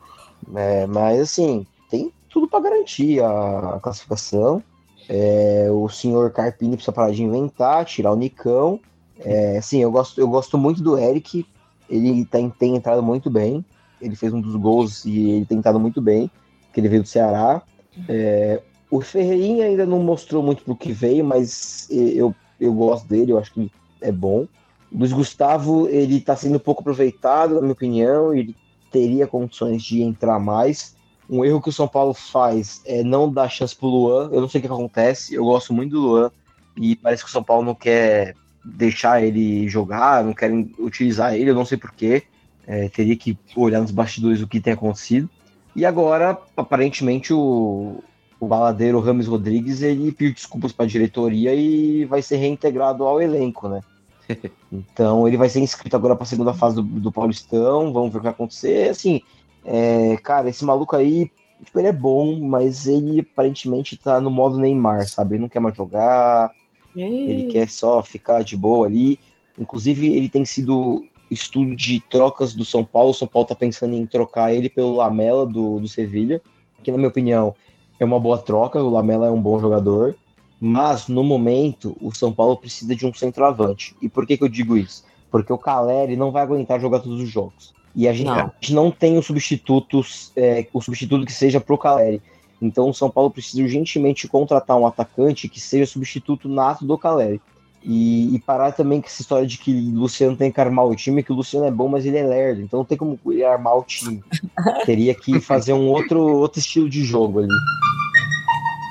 É, 0.55 0.85
mas 0.85 1.19
assim, 1.19 1.65
tem 1.89 2.11
tudo 2.29 2.47
para 2.47 2.59
garantir 2.59 3.21
a, 3.23 3.75
a 3.75 3.79
classificação. 3.79 4.61
É, 5.09 5.67
o 5.71 5.87
senhor 5.87 6.31
Carpini 6.31 6.75
precisa 6.75 6.91
parar 6.91 7.11
de 7.11 7.23
inventar, 7.23 7.85
tirar 7.85 8.11
o 8.11 8.15
Nicão. 8.17 8.79
É, 9.19 9.61
sim, 9.61 9.79
eu 9.81 9.91
gosto, 9.91 10.19
eu 10.19 10.27
gosto 10.27 10.57
muito 10.57 10.83
do 10.83 10.97
Eric. 10.97 11.45
Ele 11.89 12.25
tem, 12.25 12.49
tem 12.49 12.75
entrado 12.75 13.01
muito 13.01 13.29
bem. 13.29 13.63
Ele 14.01 14.15
fez 14.15 14.33
um 14.33 14.41
dos 14.41 14.55
gols 14.55 15.05
e 15.05 15.29
ele 15.29 15.45
tem 15.45 15.57
entrado 15.57 15.79
muito 15.79 16.01
bem. 16.01 16.29
Que 16.73 16.81
ele 16.81 16.89
veio 16.89 17.03
do 17.03 17.07
Ceará. 17.07 17.61
É, 18.07 18.61
o 18.91 19.01
Ferreirinha 19.01 19.65
ainda 19.65 19.85
não 19.85 19.99
mostrou 19.99 20.43
muito 20.43 20.63
pro 20.63 20.75
que 20.75 20.91
veio, 20.91 21.23
mas 21.23 21.87
eu, 21.89 22.35
eu 22.59 22.73
gosto 22.73 23.07
dele, 23.07 23.31
eu 23.31 23.37
acho 23.37 23.53
que 23.53 23.71
é 24.01 24.11
bom. 24.11 24.45
Luiz 24.91 25.11
Gustavo, 25.11 25.87
ele 25.89 26.21
tá 26.21 26.35
sendo 26.35 26.59
pouco 26.59 26.81
aproveitado, 26.81 27.55
na 27.55 27.61
minha 27.61 27.73
opinião, 27.73 28.33
ele 28.33 28.55
teria 28.91 29.27
condições 29.27 29.83
de 29.83 30.01
entrar 30.01 30.39
mais. 30.39 30.95
Um 31.29 31.43
erro 31.43 31.61
que 31.61 31.69
o 31.69 31.73
São 31.73 31.87
Paulo 31.87 32.13
faz 32.13 32.81
é 32.85 33.03
não 33.03 33.31
dar 33.31 33.49
chance 33.49 33.75
pro 33.75 33.87
Luan. 33.87 34.29
Eu 34.31 34.39
não 34.39 34.47
sei 34.47 34.59
o 34.59 34.61
que 34.61 34.67
acontece, 34.67 35.35
eu 35.35 35.43
gosto 35.43 35.73
muito 35.73 35.91
do 35.91 36.01
Luan, 36.01 36.31
e 36.77 36.95
parece 36.95 37.23
que 37.23 37.29
o 37.29 37.31
São 37.31 37.43
Paulo 37.43 37.65
não 37.65 37.75
quer 37.75 38.35
deixar 38.63 39.23
ele 39.23 39.67
jogar, 39.67 40.23
não 40.23 40.33
querem 40.33 40.71
utilizar 40.79 41.35
ele, 41.35 41.49
eu 41.49 41.55
não 41.55 41.65
sei 41.65 41.77
porquê. 41.77 42.23
É, 42.65 42.89
teria 42.89 43.15
que 43.15 43.37
olhar 43.55 43.79
nos 43.79 43.91
bastidores 43.91 44.41
o 44.41 44.47
que 44.47 44.59
tem 44.59 44.73
acontecido. 44.73 45.29
E 45.73 45.85
agora, 45.85 46.37
aparentemente, 46.55 47.31
o, 47.33 48.03
o 48.39 48.47
baladeiro 48.47 48.99
Rames 48.99 49.27
Rodrigues 49.27 49.81
ele 49.81 50.11
pediu 50.11 50.33
desculpas 50.33 50.71
para 50.73 50.85
a 50.85 50.87
diretoria 50.87 51.53
e 51.53 52.03
vai 52.05 52.21
ser 52.21 52.37
reintegrado 52.37 53.05
ao 53.05 53.21
elenco, 53.21 53.69
né? 53.69 53.81
Então 54.71 55.27
ele 55.27 55.37
vai 55.37 55.49
ser 55.49 55.59
inscrito 55.59 55.95
agora 55.95 56.15
para 56.15 56.23
a 56.23 56.27
segunda 56.27 56.53
fase 56.53 56.75
do, 56.75 56.83
do 56.83 57.11
Paulistão. 57.11 57.93
Vamos 57.93 58.11
ver 58.11 58.17
o 58.17 58.19
que 58.19 58.25
vai 58.25 58.33
acontecer. 58.33 58.89
Assim, 58.89 59.21
é, 59.63 60.17
cara, 60.17 60.49
esse 60.49 60.63
maluco 60.63 60.95
aí, 60.95 61.31
tipo, 61.63 61.79
ele 61.79 61.87
é 61.87 61.93
bom, 61.93 62.39
mas 62.39 62.87
ele 62.87 63.21
aparentemente 63.21 63.97
tá 63.97 64.19
no 64.19 64.29
modo 64.29 64.57
Neymar, 64.57 65.07
sabe? 65.07 65.35
Ele 65.35 65.41
não 65.41 65.49
quer 65.49 65.59
mais 65.59 65.75
jogar, 65.75 66.51
ele 66.95 67.51
quer 67.51 67.69
só 67.69 68.01
ficar 68.01 68.43
de 68.43 68.55
boa 68.55 68.87
ali. 68.87 69.19
Inclusive, 69.57 70.13
ele 70.13 70.29
tem 70.29 70.45
sido 70.45 71.03
estudo 71.29 71.75
de 71.75 71.99
trocas 71.99 72.53
do 72.53 72.63
São 72.63 72.83
Paulo. 72.83 73.11
O 73.11 73.13
São 73.13 73.27
Paulo 73.27 73.47
tá 73.47 73.55
pensando 73.55 73.95
em 73.95 74.05
trocar 74.05 74.53
ele 74.53 74.69
pelo 74.69 74.95
Lamela 74.95 75.45
do, 75.45 75.79
do 75.79 75.87
Sevilha, 75.87 76.41
que 76.83 76.91
na 76.91 76.97
minha 76.97 77.09
opinião 77.09 77.55
é 77.99 78.05
uma 78.05 78.19
boa 78.19 78.37
troca. 78.37 78.81
O 78.81 78.89
Lamela 78.89 79.27
é 79.27 79.31
um 79.31 79.41
bom 79.41 79.59
jogador, 79.59 80.15
mas 80.59 81.07
no 81.07 81.23
momento 81.23 81.95
o 82.01 82.13
São 82.13 82.33
Paulo 82.33 82.57
precisa 82.57 82.95
de 82.95 83.05
um 83.05 83.13
centroavante. 83.13 83.95
E 84.01 84.09
por 84.09 84.25
que, 84.25 84.37
que 84.37 84.43
eu 84.43 84.49
digo 84.49 84.75
isso? 84.75 85.03
Porque 85.29 85.53
o 85.53 85.57
Caleri 85.57 86.15
não 86.15 86.31
vai 86.31 86.43
aguentar 86.43 86.79
jogar 86.79 86.99
todos 86.99 87.21
os 87.21 87.29
jogos. 87.29 87.73
E 87.95 88.07
a 88.07 88.13
gente 88.13 88.27
Não. 88.27 88.35
a 88.35 88.51
gente 88.59 88.73
não 88.73 88.91
tem 88.91 89.17
os 89.17 89.25
substitutos, 89.25 90.31
é, 90.35 90.65
o 90.73 90.81
substituto 90.81 91.25
que 91.25 91.33
seja 91.33 91.59
pro 91.59 91.77
Caleri. 91.77 92.21
Então 92.61 92.89
o 92.89 92.93
São 92.93 93.09
Paulo 93.09 93.29
precisa 93.29 93.61
urgentemente 93.61 94.27
contratar 94.27 94.77
um 94.77 94.87
atacante 94.87 95.47
que 95.47 95.59
seja 95.59 95.85
substituto 95.85 96.49
nato 96.49 96.85
do 96.85 96.97
Caleri. 96.97 97.41
E, 97.83 98.35
e 98.35 98.39
parar 98.39 98.71
também 98.73 98.99
com 98.99 99.07
essa 99.07 99.21
história 99.21 99.47
de 99.47 99.57
que 99.59 99.71
o 99.71 99.99
Luciano 99.99 100.35
tem 100.35 100.51
que 100.51 100.59
armar 100.59 100.85
o 100.85 100.95
time, 100.95 101.23
que 101.23 101.31
o 101.31 101.35
Luciano 101.35 101.65
é 101.67 101.71
bom, 101.71 101.87
mas 101.87 102.05
ele 102.05 102.17
é 102.17 102.25
lerdo, 102.25 102.61
então 102.61 102.79
não 102.79 102.85
tem 102.85 102.97
como 102.97 103.17
ele 103.27 103.45
armar 103.45 103.77
o 103.77 103.83
time. 103.83 104.21
Teria 104.85 105.15
que 105.15 105.39
fazer 105.39 105.73
um 105.73 105.87
outro, 105.87 106.19
outro 106.19 106.59
estilo 106.59 106.89
de 106.89 107.03
jogo 107.03 107.39
ali. 107.39 107.47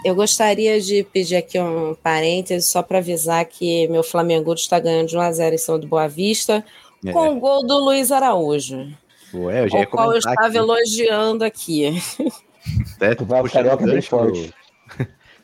Eu 0.07 0.15
gostaria 0.15 0.81
de 0.81 1.03
pedir 1.03 1.35
aqui 1.35 1.59
um 1.59 1.95
parêntese 2.01 2.65
só 2.69 2.81
para 2.81 2.99
avisar 2.99 3.45
que 3.45 3.89
meu 3.89 4.05
Flamengo 4.05 4.55
está 4.55 4.79
ganhando 4.79 5.09
de 5.09 5.17
1 5.17 5.21
a 5.21 5.33
0 5.33 5.55
em 5.55 5.59
cima 5.59 5.79
do 5.81 5.89
Boa 5.89 6.07
Vista, 6.07 6.65
É. 7.05 7.13
com 7.13 7.37
o 7.37 7.41
gol 7.41 7.67
do 7.67 7.77
Luiz 7.79 8.13
Araújo, 8.13 8.87
Ué, 9.35 9.65
eu 9.65 9.69
já 9.69 9.79
ia 9.81 9.85
o 9.85 9.89
qual 9.89 10.13
eu 10.13 10.19
estava 10.19 10.47
aqui. 10.47 10.57
elogiando 10.57 11.45
aqui. 11.45 12.01
Até 12.95 13.17
Tu 13.17 13.25
vai 13.25 13.43
puxando 13.43 13.67
o 13.73 13.77
gancho, 13.77 14.17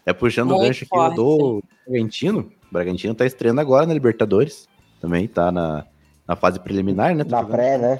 é 0.06 0.12
puxando 0.12 0.52
o 0.52 0.58
gancho 0.62 0.86
aqui 0.90 1.16
do 1.16 1.62
Bragantino. 1.86 2.40
O 2.40 2.72
Bragantino 2.72 3.14
tá 3.16 3.26
estreando 3.26 3.60
agora 3.60 3.84
na 3.84 3.94
Libertadores. 3.94 4.68
Também 5.00 5.26
tá 5.26 5.50
na, 5.50 5.84
na 6.26 6.36
fase 6.36 6.60
preliminar, 6.60 7.16
né? 7.16 7.24
Tá 7.24 7.42
Na 7.42 7.48
pré, 7.48 7.76
né? 7.78 7.96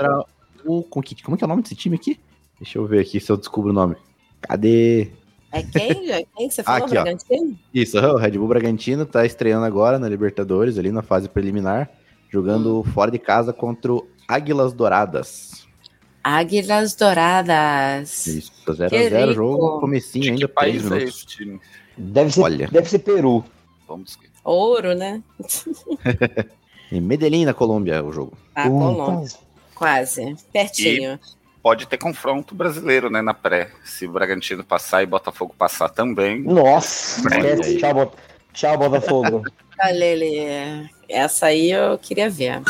o, 0.64 0.84
com 0.84 1.02
que, 1.02 1.20
como 1.24 1.36
que 1.36 1.42
é 1.42 1.46
o 1.46 1.48
nome 1.48 1.62
desse 1.62 1.74
time 1.74 1.96
aqui? 1.96 2.20
Deixa 2.60 2.78
eu 2.78 2.86
ver 2.86 3.00
aqui 3.00 3.18
se 3.18 3.30
eu 3.32 3.36
descubro 3.36 3.70
o 3.70 3.74
nome. 3.74 3.96
Cadê? 4.40 5.10
É 5.52 5.62
quem? 5.62 6.10
É 6.10 6.24
quem 6.36 6.48
que 6.48 6.54
você 6.54 6.62
falou, 6.62 6.86
Aqui, 6.86 6.96
ó. 6.96 7.02
Bragantino? 7.02 7.58
Isso, 7.74 7.98
o 7.98 8.16
Red 8.16 8.30
Bull 8.32 8.48
Bragantino 8.48 9.04
tá 9.04 9.24
estreando 9.26 9.64
agora 9.66 9.98
na 9.98 10.08
Libertadores, 10.08 10.78
ali 10.78 10.90
na 10.90 11.02
fase 11.02 11.28
preliminar, 11.28 11.90
jogando 12.30 12.80
Hum. 12.80 12.84
fora 12.84 13.10
de 13.10 13.18
casa 13.18 13.52
contra 13.52 13.92
o 13.92 14.06
Águilas 14.26 14.72
Douradas. 14.72 15.66
Águilas 16.24 16.94
Douradas. 16.94 18.26
Isso, 18.26 18.52
0x0 18.66 19.20
rico. 19.20 19.32
jogo, 19.34 19.80
comecinho 19.80 20.22
De 20.24 20.30
ainda, 20.30 20.48
que 20.48 20.54
3 20.54 20.54
país 20.54 20.86
é 20.86 20.94
minutos. 20.94 21.14
esse 21.16 21.26
time? 21.26 21.60
Deve 21.98 22.30
ser, 22.32 22.40
Olha. 22.42 22.68
deve 22.70 22.88
ser 22.88 22.98
Peru. 23.00 23.44
Vamos. 23.86 24.16
Ouro, 24.44 24.94
né? 24.94 25.22
Em 26.90 27.00
Medellín, 27.00 27.44
na 27.44 27.54
Colômbia, 27.54 28.02
o 28.04 28.12
jogo. 28.12 28.32
Ah. 28.54 28.68
Colômbia. 28.68 29.28
Quase. 29.74 30.36
Pertinho. 30.52 31.18
Pode 31.62 31.86
ter 31.86 31.96
confronto 31.96 32.54
brasileiro, 32.54 33.08
né, 33.08 33.22
na 33.22 33.32
pré. 33.32 33.70
Se 33.84 34.06
o 34.06 34.10
Bragantino 34.12 34.64
passar 34.64 35.02
e 35.02 35.06
Botafogo 35.06 35.54
passar 35.56 35.88
também. 35.88 36.42
Nossa, 36.42 37.20
esquece. 37.20 37.78
Tchau, 37.78 37.94
Bot- 37.94 38.16
Tchau, 38.52 38.76
Botafogo. 38.78 39.44
Olha 39.80 40.04
ele. 40.04 40.90
Essa 41.08 41.46
aí 41.46 41.70
eu 41.70 41.96
queria 41.98 42.28
ver. 42.28 42.60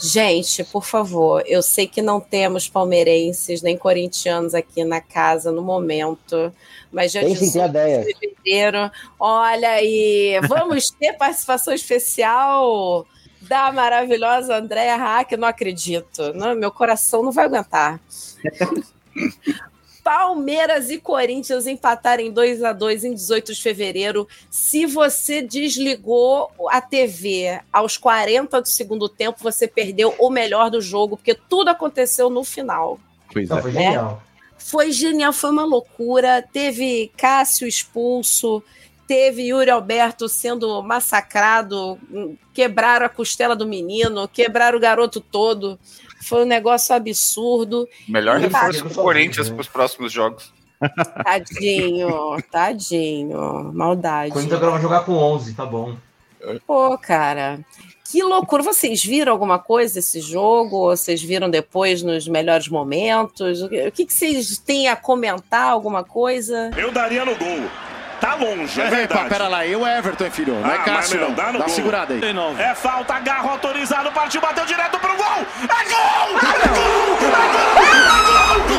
Gente, 0.00 0.62
por 0.64 0.84
favor, 0.84 1.42
eu 1.46 1.62
sei 1.62 1.86
que 1.86 2.02
não 2.02 2.20
temos 2.20 2.68
palmeirenses 2.68 3.62
nem 3.62 3.78
corintianos 3.78 4.54
aqui 4.54 4.84
na 4.84 5.00
casa 5.00 5.50
no 5.50 5.62
momento, 5.62 6.52
mas 6.92 7.10
já 7.12 7.20
Tem 7.20 7.34
sim, 7.34 7.50
tem 7.52 7.62
a 7.62 7.66
18 7.68 7.70
ideia. 7.70 8.04
de 8.04 8.14
fevereiro, 8.18 8.90
olha 9.18 9.70
aí, 9.70 10.38
vamos 10.46 10.90
ter 10.90 11.14
participação 11.16 11.72
especial 11.72 13.06
da 13.48 13.72
maravilhosa 13.72 14.56
Andréa 14.56 14.96
Hack, 14.96 15.32
não 15.32 15.48
acredito, 15.48 16.32
não, 16.34 16.54
meu 16.54 16.70
coração 16.70 17.22
não 17.22 17.32
vai 17.32 17.44
aguentar. 17.44 18.00
Palmeiras 20.04 20.90
e 20.90 20.98
Corinthians 20.98 21.66
empatarem 21.66 22.30
2 22.30 22.62
a 22.62 22.74
2 22.74 23.04
em 23.04 23.14
18 23.14 23.54
de 23.54 23.62
fevereiro. 23.62 24.28
Se 24.50 24.84
você 24.84 25.40
desligou 25.40 26.50
a 26.70 26.78
TV 26.82 27.58
aos 27.72 27.96
40 27.96 28.60
do 28.60 28.68
segundo 28.68 29.08
tempo, 29.08 29.38
você 29.42 29.66
perdeu 29.66 30.14
o 30.18 30.28
melhor 30.28 30.70
do 30.70 30.82
jogo, 30.82 31.16
porque 31.16 31.34
tudo 31.34 31.70
aconteceu 31.70 32.28
no 32.28 32.44
final. 32.44 33.00
Pois 33.32 33.50
é. 33.50 33.62
foi 33.62 33.72
genial. 33.72 34.22
Foi 34.58 34.92
genial, 34.92 35.32
foi 35.32 35.50
uma 35.50 35.64
loucura. 35.64 36.42
Teve 36.52 37.10
Cássio 37.16 37.66
expulso, 37.66 38.62
teve 39.06 39.48
Yuri 39.48 39.70
Alberto 39.70 40.28
sendo 40.28 40.82
massacrado, 40.82 41.98
quebraram 42.52 43.06
a 43.06 43.08
costela 43.08 43.54
do 43.54 43.66
menino, 43.66 44.28
quebraram 44.28 44.78
o 44.78 44.80
garoto 44.80 45.20
todo. 45.20 45.78
Foi 46.22 46.42
um 46.42 46.46
negócio 46.46 46.94
absurdo. 46.94 47.88
Melhor 48.08 48.38
reforço 48.38 48.84
pro 48.84 48.94
Corinthians 48.94 49.50
pros 49.50 49.68
próximos 49.68 50.12
jogos. 50.12 50.52
Tadinho, 51.24 52.36
tadinho, 52.50 53.72
maldade. 53.72 54.32
Corinthians 54.32 54.56
agora 54.56 54.72
vai 54.72 54.82
jogar 54.82 55.04
com 55.04 55.12
11, 55.12 55.54
tá 55.54 55.64
bom. 55.64 55.96
Pô, 56.66 56.96
cara. 56.98 57.60
Que 58.10 58.22
loucura. 58.22 58.62
Vocês 58.62 59.02
viram 59.02 59.32
alguma 59.32 59.58
coisa 59.58 59.94
desse 59.94 60.20
jogo? 60.20 60.86
Vocês 60.90 61.22
viram 61.22 61.48
depois 61.50 62.02
nos 62.02 62.28
melhores 62.28 62.68
momentos? 62.68 63.62
O 63.62 63.68
que, 63.68 63.86
o 63.86 63.92
que 63.92 64.06
que 64.06 64.12
vocês 64.12 64.58
têm 64.58 64.88
a 64.88 64.96
comentar? 64.96 65.70
Alguma 65.70 66.04
coisa? 66.04 66.70
Eu 66.76 66.92
daria 66.92 67.24
no 67.24 67.34
gol. 67.34 67.68
Tá 68.24 68.34
longe, 68.36 68.80
é 68.80 68.84
Mas, 68.84 68.94
verdade. 68.94 69.22
pá, 69.22 69.28
pera 69.28 69.48
lá, 69.48 69.66
e 69.66 69.76
o 69.76 69.86
Everton, 69.86 70.24
hein, 70.24 70.30
filho? 70.30 70.54
Não 70.54 70.64
Ah, 70.70 70.74
é 70.76 70.78
Cássio, 70.78 71.20
não. 71.20 71.32
dá 71.34 71.52
Dá 71.52 71.58
gol. 71.58 71.68
segurada 71.68 72.14
aí. 72.14 72.20
É 72.58 72.74
falta, 72.74 73.12
agarro 73.14 73.50
autorizado, 73.50 74.10
partiu, 74.12 74.40
bateu 74.40 74.64
direto 74.64 74.98
pro 74.98 75.14
gol! 75.14 75.26
É 75.26 75.84
gol! 75.90 76.38
É 76.38 76.68
gol! 76.68 77.18
É 77.20 77.38
gol! 77.48 77.68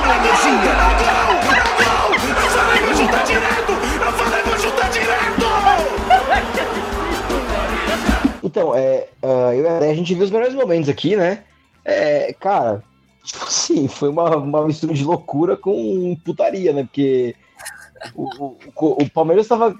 É 0.01 0.17
gol! 0.17 0.17
É 0.17 0.17
gol! 0.17 1.35
É 1.53 1.73
gol! 1.83 2.15
Eu 2.43 2.49
falei 2.49 2.81
vou 2.81 2.95
chutar 2.95 3.23
direto! 3.23 3.71
Eu 4.03 4.11
falei 4.13 4.41
vou 4.43 4.57
chutar 4.57 4.89
direto! 4.89 5.45
Então, 8.43 8.73
é, 8.75 9.07
ah, 9.21 9.53
eu 9.55 9.63
e 9.63 9.89
a 9.91 9.93
gente 9.93 10.13
viu 10.13 10.23
os 10.23 10.31
melhores 10.31 10.53
momentos 10.55 10.89
aqui, 10.89 11.15
né? 11.15 11.43
É, 11.83 12.33
cara, 12.39 12.81
tipo 13.23 13.43
assim, 13.45 13.87
foi 13.87 14.09
uma, 14.09 14.35
uma 14.37 14.65
mistura 14.65 14.93
de 14.93 15.03
loucura 15.03 15.55
com 15.55 16.17
putaria, 16.25 16.73
né? 16.73 16.83
Porque 16.83 17.35
o, 18.13 18.57
o, 18.75 19.03
o 19.03 19.09
Palmeiras 19.09 19.47
tava, 19.47 19.75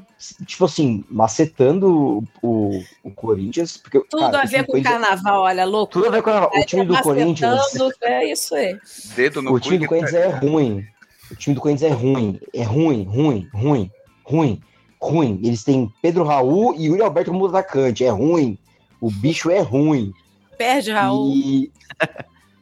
tipo 0.46 0.66
assim, 0.66 1.04
macetando 1.10 2.24
o, 2.42 2.82
o 3.04 3.12
Corinthians. 3.12 3.78
Porque, 3.78 4.00
Tudo 4.10 4.22
cara, 4.22 4.42
a 4.42 4.46
o 4.46 4.48
ver 4.48 4.66
com 4.66 4.72
Corinthians- 4.72 5.02
carnaval, 5.02 5.42
olha, 5.42 5.66
louco. 5.66 5.94
Tudo 5.94 6.08
a 6.08 6.10
ver 6.12 6.22
com 6.22 6.32
carnaval. 6.32 6.52
O 6.58 6.66
time 6.66 6.86
do 6.86 7.02
Corinthians- 7.02 7.62
É 8.02 8.32
isso 8.32 8.56
aí. 8.56 8.78
Dedo 9.16 9.42
no 9.42 9.54
O 9.54 9.60
time 9.60 9.78
do 9.78 9.88
Corinthians 9.88 10.14
é 10.14 10.28
ruim. 10.28 10.86
O 11.32 11.36
time 11.36 11.56
do 11.56 11.62
Corinthians 11.62 11.92
é 11.92 11.96
ruim. 11.96 12.40
É 12.54 12.64
ruim, 12.64 13.04
ruim, 13.04 13.50
ruim, 13.54 13.92
ruim, 14.24 14.62
ruim. 15.02 15.40
Eles 15.44 15.64
têm 15.64 15.92
Pedro 16.02 16.24
Raul 16.24 16.76
e 16.76 16.86
Yuri 16.86 17.02
Alberto 17.02 17.32
como 17.32 17.46
atacante. 17.48 18.04
É 18.04 18.10
ruim. 18.10 18.58
O 19.02 19.10
bicho 19.12 19.50
é 19.50 19.60
ruim. 19.60 20.14
Perde, 20.58 20.92
Raul. 20.92 21.32
E, 21.36 21.72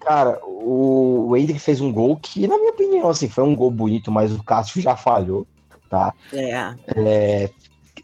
cara, 0.01 0.39
o, 0.43 1.27
o 1.29 1.37
Hendrick 1.37 1.59
fez 1.59 1.79
um 1.79 1.91
gol 1.91 2.17
que, 2.17 2.47
na 2.47 2.57
minha 2.57 2.71
opinião, 2.71 3.09
assim, 3.09 3.29
foi 3.29 3.43
um 3.43 3.55
gol 3.55 3.69
bonito, 3.69 4.11
mas 4.11 4.31
o 4.33 4.41
Cássio 4.43 4.81
já 4.81 4.95
falhou, 4.95 5.45
tá? 5.93 6.11
É. 6.33 6.73
É, 6.97 7.49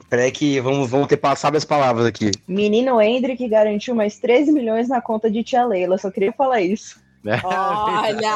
peraí 0.08 0.32
que 0.32 0.60
vamos, 0.60 0.88
vamos 0.92 1.08
ter 1.08 1.18
passado 1.18 1.56
as 1.56 1.66
palavras 1.66 2.06
aqui. 2.06 2.30
Menino 2.48 3.02
Hendrick 3.02 3.48
garantiu 3.48 3.96
mais 3.96 4.20
13 4.20 4.52
milhões 4.52 4.88
na 4.88 5.02
conta 5.02 5.32
de 5.32 5.44
tia 5.44 5.66
Leila. 5.66 5.98
Só 5.98 6.12
queria 6.12 6.32
falar 6.32 6.62
isso. 6.62 7.02
Olha! 7.44 8.32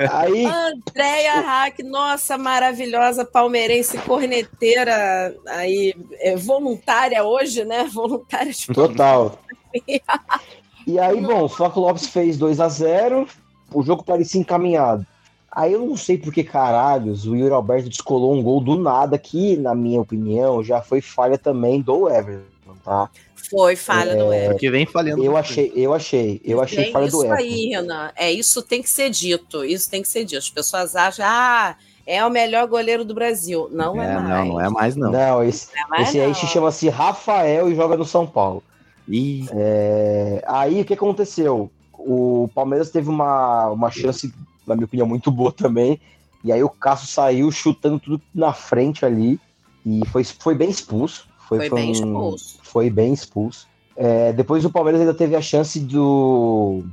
Aí, 0.10 0.44
Andréia 0.44 1.40
Hack, 1.40 1.78
nossa, 1.84 2.36
maravilhosa 2.36 3.24
palmeirense 3.24 3.96
corneteira 3.98 5.32
aí, 5.46 5.94
é, 6.18 6.34
voluntária 6.34 7.22
hoje, 7.22 7.64
né? 7.64 7.84
Voluntária 7.84 8.50
de 8.52 8.66
Total. 8.66 9.38
E 10.86 10.98
aí, 10.98 11.18
bom, 11.18 11.44
o 11.44 11.48
Flaco 11.48 11.80
Lopes 11.80 12.08
fez 12.08 12.36
2 12.36 12.60
a 12.60 12.68
0 12.68 13.26
o 13.74 13.82
jogo 13.82 14.04
parecia 14.04 14.40
encaminhado. 14.40 15.06
Aí 15.50 15.72
eu 15.72 15.86
não 15.86 15.96
sei 15.96 16.18
por 16.18 16.32
que 16.32 16.42
caralhos 16.42 17.26
o 17.26 17.36
Yuri 17.36 17.52
Alberto 17.52 17.88
descolou 17.88 18.34
um 18.34 18.42
gol 18.42 18.60
do 18.60 18.76
nada, 18.76 19.16
que, 19.16 19.56
na 19.56 19.74
minha 19.74 20.00
opinião, 20.00 20.64
já 20.64 20.82
foi 20.82 21.00
falha 21.00 21.38
também 21.38 21.80
do 21.80 22.08
Everton, 22.08 22.74
tá? 22.84 23.08
Foi 23.50 23.76
falha 23.76 24.16
do 24.16 24.32
Everton. 24.32 24.52
Porque 24.52 24.70
vem 24.70 24.84
falhando. 24.86 25.22
Eu 25.22 25.36
achei, 25.36 25.72
eu 25.76 25.94
achei, 25.94 26.40
eu 26.44 26.60
achei 26.60 26.90
falha 26.90 27.06
isso 27.06 27.18
do 27.18 27.24
Everton. 27.24 27.42
aí, 27.42 27.66
Renan. 27.66 28.10
É, 28.16 28.32
isso 28.32 28.62
tem 28.62 28.82
que 28.82 28.90
ser 28.90 29.10
dito. 29.10 29.64
Isso 29.64 29.88
tem 29.88 30.02
que 30.02 30.08
ser 30.08 30.24
dito. 30.24 30.38
As 30.38 30.50
pessoas 30.50 30.96
acham, 30.96 31.24
ah, 31.28 31.76
é 32.04 32.24
o 32.24 32.30
melhor 32.30 32.66
goleiro 32.66 33.04
do 33.04 33.14
Brasil. 33.14 33.68
Não 33.70 34.02
é, 34.02 34.10
É, 34.10 34.14
mais. 34.14 34.28
não, 34.28 34.44
não 34.46 34.60
é 34.60 34.68
mais, 34.68 34.96
não. 34.96 35.10
Não, 35.12 35.44
esse, 35.44 35.68
Não 35.72 35.84
é 35.84 35.88
mais, 35.88 36.08
esse 36.08 36.20
aí 36.20 36.26
não. 36.28 36.34
se 36.34 36.46
chama-se 36.48 36.88
Rafael 36.88 37.70
e 37.70 37.76
joga 37.76 37.96
no 37.96 38.04
São 38.04 38.26
Paulo. 38.26 38.62
E 39.08 39.46
É, 39.52 40.42
aí 40.48 40.80
o 40.80 40.84
que 40.84 40.94
aconteceu? 40.94 41.70
O 42.06 42.48
Palmeiras 42.54 42.90
teve 42.90 43.08
uma, 43.08 43.68
uma 43.70 43.90
chance, 43.90 44.32
na 44.66 44.74
minha 44.74 44.84
opinião, 44.84 45.06
muito 45.06 45.30
boa 45.30 45.50
também. 45.52 46.00
E 46.42 46.52
aí 46.52 46.62
o 46.62 46.68
Cássio 46.68 47.08
saiu 47.08 47.50
chutando 47.50 47.98
tudo 47.98 48.22
na 48.34 48.52
frente 48.52 49.04
ali. 49.04 49.40
E 49.86 50.02
foi, 50.08 50.22
foi 50.24 50.54
bem 50.54 50.68
expulso. 50.70 51.26
Foi 51.48 51.68
bem 51.70 51.88
um- 51.88 51.92
expulso. 51.92 52.58
Foi 52.62 52.90
bem 52.90 53.12
expulso. 53.12 53.66
É, 53.96 54.32
depois 54.32 54.64
o 54.64 54.70
Palmeiras 54.70 55.00
ainda 55.00 55.14
teve 55.14 55.36
a 55.36 55.40
chance 55.42 55.78
do. 55.80 56.84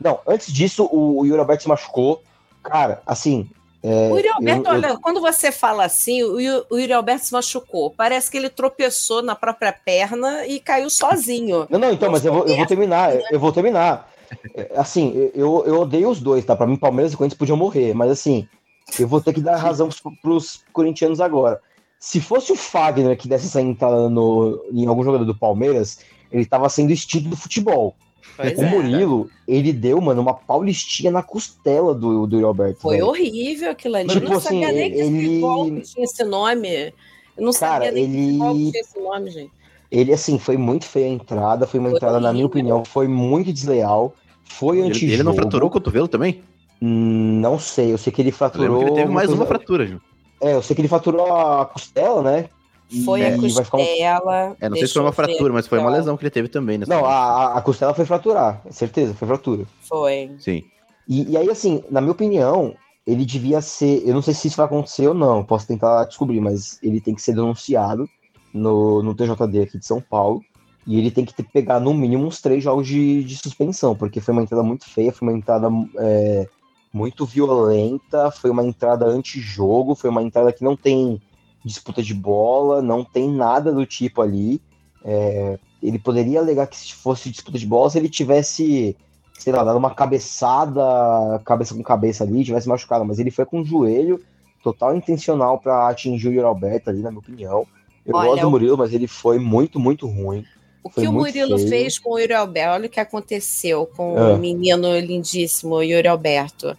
Não, 0.00 0.18
antes 0.26 0.52
disso, 0.52 0.88
o, 0.90 1.20
o 1.20 1.26
Yuri 1.26 1.38
Alberto 1.38 1.62
se 1.64 1.68
machucou. 1.68 2.22
Cara, 2.62 3.02
assim. 3.06 3.48
é, 3.82 4.10
O 4.10 4.16
Yuri 4.16 4.28
Alberto, 4.28 4.68
eu- 4.68 4.72
eu- 4.74 4.78
olha, 4.78 4.98
quando 4.98 5.20
você 5.20 5.52
fala 5.52 5.84
assim, 5.84 6.22
o 6.22 6.34
o 6.70 6.78
Yuri 6.78 6.92
Alberto 6.92 7.26
se 7.26 7.32
machucou. 7.32 7.90
Parece 7.90 8.30
que 8.30 8.36
ele 8.38 8.48
tropeçou 8.48 9.22
na 9.22 9.34
própria 9.36 9.72
perna 9.72 10.46
e 10.46 10.58
caiu 10.60 10.88
sozinho. 10.88 11.66
Não, 11.70 11.78
não, 11.78 11.92
então, 11.92 12.10
mas 12.10 12.24
eu 12.24 12.32
vou, 12.32 12.46
eu 12.46 12.56
vou 12.56 12.66
terminar, 12.66 13.12
eu 13.30 13.38
vou 13.38 13.52
terminar. 13.52 14.10
É, 14.54 14.70
Assim, 14.76 15.30
eu, 15.34 15.64
eu 15.66 15.80
odeio 15.80 16.08
os 16.08 16.20
dois, 16.20 16.44
tá? 16.44 16.54
Pra 16.56 16.66
mim, 16.66 16.76
Palmeiras 16.76 17.12
e 17.12 17.16
Corinthians 17.16 17.38
podiam 17.38 17.56
morrer, 17.56 17.94
mas 17.94 18.10
assim, 18.10 18.46
eu 18.98 19.06
vou 19.08 19.20
ter 19.20 19.32
que 19.32 19.40
dar 19.40 19.56
razão 19.56 19.88
pros, 19.88 20.00
pros 20.22 20.64
corintianos 20.72 21.20
agora. 21.20 21.60
Se 21.98 22.20
fosse 22.20 22.52
o 22.52 22.56
Fagner 22.56 23.16
que 23.16 23.26
desse 23.28 23.46
essa 23.46 23.60
entrada 23.62 24.08
no, 24.10 24.62
em 24.72 24.86
algum 24.86 25.02
jogador 25.02 25.24
do 25.24 25.34
Palmeiras, 25.34 26.00
ele 26.30 26.44
tava 26.44 26.68
sendo 26.68 26.92
extinto 26.92 27.28
do 27.28 27.36
futebol. 27.36 27.94
Pois 28.36 28.58
o 28.58 28.62
é. 28.62 28.68
Murilo, 28.70 29.30
ele 29.46 29.72
deu, 29.72 30.00
mano, 30.00 30.20
uma 30.20 30.34
paulistinha 30.34 31.10
na 31.10 31.22
costela 31.22 31.94
do, 31.94 32.26
do 32.26 32.36
Yuri 32.36 32.44
Alberto. 32.44 32.80
Foi 32.80 32.96
velho. 32.96 33.06
horrível 33.08 33.70
aquilo 33.70 33.96
ali. 33.96 34.08
Tipo 34.08 34.26
eu 34.26 34.30
não 34.30 34.36
assim, 34.38 34.60
sabia 34.62 34.72
nem 34.72 34.90
que 34.90 34.98
esse 34.98 35.08
ele- 35.12 35.24
futebol 35.26 35.80
tinha 35.80 36.04
esse 36.04 36.24
nome. 36.24 36.68
Eu 37.36 37.44
não 37.44 37.52
Cara, 37.52 37.84
sabia 37.86 37.92
nem 37.92 38.10
que 38.10 38.16
ele- 38.18 38.70
tinha 38.70 38.80
esse 38.80 38.98
nome, 39.00 39.30
gente. 39.30 39.52
Ele, 39.90 40.12
assim, 40.12 40.38
foi 40.38 40.56
muito 40.56 40.84
feia 40.86 41.06
a 41.06 41.10
entrada, 41.10 41.66
foi 41.66 41.78
uma 41.80 41.88
Foi 41.90 41.96
entrada, 41.96 42.14
na 42.20 42.32
minha 42.32 42.44
horrível. 42.44 42.46
opinião, 42.46 42.84
foi 42.84 43.06
muito 43.08 43.52
desleal. 43.52 44.14
Foi 44.44 44.78
ele, 44.78 44.88
antijogo. 44.88 45.12
ele 45.12 45.22
não 45.22 45.34
fraturou 45.34 45.68
o 45.68 45.72
cotovelo 45.72 46.08
também? 46.08 46.42
Hum, 46.82 47.40
Não 47.40 47.58
sei, 47.58 47.92
eu 47.92 47.98
sei 47.98 48.12
que 48.12 48.20
ele 48.22 48.30
Eu 48.30 48.34
fraturou. 48.34 48.78
que 48.78 48.84
ele 48.84 48.90
teve 48.92 49.10
mais 49.10 49.26
coisa- 49.28 49.40
uma 49.40 49.46
fratura, 49.46 49.86
Ju. 49.86 50.00
É, 50.40 50.54
eu 50.54 50.62
sei 50.62 50.74
que 50.74 50.82
ele 50.82 50.88
fraturou 50.88 51.32
a 51.32 51.64
costela, 51.66 52.22
né? 52.22 52.48
Foi 53.04 53.20
E 53.20 53.24
a 53.24 53.30
vai 53.30 53.64
ficar 53.64 53.78
um- 53.78 53.86
costela. 53.86 54.56
É, 54.60 54.68
não 54.68 54.76
sei 54.76 54.86
se 54.86 54.92
foi 54.92 55.02
uma 55.02 55.12
fratura, 55.12 55.52
mas 55.52 55.66
foi 55.66 55.78
uma 55.78 55.90
lesão 55.90 56.16
que 56.16 56.22
ele 56.24 56.30
teve 56.30 56.48
também. 56.48 56.76
Nessa 56.78 56.94
Não, 56.94 57.04
a, 57.06 57.12
a- 57.14 57.58
a 57.58 57.62
costela 57.62 57.94
foi 57.94 58.04
fraturar, 58.04 58.60
certeza, 58.70 59.14
foi 59.14 59.26
fratura. 59.26 59.64
Foi. 59.88 60.30
Sim. 60.38 60.62
E, 61.08 61.30
e 61.32 61.36
aí, 61.36 61.48
assim, 61.50 61.82
na 61.90 62.00
minha 62.00 62.12
opinião, 62.12 62.74
ele 63.06 63.24
devia 63.24 63.60
ser. 63.60 64.02
Eu 64.06 64.14
não 64.14 64.22
sei 64.22 64.34
se 64.34 64.48
isso 64.48 64.56
vai 64.56 64.66
acontecer 64.66 65.08
ou 65.08 65.14
não, 65.14 65.42
posso 65.44 65.66
tentar 65.66 66.04
descobrir, 66.04 66.40
mas 66.40 66.78
ele 66.82 67.00
tem 67.00 67.14
que 67.14 67.22
ser 67.22 67.34
denunciado 67.34 68.08
no, 68.54 69.02
no 69.02 69.14
TJD 69.14 69.62
aqui 69.62 69.78
de 69.78 69.84
São 69.84 70.00
Paulo. 70.00 70.40
E 70.86 70.98
ele 70.98 71.10
tem 71.10 71.24
que 71.24 71.34
ter, 71.34 71.42
pegar 71.42 71.80
no 71.80 71.92
mínimo 71.92 72.26
uns 72.26 72.40
três 72.40 72.62
jogos 72.62 72.86
de, 72.86 73.24
de 73.24 73.36
suspensão, 73.36 73.96
porque 73.96 74.20
foi 74.20 74.32
uma 74.32 74.42
entrada 74.42 74.62
muito 74.62 74.88
feia, 74.88 75.12
foi 75.12 75.28
uma 75.28 75.36
entrada 75.36 75.68
é, 75.98 76.46
muito 76.92 77.26
violenta, 77.26 78.30
foi 78.30 78.50
uma 78.50 78.64
entrada 78.64 79.06
anti-jogo, 79.06 79.94
foi 79.94 80.10
uma 80.10 80.22
entrada 80.22 80.52
que 80.52 80.62
não 80.62 80.76
tem 80.76 81.20
disputa 81.64 82.02
de 82.02 82.14
bola, 82.14 82.82
não 82.82 83.02
tem 83.02 83.28
nada 83.30 83.72
do 83.72 83.84
tipo 83.86 84.20
ali. 84.20 84.60
É, 85.02 85.58
ele 85.82 85.98
poderia 85.98 86.40
alegar 86.40 86.66
que 86.66 86.76
se 86.76 86.94
fosse 86.94 87.30
disputa 87.30 87.58
de 87.58 87.66
bola, 87.66 87.90
se 87.90 87.98
ele 87.98 88.08
tivesse, 88.08 88.96
sei 89.38 89.52
lá, 89.52 89.64
dado 89.64 89.78
uma 89.78 89.94
cabeçada, 89.94 90.82
cabeça 91.44 91.74
com 91.74 91.82
cabeça 91.82 92.24
ali, 92.24 92.44
tivesse 92.44 92.68
machucado, 92.68 93.04
mas 93.04 93.18
ele 93.18 93.30
foi 93.30 93.46
com 93.46 93.60
o 93.60 93.64
joelho 93.64 94.20
total 94.62 94.96
intencional 94.96 95.58
para 95.58 95.88
atingir 95.88 96.28
o 96.28 96.32
Yuri 96.32 96.46
Alberto 96.46 96.90
ali, 96.90 97.00
na 97.00 97.10
minha 97.10 97.20
opinião. 97.20 97.66
Eu 98.06 98.14
Olha, 98.14 98.28
gosto 98.30 98.40
do 98.42 98.48
o- 98.48 98.50
Murilo, 98.50 98.78
mas 98.78 98.92
ele 98.92 99.06
foi 99.06 99.38
muito, 99.38 99.78
muito 99.80 100.06
ruim. 100.06 100.44
O 100.82 100.90
Foi 100.90 101.02
que 101.04 101.08
o 101.08 101.12
Murilo 101.12 101.56
feio. 101.56 101.68
fez 101.70 101.98
com 101.98 102.10
o 102.10 102.18
Yuri 102.18 102.34
Alberto, 102.34 102.74
olha 102.74 102.86
o 102.86 102.90
que 102.90 103.00
aconteceu 103.00 103.86
com 103.96 104.18
Ah. 104.18 104.34
o 104.34 104.38
menino 104.38 104.98
lindíssimo, 104.98 105.82
Yuri 105.82 106.06
Alberto. 106.08 106.76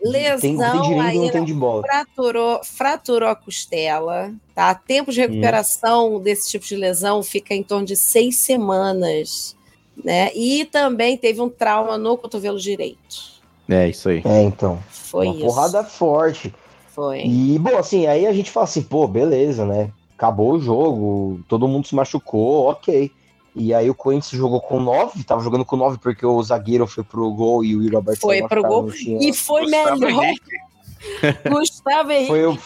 Lesão 0.00 0.40
Tem, 0.40 0.56
tem 0.56 0.82
direito 0.82 0.92
e 0.96 1.00
aí, 1.00 1.18
não 1.18 1.28
tem 1.30 1.44
de 1.44 1.52
bola. 1.52 1.82
fraturou, 1.82 2.60
fraturou 2.64 3.28
a 3.28 3.36
costela, 3.36 4.32
tá? 4.54 4.74
Tempo 4.74 5.12
de 5.12 5.20
recuperação 5.20 6.18
desse 6.18 6.48
tipo 6.50 6.64
de 6.64 6.76
lesão 6.76 7.22
fica 7.22 7.54
em 7.54 7.62
torno 7.62 7.84
de 7.84 7.96
seis 7.96 8.36
semanas, 8.36 9.54
né? 10.02 10.30
E 10.34 10.64
também 10.64 11.16
teve 11.18 11.40
um 11.42 11.48
trauma 11.50 11.98
no 11.98 12.16
cotovelo 12.16 12.58
direito. 12.58 13.36
É, 13.68 13.88
isso 13.88 14.08
aí. 14.08 14.22
É, 14.24 14.42
então. 14.44 14.78
Foi 14.88 15.26
uma 15.26 15.36
isso. 15.36 15.44
porrada 15.44 15.84
forte. 15.84 16.54
Foi. 16.94 17.20
E, 17.26 17.58
bom, 17.58 17.76
assim, 17.76 18.06
aí 18.06 18.26
a 18.26 18.32
gente 18.32 18.50
fala 18.50 18.64
assim, 18.64 18.80
pô, 18.82 19.06
beleza, 19.06 19.66
né? 19.66 19.90
Acabou 20.16 20.52
o 20.54 20.60
jogo, 20.60 21.40
todo 21.46 21.68
mundo 21.68 21.86
se 21.86 21.94
machucou, 21.94 22.70
ok. 22.70 23.12
E 23.54 23.72
aí 23.72 23.88
o 23.88 23.94
Corinthians 23.94 24.32
jogou 24.38 24.60
com 24.60 24.80
9, 24.80 25.22
tava 25.24 25.42
jogando 25.42 25.64
com 25.64 25.76
9 25.76 25.98
porque 25.98 26.24
o 26.26 26.42
zagueiro 26.42 26.86
foi 26.86 27.04
pro 27.04 27.30
gol 27.32 27.64
e 27.64 27.76
o 27.76 27.82
Yuri 27.82 27.96
Alberto 27.96 28.20
Foi 28.22 28.42
pro 28.48 28.62
gol 28.62 28.90
tinha- 28.90 29.18
e 29.28 29.32
foi 29.32 29.62
Gustavo 29.62 29.98
melhor. 29.98 30.24
Henrique. 30.24 30.50
Gustavo 31.50 32.12
Henrique. 32.12 32.28
Foi 32.28 32.46
o, 32.46 32.58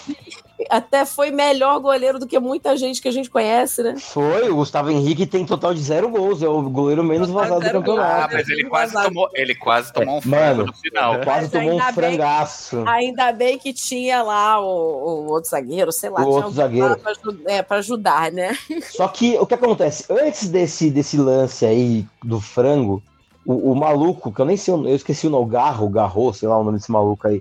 até 0.68 1.04
foi 1.06 1.30
melhor 1.30 1.78
goleiro 1.80 2.18
do 2.18 2.26
que 2.26 2.38
muita 2.38 2.76
gente 2.76 3.00
que 3.00 3.08
a 3.08 3.12
gente 3.12 3.30
conhece, 3.30 3.82
né? 3.82 3.94
Foi, 3.98 4.50
o 4.50 4.56
Gustavo 4.56 4.90
Henrique 4.90 5.26
tem 5.26 5.46
total 5.46 5.72
de 5.72 5.80
zero 5.80 6.08
gols, 6.10 6.42
é 6.42 6.48
o 6.48 6.62
goleiro 6.68 7.02
menos 7.04 7.30
vazado 7.30 7.60
do 7.60 7.66
Ah, 7.66 7.72
campeonato. 7.72 8.34
mas 8.34 8.48
ele 8.48 8.64
quase 8.68 8.92
tomou, 9.02 9.28
ele 9.34 9.54
quase 9.54 9.92
tomou 9.92 10.18
um 10.18 10.20
frango 10.20 10.36
Mano, 10.36 10.66
no 10.66 10.72
final. 10.74 11.20
quase 11.22 11.40
Mas 11.42 11.50
tomou 11.50 11.66
um 11.68 11.70
ainda 11.72 11.84
bem- 11.84 11.92
frangaço. 11.94 12.84
Ainda 12.86 13.32
bem 13.32 13.58
que 13.58 13.72
tinha 13.72 14.22
lá 14.22 14.60
o, 14.60 14.64
o 14.66 15.30
outro 15.30 15.50
zagueiro, 15.50 15.92
sei 15.92 16.10
lá, 16.10 16.20
O 16.20 16.24
tinha 16.24 16.36
outro 16.36 16.50
zagueiro. 16.52 16.96
aju- 17.04 17.42
é, 17.46 17.64
ajudar, 17.70 18.32
né? 18.32 18.56
Só 18.90 19.08
que 19.08 19.38
o 19.38 19.46
que 19.46 19.54
acontece? 19.54 20.04
Antes 20.10 20.48
desse, 20.48 20.90
desse 20.90 21.16
lance 21.16 21.64
aí 21.64 22.06
do 22.24 22.40
frango, 22.40 23.02
o, 23.46 23.72
o 23.72 23.74
maluco, 23.76 24.32
que 24.32 24.40
eu 24.40 24.44
nem 24.44 24.56
sei, 24.56 24.74
o- 24.74 24.86
eu 24.88 24.96
esqueci 24.96 25.26
o 25.26 25.30
nome, 25.30 25.44
o 25.44 25.48
Garro, 25.48 25.86
o 25.86 25.90
Garro, 25.90 26.32
sei 26.34 26.48
lá 26.48 26.58
o 26.58 26.64
nome 26.64 26.76
desse 26.78 26.90
maluco 26.92 27.26
aí, 27.26 27.40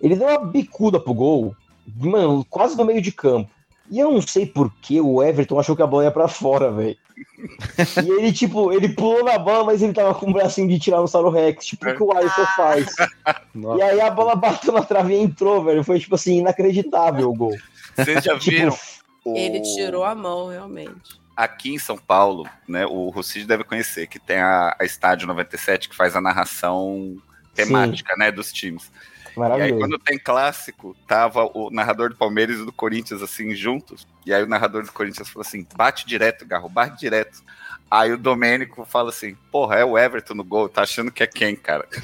ele 0.00 0.14
deu 0.14 0.28
uma 0.28 0.38
bicuda 0.44 1.00
pro 1.00 1.14
gol, 1.14 1.54
mano, 1.96 2.44
quase 2.48 2.76
no 2.76 2.84
meio 2.84 3.00
de 3.00 3.12
campo. 3.12 3.50
E 3.90 3.98
eu 3.98 4.12
não 4.12 4.20
sei 4.20 4.44
por 4.44 4.70
que 4.82 5.00
o 5.00 5.22
Everton 5.22 5.58
achou 5.58 5.74
que 5.74 5.82
a 5.82 5.86
bola 5.86 6.04
ia 6.04 6.10
pra 6.10 6.28
fora, 6.28 6.70
velho. 6.70 6.96
E 8.04 8.10
ele, 8.10 8.32
tipo, 8.32 8.72
ele 8.72 8.88
pulou 8.90 9.24
na 9.24 9.38
bola, 9.38 9.64
mas 9.64 9.82
ele 9.82 9.92
tava 9.92 10.14
com 10.14 10.28
o 10.28 10.32
bracinho 10.32 10.68
de 10.68 10.78
Tiranossauro 10.78 11.30
Rex, 11.30 11.66
tipo 11.66 11.88
o 11.88 11.94
que 11.94 12.02
o 12.02 12.12
Alisson 12.12 12.46
faz. 12.56 12.94
E 13.76 13.82
aí 13.82 14.00
a 14.00 14.10
bola 14.10 14.36
bateu 14.36 14.72
na 14.72 14.82
trave 14.82 15.14
e 15.14 15.20
entrou, 15.20 15.64
velho. 15.64 15.82
Foi, 15.82 15.98
tipo 15.98 16.14
assim, 16.14 16.38
inacreditável 16.38 17.30
o 17.30 17.34
gol. 17.34 17.56
Vocês 17.96 18.24
já 18.24 18.34
Tipo, 18.38 18.50
viram? 18.50 18.78
Ele 19.26 19.60
tirou 19.60 20.04
a 20.04 20.14
mão, 20.14 20.48
realmente. 20.48 21.18
Aqui 21.36 21.74
em 21.74 21.78
São 21.78 21.96
Paulo, 21.96 22.48
né, 22.66 22.86
o 22.86 23.08
Rosside 23.10 23.46
deve 23.46 23.62
conhecer, 23.62 24.08
que 24.08 24.18
tem 24.18 24.38
a, 24.38 24.76
a 24.78 24.84
Estádio 24.84 25.28
97 25.28 25.88
que 25.88 25.96
faz 25.96 26.16
a 26.16 26.20
narração 26.20 27.16
temática, 27.54 28.14
né, 28.16 28.32
dos 28.32 28.52
times. 28.52 28.90
E 29.36 29.40
aí, 29.42 29.48
Maravilhoso. 29.48 29.78
quando 29.80 29.98
tem 29.98 30.18
clássico, 30.18 30.96
tava 31.06 31.44
o 31.54 31.70
narrador 31.70 32.10
do 32.10 32.16
Palmeiras 32.16 32.58
e 32.58 32.64
do 32.64 32.72
Corinthians, 32.72 33.22
assim, 33.22 33.54
juntos. 33.54 34.06
E 34.24 34.32
aí 34.32 34.42
o 34.42 34.48
narrador 34.48 34.84
do 34.84 34.92
Corinthians 34.92 35.28
falou 35.28 35.46
assim: 35.46 35.66
bate 35.76 36.06
direto, 36.06 36.46
Garro, 36.46 36.68
bate 36.68 36.98
direto. 36.98 37.42
Aí 37.90 38.12
o 38.12 38.18
Domênico 38.18 38.84
fala 38.84 39.10
assim: 39.10 39.36
porra, 39.50 39.76
é 39.76 39.84
o 39.84 39.96
Everton 39.96 40.34
no 40.34 40.44
gol, 40.44 40.68
tá 40.68 40.82
achando 40.82 41.10
que 41.10 41.22
é 41.22 41.26
quem, 41.26 41.56
cara? 41.56 41.86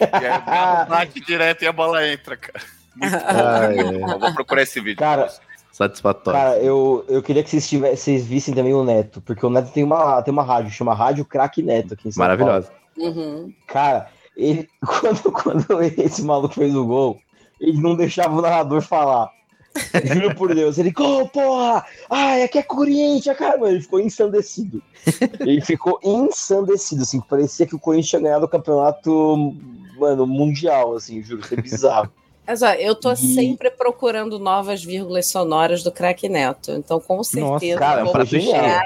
E 0.00 0.14
aí 0.14 0.38
o 0.38 0.44
Garro 0.44 0.88
bate 0.90 1.20
direto 1.20 1.62
e 1.62 1.66
a 1.66 1.72
bola 1.72 2.06
entra, 2.06 2.36
cara. 2.36 2.64
Muito 2.94 3.12
bom. 3.16 3.26
Ah, 3.26 4.14
é. 4.14 4.18
Vou 4.18 4.34
procurar 4.34 4.62
esse 4.62 4.80
vídeo. 4.80 4.98
Cara, 4.98 5.28
Satisfatório. 5.72 6.38
Cara, 6.38 6.58
eu, 6.58 7.04
eu 7.08 7.22
queria 7.22 7.42
que 7.42 7.48
vocês, 7.48 7.66
tivessem, 7.66 7.96
vocês 7.96 8.26
vissem 8.26 8.54
também 8.54 8.74
o 8.74 8.84
Neto, 8.84 9.22
porque 9.22 9.44
o 9.44 9.48
Neto 9.48 9.72
tem 9.72 9.82
uma, 9.82 10.20
tem 10.20 10.30
uma 10.30 10.42
rádio, 10.42 10.70
chama 10.70 10.94
Rádio 10.94 11.24
Craque 11.24 11.62
Neto 11.62 11.94
aqui 11.94 12.08
em 12.08 12.12
São 12.12 12.22
Maravilhosa. 12.22 12.70
Paulo. 12.94 13.18
Uhum. 13.18 13.54
Cara, 13.66 14.10
ele, 14.36 14.68
quando, 14.84 15.32
quando 15.32 15.82
esse 15.82 16.22
maluco 16.22 16.54
fez 16.54 16.74
o 16.74 16.84
gol, 16.86 17.18
ele 17.60 17.80
não 17.80 17.94
deixava 17.96 18.36
o 18.36 18.42
narrador 18.42 18.82
falar. 18.82 19.30
Juro 20.04 20.34
por 20.34 20.54
Deus. 20.54 20.76
Ele, 20.76 20.90
gol, 20.90 21.26
porra! 21.28 21.82
Ai, 22.10 22.42
aqui 22.42 22.58
é 22.58 22.62
Corinthians, 22.62 23.36
cara. 23.38 23.56
Mano, 23.56 23.72
ele 23.72 23.80
ficou 23.80 24.00
ensandecido. 24.00 24.82
Ele 25.40 25.62
ficou 25.62 25.98
ensandecido, 26.02 27.02
assim. 27.02 27.20
Parecia 27.22 27.66
que 27.66 27.74
o 27.74 27.78
Corinthians 27.78 28.10
tinha 28.10 28.20
ganhado 28.20 28.44
o 28.44 28.48
campeonato, 28.48 29.54
mano, 29.98 30.26
mundial, 30.26 30.94
assim, 30.96 31.22
juro, 31.22 31.40
isso 31.40 31.54
é 31.54 31.56
bizarro. 31.56 32.12
Mas 32.46 32.60
ó, 32.60 32.72
eu 32.72 32.94
tô 32.94 33.12
E- 33.12 33.16
sempre 33.16 33.70
procurando 33.70 34.38
novas 34.38 34.84
vírgulas 34.84 35.28
sonoras 35.28 35.82
do 35.82 35.90
Crack 35.92 36.28
Neto. 36.28 36.72
Então, 36.72 37.00
com 37.00 37.22
certeza. 37.24 37.78
cara, 37.78 38.04
vou 38.04 38.12
foi 38.12 38.26
genial. 38.26 38.80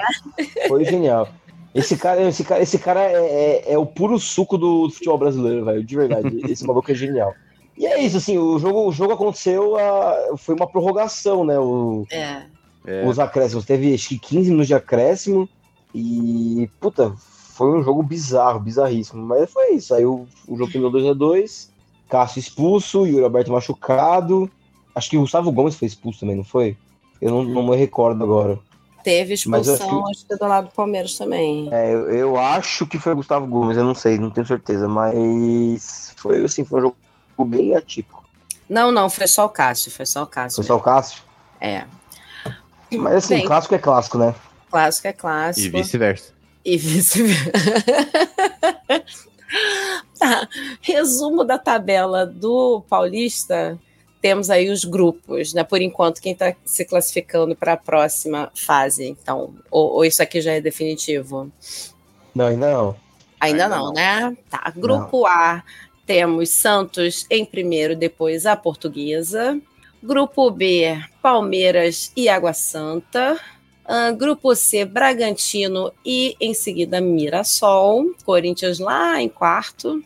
Foi 0.69 0.85
genial. 0.85 1.27
Esse 1.75 1.95
cara, 1.97 2.21
esse 2.27 2.43
cara, 2.43 2.61
esse 2.61 2.79
cara 2.79 3.01
é, 3.03 3.15
é- 3.67 3.73
é 3.73 3.77
o 3.77 3.85
puro 3.85 4.17
suco 4.19 4.57
do 4.57 4.89
futebol 4.89 5.17
brasileiro, 5.17 5.65
velho. 5.65 5.83
De 5.83 5.95
verdade. 5.95 6.41
Esse 6.51 6.65
maluco 6.65 6.91
é 6.91 6.95
genial. 6.95 7.33
E 7.77 7.85
é 7.85 8.01
isso, 8.01 8.17
assim, 8.17 8.37
o 8.37 8.57
jogo, 8.57 8.87
o 8.87 8.91
jogo 8.91 9.13
aconteceu, 9.13 9.75
a- 9.77 10.35
foi 10.37 10.55
uma 10.55 10.65
prorrogação, 10.67 11.43
né? 11.45 11.59
O, 11.59 12.05
É. 12.85 13.05
Os 13.07 13.19
acréscimos. 13.19 13.65
Teve 13.65 13.93
acho 13.93 14.09
que 14.09 14.17
15 14.19 14.49
minutos 14.49 14.67
de 14.67 14.73
acréscimo. 14.73 15.47
E, 15.93 16.69
puta, 16.79 17.13
foi 17.17 17.77
um 17.77 17.83
jogo 17.83 18.01
bizarro, 18.01 18.59
bizarríssimo. 18.59 19.21
Mas 19.25 19.51
foi 19.51 19.71
isso. 19.73 19.93
Aí 19.93 20.05
o, 20.05 20.25
o 20.47 20.57
jogo 20.57 20.71
terminou 20.71 20.91
2x2. 20.91 21.69
Cássio 22.09 22.39
expulso, 22.39 23.05
Yuri 23.05 23.23
Alberto 23.23 23.51
machucado. 23.51 24.49
Acho 24.95 25.09
que 25.09 25.17
o 25.17 25.21
Gustavo 25.21 25.51
Gomes 25.51 25.75
foi 25.75 25.87
expulso 25.87 26.21
também, 26.21 26.35
não 26.37 26.43
foi? 26.43 26.77
Eu 27.21 27.29
não, 27.31 27.43
não 27.43 27.67
me 27.67 27.75
recordo 27.75 28.23
agora. 28.23 28.57
Teve 29.07 29.35
expulsão, 29.35 29.77
que- 30.03 30.11
acho 30.11 30.25
que 30.27 30.35
do 30.35 30.45
lado 30.45 30.67
do 30.67 30.73
Palmeiras 30.73 31.17
também. 31.17 31.69
É, 31.71 31.93
eu, 31.93 32.11
eu 32.11 32.37
acho 32.37 32.85
que 32.85 32.99
foi 32.99 33.13
o 33.13 33.15
Gustavo 33.15 33.47
Gomes, 33.47 33.77
eu 33.77 33.85
não 33.85 33.95
sei, 33.95 34.17
não 34.17 34.29
tenho 34.29 34.45
certeza, 34.45 34.85
mas 34.85 36.13
foi 36.17 36.43
assim, 36.43 36.65
foi 36.65 36.79
um 36.79 36.81
jogo 36.81 36.97
bem 37.45 37.73
atípico. 37.73 38.25
Não, 38.69 38.91
não, 38.91 39.09
foi 39.09 39.25
só 39.27 39.45
o 39.45 39.49
Cássio, 39.49 39.89
foi 39.91 40.05
só 40.05 40.23
o 40.23 40.27
Cássio. 40.27 40.57
Foi 40.57 40.65
só 40.65 40.75
o 40.75 40.81
Cássio. 40.81 41.23
É. 41.61 41.85
Mas 42.91 43.15
assim, 43.15 43.35
Bem. 43.35 43.45
clássico 43.45 43.75
é 43.75 43.79
clássico, 43.79 44.17
né? 44.17 44.35
Clássico 44.69 45.07
é 45.07 45.13
clássico. 45.13 45.67
E 45.67 45.69
vice-versa. 45.81 46.33
E 46.65 46.77
vice-versa. 46.77 47.51
Tá, 50.19 50.49
Resumo 50.81 51.45
da 51.45 51.57
tabela 51.57 52.25
do 52.25 52.83
Paulista. 52.89 53.79
Temos 54.27 54.49
aí 54.49 54.69
os 54.69 54.83
grupos, 54.83 55.53
né? 55.53 55.63
Por 55.63 55.81
enquanto, 55.81 56.21
quem 56.21 56.33
está 56.33 56.53
se 56.65 56.83
classificando 56.83 57.55
para 57.55 57.71
a 57.71 57.77
próxima 57.77 58.51
fase. 58.53 59.07
Então, 59.07 59.53
ou, 59.71 59.93
ou 59.93 60.03
isso 60.03 60.21
aqui 60.21 60.41
já 60.41 60.51
é 60.51 60.59
definitivo? 60.59 61.49
Não, 62.35 62.47
ainda 62.47 62.69
não. 62.69 62.95
Ainda, 63.39 63.63
Ainda 63.63 63.69
não, 63.69 63.85
não. 63.85 63.93
né? 63.93 64.37
Tá. 64.49 64.69
Grupo 64.75 65.25
A, 65.25 65.63
temos 66.05 66.49
Santos 66.49 67.25
em 67.29 67.45
primeiro, 67.45 67.95
depois 67.95 68.45
a 68.45 68.57
Portuguesa. 68.57 69.57
Grupo 70.03 70.51
B, 70.51 71.01
Palmeiras 71.21 72.11
e 72.13 72.27
Água 72.27 72.51
Santa. 72.51 73.39
Ah, 73.85 74.11
grupo 74.11 74.53
C, 74.55 74.83
Bragantino 74.83 75.93
e 76.05 76.35
em 76.41 76.53
seguida 76.53 76.99
Mirassol. 76.99 78.13
Corinthians 78.25 78.77
lá 78.77 79.21
em 79.21 79.29
quarto. 79.29 80.03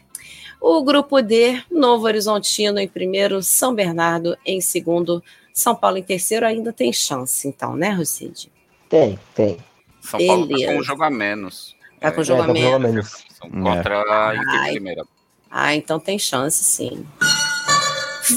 O 0.62 0.84
grupo 0.84 1.22
D, 1.22 1.62
Novo 1.72 2.06
Horizontino 2.06 2.80
em 2.80 2.88
primeiro, 2.88 3.42
São 3.42 3.74
Bernardo 3.74 4.38
em 4.46 4.62
segundo, 4.62 5.24
São 5.52 5.76
Paulo 5.76 5.98
em 5.98 6.04
terceiro. 6.04 6.46
Ainda 6.46 6.72
tem 6.72 6.94
chance, 6.94 7.48
então, 7.48 7.76
né, 7.76 7.90
Rocide? 7.90 8.52
Tem, 8.88 9.18
tem. 9.34 9.58
São 10.02 10.20
Paulo 10.26 10.48
tá 10.48 10.56
com 10.68 10.78
um 10.78 10.84
jogo 10.84 11.04
a 11.04 11.10
menos. 11.10 11.76
Tá 12.00 12.12
com 12.12 12.22
É, 12.22 12.24
jogo 12.24 12.42
É, 12.42 12.44
a 12.44 12.46
tá 12.46 12.52
a 12.52 12.54
menos. 12.54 12.82
menos. 12.82 13.26
São 13.40 13.50
contra 13.50 14.30
a 14.30 14.36
Inter 14.36 14.50
Ai. 14.60 14.68
de 14.70 14.74
Limeira. 14.76 15.04
Ah, 15.50 15.76
então 15.76 16.00
tem 16.00 16.18
chance, 16.20 16.64
sim. 16.64 17.06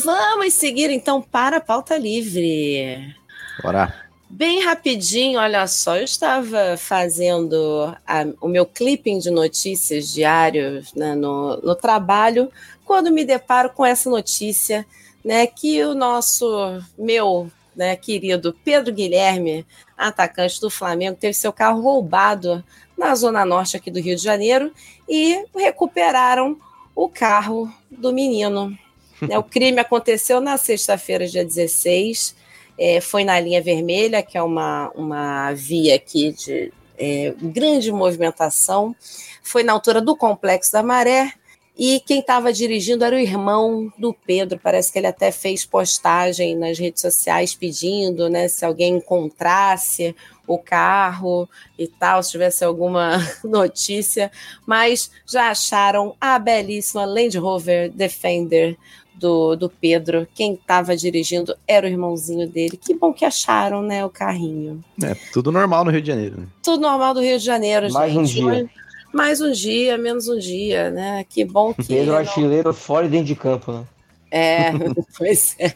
Vamos 0.02 0.54
seguir 0.54 0.90
então 0.90 1.20
para 1.20 1.58
a 1.58 1.60
pauta 1.60 1.96
livre. 1.96 3.14
Bora. 3.62 4.03
Bem 4.36 4.64
rapidinho, 4.64 5.38
olha 5.38 5.64
só, 5.68 5.96
eu 5.96 6.02
estava 6.02 6.76
fazendo 6.76 7.96
a- 8.04 8.26
o 8.40 8.48
meu 8.48 8.66
clipping 8.66 9.20
de 9.20 9.30
notícias 9.30 10.12
diários 10.12 10.92
né, 10.92 11.14
no, 11.14 11.56
no 11.58 11.76
trabalho, 11.76 12.50
quando 12.84 13.12
me 13.12 13.24
deparo 13.24 13.70
com 13.70 13.86
essa 13.86 14.10
notícia, 14.10 14.84
né, 15.24 15.46
que 15.46 15.84
o 15.84 15.94
nosso, 15.94 16.82
meu 16.98 17.48
né, 17.76 17.94
querido 17.94 18.52
Pedro 18.64 18.92
Guilherme, 18.92 19.64
atacante 19.96 20.60
do 20.60 20.68
Flamengo, 20.68 21.16
teve 21.16 21.34
seu 21.34 21.52
carro 21.52 21.80
roubado 21.80 22.64
na 22.98 23.14
zona 23.14 23.44
norte 23.44 23.76
aqui 23.76 23.88
do 23.88 24.00
Rio 24.00 24.16
de 24.16 24.22
Janeiro 24.22 24.72
e 25.08 25.44
recuperaram 25.54 26.58
o 26.92 27.08
carro 27.08 27.72
do 27.88 28.12
menino. 28.12 28.76
Né, 29.22 29.38
o 29.38 29.44
crime 29.44 29.78
aconteceu 29.78 30.40
na 30.40 30.58
sexta-feira, 30.58 31.24
dia 31.26 31.44
16, 31.44 32.34
é, 32.78 33.00
foi 33.00 33.24
na 33.24 33.38
linha 33.38 33.62
vermelha, 33.62 34.22
que 34.22 34.36
é 34.36 34.42
uma, 34.42 34.90
uma 34.94 35.52
via 35.52 35.96
aqui 35.96 36.32
de 36.32 36.72
é, 36.98 37.34
grande 37.40 37.92
movimentação. 37.92 38.94
Foi 39.42 39.62
na 39.62 39.72
altura 39.72 40.00
do 40.00 40.16
Complexo 40.16 40.72
da 40.72 40.82
Maré. 40.82 41.32
E 41.76 41.98
quem 42.06 42.20
estava 42.20 42.52
dirigindo 42.52 43.04
era 43.04 43.16
o 43.16 43.18
irmão 43.18 43.92
do 43.98 44.14
Pedro. 44.14 44.60
Parece 44.62 44.92
que 44.92 44.98
ele 44.98 45.08
até 45.08 45.32
fez 45.32 45.66
postagem 45.66 46.56
nas 46.56 46.78
redes 46.78 47.02
sociais 47.02 47.52
pedindo 47.52 48.28
né, 48.30 48.46
se 48.46 48.64
alguém 48.64 48.96
encontrasse 48.96 50.14
o 50.46 50.56
carro 50.56 51.48
e 51.76 51.88
tal, 51.88 52.22
se 52.22 52.30
tivesse 52.30 52.64
alguma 52.64 53.18
notícia. 53.42 54.30
Mas 54.64 55.10
já 55.26 55.50
acharam 55.50 56.14
a 56.20 56.38
belíssima 56.38 57.04
Land 57.04 57.36
Rover 57.38 57.90
Defender 57.90 58.76
do, 59.24 59.56
do 59.56 59.70
Pedro. 59.70 60.28
Quem 60.34 60.52
estava 60.52 60.94
dirigindo 60.94 61.56
era 61.66 61.86
o 61.86 61.88
irmãozinho 61.88 62.46
dele. 62.46 62.76
Que 62.76 62.92
bom 62.94 63.10
que 63.10 63.24
acharam, 63.24 63.80
né, 63.80 64.04
o 64.04 64.10
carrinho. 64.10 64.84
É, 65.02 65.14
tudo 65.32 65.50
normal 65.50 65.82
no 65.82 65.90
Rio 65.90 66.02
de 66.02 66.08
Janeiro. 66.08 66.40
né? 66.40 66.46
Tudo 66.62 66.82
normal 66.82 67.14
do 67.14 67.20
Rio 67.22 67.38
de 67.38 67.44
Janeiro, 67.44 67.90
Mais 67.90 68.12
gente. 68.12 68.42
um 68.44 68.50
dia. 68.50 68.70
Mais, 69.14 69.40
um 69.40 69.50
dia, 69.52 69.96
menos 69.96 70.28
um 70.28 70.38
dia, 70.38 70.90
né? 70.90 71.24
Que 71.30 71.44
bom 71.44 71.72
que. 71.72 71.84
Pedro 71.84 72.12
não- 72.12 72.18
Artilheiro 72.18 72.74
fora 72.74 73.06
e 73.06 73.08
dentro 73.08 73.26
de 73.26 73.34
campo, 73.36 73.72
né? 73.72 73.84
É, 74.30 74.70
pois 75.16 75.54
é. 75.58 75.72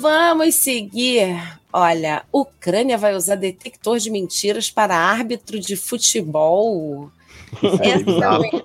Vamos 0.00 0.54
seguir. 0.56 1.36
Olha, 1.72 2.22
Ucrânia 2.32 2.96
vai 2.98 3.14
usar 3.14 3.34
detector 3.36 3.98
de 3.98 4.10
mentiras 4.10 4.70
para 4.70 4.96
árbitro 4.96 5.60
de 5.60 5.76
futebol. 5.76 7.10
Essa 7.80 8.46
é 8.46 8.62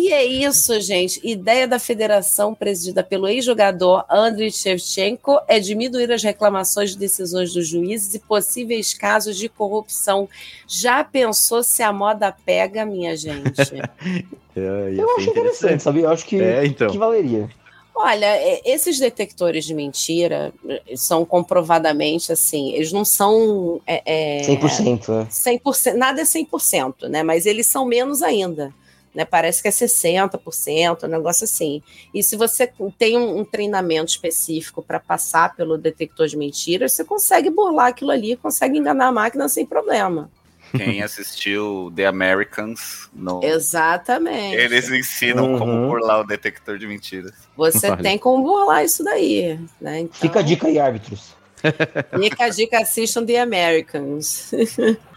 Que 0.00 0.14
é 0.14 0.24
isso, 0.24 0.80
gente? 0.80 1.20
Ideia 1.22 1.68
da 1.68 1.78
federação 1.78 2.54
presidida 2.54 3.04
pelo 3.04 3.28
ex-jogador 3.28 4.02
Andriy 4.08 4.50
Shevchenko 4.50 5.38
é 5.46 5.60
diminuir 5.60 6.10
as 6.10 6.22
reclamações 6.22 6.92
de 6.92 6.98
decisões 6.98 7.52
dos 7.52 7.68
juízes 7.68 8.14
e 8.14 8.18
possíveis 8.18 8.94
casos 8.94 9.36
de 9.36 9.46
corrupção. 9.46 10.26
Já 10.66 11.04
pensou 11.04 11.62
se 11.62 11.82
a 11.82 11.92
moda 11.92 12.34
pega, 12.44 12.86
minha 12.86 13.14
gente? 13.14 13.52
É, 14.56 14.92
Eu 14.98 15.16
acho 15.16 15.30
interessante, 15.30 15.80
sabia? 15.80 16.02
Eu 16.02 16.10
acho 16.10 16.26
que, 16.26 16.42
É, 16.42 16.66
então. 16.66 16.90
que 16.90 16.98
valeria. 16.98 17.48
Olha, 17.94 18.26
é, 18.26 18.60
esses 18.64 18.98
detectores 18.98 19.64
de 19.64 19.72
mentira 19.72 20.52
eh, 20.68 20.82
são 20.96 21.24
comprovadamente 21.24 22.32
assim, 22.32 22.72
eles 22.72 22.92
não 22.92 23.04
são 23.04 23.80
é, 23.86 24.40
é, 24.40 24.42
100%, 24.42 25.08
né? 25.08 25.28
100%, 25.30 25.94
nada 25.94 26.20
é 26.20 26.24
100%, 26.24 27.08
né? 27.08 27.22
Mas 27.22 27.46
eles 27.46 27.68
são 27.68 27.84
menos 27.84 28.22
ainda. 28.22 28.74
Né, 29.14 29.24
parece 29.24 29.60
que 29.60 29.66
é 29.66 29.72
60%, 29.72 31.02
um 31.04 31.08
negócio 31.08 31.44
assim. 31.44 31.82
E 32.14 32.22
se 32.22 32.36
você 32.36 32.72
tem 32.96 33.18
um, 33.18 33.40
um 33.40 33.44
treinamento 33.44 34.10
específico 34.12 34.82
para 34.82 35.00
passar 35.00 35.56
pelo 35.56 35.76
detector 35.76 36.28
de 36.28 36.36
mentiras, 36.36 36.92
você 36.92 37.04
consegue 37.04 37.50
burlar 37.50 37.88
aquilo 37.88 38.12
ali, 38.12 38.36
consegue 38.36 38.78
enganar 38.78 39.08
a 39.08 39.12
máquina 39.12 39.48
sem 39.48 39.66
problema. 39.66 40.30
Quem 40.76 41.02
assistiu 41.02 41.92
The 41.96 42.06
Americans, 42.06 43.10
no... 43.12 43.42
Exatamente. 43.42 44.54
eles 44.56 44.88
ensinam 44.90 45.54
Uhum. 45.54 45.58
como 45.58 45.88
burlar 45.88 46.20
o 46.20 46.24
detector 46.24 46.78
de 46.78 46.86
mentiras. 46.86 47.32
Você 47.56 47.90
Olha. 47.90 48.02
tem 48.02 48.16
como 48.16 48.44
burlar 48.44 48.84
isso 48.84 49.02
daí. 49.02 49.58
Né? 49.80 50.00
Então, 50.00 50.20
Fica 50.20 50.38
a 50.38 50.42
dica 50.42 50.68
aí, 50.68 50.78
árbitros. 50.78 51.34
Fica 52.20 52.44
a 52.44 52.48
dica, 52.48 52.78
assistam 52.78 53.26
The 53.26 53.40
Americans. 53.40 54.52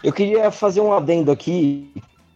Eu 0.02 0.12
queria 0.12 0.50
fazer 0.50 0.80
um 0.80 0.92
adendo 0.92 1.30
aqui 1.30 1.90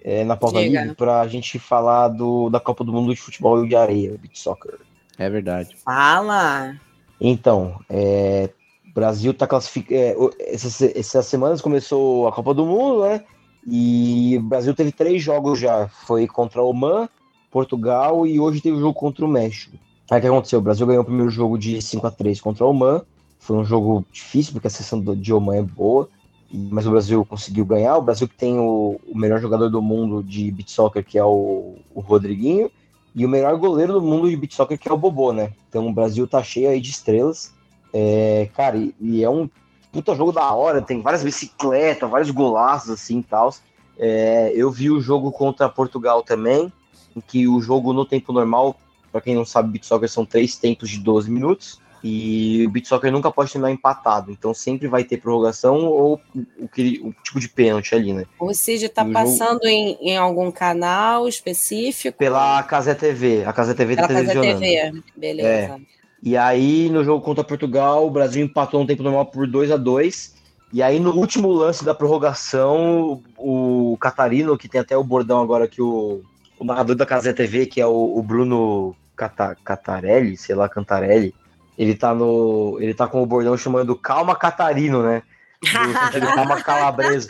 é, 0.09 0.24
na 0.24 0.36
pauta 0.36 0.59
Diga. 0.62 0.80
livre 0.80 0.94
pra 0.96 1.28
gente 1.28 1.59
falar 1.59 2.09
do, 2.09 2.48
da 2.48 2.59
Copa 2.59 2.82
do 2.82 2.90
Mundo 2.92 3.14
de 3.14 3.20
Futebol 3.20 3.66
de 3.66 3.76
Areia, 3.76 4.16
Beach 4.18 4.38
Soccer. 4.38 4.78
É 5.18 5.28
verdade. 5.28 5.76
Fala! 5.84 6.74
Então, 7.20 7.78
é, 7.90 8.48
o 8.88 8.94
Brasil 8.94 9.34
tá 9.34 9.46
classificado. 9.46 10.30
essas, 10.38 10.80
essas 10.80 11.26
semanas 11.26 11.61
começou 11.61 12.26
a 12.26 12.32
Copa 12.32 12.54
do 12.54 12.64
Mundo, 12.64 13.02
né? 13.02 13.22
E 13.66 14.36
o 14.38 14.42
Brasil 14.42 14.74
teve 14.74 14.92
três 14.92 15.22
jogos 15.22 15.59
já. 15.59 15.88
Foi 16.06 16.26
contra 16.26 16.62
o 16.62 16.70
Oman, 16.70 17.06
Portugal 17.50 18.26
e 18.26 18.40
hoje 18.40 18.62
teve 18.62 18.76
o 18.76 18.80
jogo 18.80 18.94
contra 18.94 19.26
o 19.26 19.28
México. 19.28 19.76
Aí 20.11 20.18
o 20.18 20.20
que 20.22 20.26
aconteceu? 20.26 20.59
O 20.59 20.62
Brasil 20.62 20.86
ganhou 20.86 21.02
o 21.02 21.06
primeiro 21.06 21.28
jogo 21.30 21.59
de 21.59 21.82
5 21.82 22.06
a 22.06 22.11
3 22.11 22.40
contra 22.40 22.64
o 22.64 22.70
Oman. 22.70 23.02
Foi 23.38 23.56
um 23.59 23.64
jogo 23.64 24.06
difícil, 24.11 24.54
porque 24.54 24.68
a 24.68 24.70
seleção 24.70 24.98
do- 25.00 25.14
de 25.14 25.34
Oman 25.34 25.56
é 25.56 25.62
boa. 25.62 26.09
Mas 26.51 26.86
o 26.86 26.90
Brasil 26.90 27.24
conseguiu 27.24 27.64
ganhar. 27.64 27.96
O 27.96 28.03
Brasil 28.03 28.26
que 28.26 28.36
tem 28.36 28.59
o, 28.59 29.01
o 29.07 29.18
melhor 29.18 29.40
jogador 29.40 29.68
do 29.68 29.82
mundo 29.82 30.22
de 30.22 30.51
beat 30.51 30.70
soccer, 30.70 31.05
que 31.05 31.18
é 31.18 31.24
o, 31.24 31.76
o 31.94 32.01
Rodriguinho. 32.01 32.70
E 33.14 33.26
o 33.26 33.28
melhor 33.28 33.57
goleiro 33.57 33.92
do 33.94 34.03
mundo 34.03 34.30
de 34.30 34.36
beat 34.36 34.55
soccer, 34.55 34.78
que 34.78 34.88
é 34.88 34.92
o 34.92 34.96
Bobô, 34.96 35.32
né? 35.32 35.53
Então 35.68 35.86
o 35.86 35.92
Brasil 35.92 36.26
tá 36.26 36.42
cheio 36.42 36.70
aí 36.70 36.80
de 36.80 36.90
estrelas. 36.90 37.53
É, 37.92 38.49
cara, 38.55 38.76
e, 38.76 38.94
e 39.01 39.24
é 39.24 39.30
um 39.30 39.49
puta 39.92 40.14
jogo 40.14 40.32
da 40.32 40.53
hora, 40.53 40.82
tem 40.82 41.01
várias 41.01 41.22
bicicletas, 41.22 42.09
vários 42.09 42.30
golaços 42.30 42.90
assim 42.90 43.18
e 43.18 43.22
tal. 43.22 43.55
É, 43.99 44.53
eu 44.55 44.70
vi 44.70 44.90
o 44.90 45.01
jogo 45.01 45.32
contra 45.32 45.68
Portugal 45.68 46.22
também, 46.22 46.72
em 47.16 47.20
que 47.20 47.49
o 47.49 47.61
jogo 47.61 47.92
no 47.92 48.05
tempo 48.05 48.32
normal, 48.32 48.76
para 49.11 49.20
quem 49.20 49.34
não 49.34 49.44
sabe, 49.44 49.72
beat 49.72 49.84
soccer 49.84 50.09
são 50.09 50.24
três 50.24 50.57
tempos 50.57 50.88
de 50.88 50.99
12 50.99 51.30
minutos. 51.30 51.80
E 52.03 52.64
o 52.66 52.70
beat 52.70 52.86
soccer 52.86 53.11
nunca 53.11 53.30
pode 53.30 53.53
terminar 53.53 53.72
empatado, 53.72 54.30
então 54.30 54.55
sempre 54.55 54.86
vai 54.86 55.03
ter 55.03 55.16
prorrogação 55.16 55.84
ou 55.86 56.20
o, 56.57 56.68
que, 56.68 57.01
o 57.03 57.12
tipo 57.24 57.40
de 57.40 57.49
pênalti 57.49 57.94
ali, 57.94 58.12
né? 58.12 58.24
O 58.38 58.55
Cid 58.55 58.88
tá 58.88 59.05
E 59.05 59.11
o 59.11 59.12
passando 59.12 59.64
em, 59.64 59.99
em 60.01 60.16
algum 60.16 60.51
canal 60.51 61.26
específico? 61.26 62.16
Pela 62.16 62.62
Casé 62.62 62.94
TV, 62.94 63.44
a 63.44 63.53
Casé 63.53 63.74
TV 63.74 63.96
tá 63.96 64.07
Pela 64.07 64.20
Casa 64.20 64.32
televisionando. 64.32 65.03
TV. 65.03 65.03
Beleza. 65.16 65.49
É. 65.49 65.99
E 66.22 66.36
aí, 66.36 66.88
no 66.90 67.05
jogo 67.05 67.24
contra 67.24 67.44
Portugal, 67.44 68.07
o 68.07 68.11
Brasil 68.11 68.44
empatou 68.44 68.80
no 68.80 68.86
tempo 68.86 69.03
normal 69.03 69.26
por 69.26 69.46
2 69.46 69.70
a 69.70 69.76
2 69.76 70.34
E 70.72 70.82
aí, 70.82 70.99
no 70.99 71.12
último 71.14 71.51
lance 71.51 71.84
da 71.84 71.94
prorrogação, 71.94 73.22
o 73.36 73.96
Catarino, 74.01 74.59
que 74.59 74.68
tem 74.68 74.80
até 74.80 74.96
o 74.96 75.05
bordão 75.05 75.40
agora 75.40 75.68
que 75.68 75.80
o, 75.80 76.22
o 76.59 76.64
narrador 76.64 76.96
da 76.96 77.07
Casé 77.07 77.32
TV, 77.32 77.66
que 77.66 77.80
é 77.80 77.86
o, 77.86 78.18
o 78.18 78.22
Bruno 78.22 78.96
Cata, 79.16 79.57
Catarelli, 79.64 80.36
sei 80.36 80.55
lá, 80.55 80.68
Cantarelli, 80.68 81.34
ele 81.78 81.94
tá 81.94 82.12
no. 82.12 82.76
Ele 82.80 82.92
tá 82.92 83.06
com 83.06 83.22
o 83.22 83.26
bordão 83.26 83.56
chamando 83.56 83.94
Calma 83.96 84.34
Catarino, 84.34 85.02
né? 85.02 85.22
Sentido 85.64 86.26
Calma 86.34 86.60
Calabresa. 86.60 87.28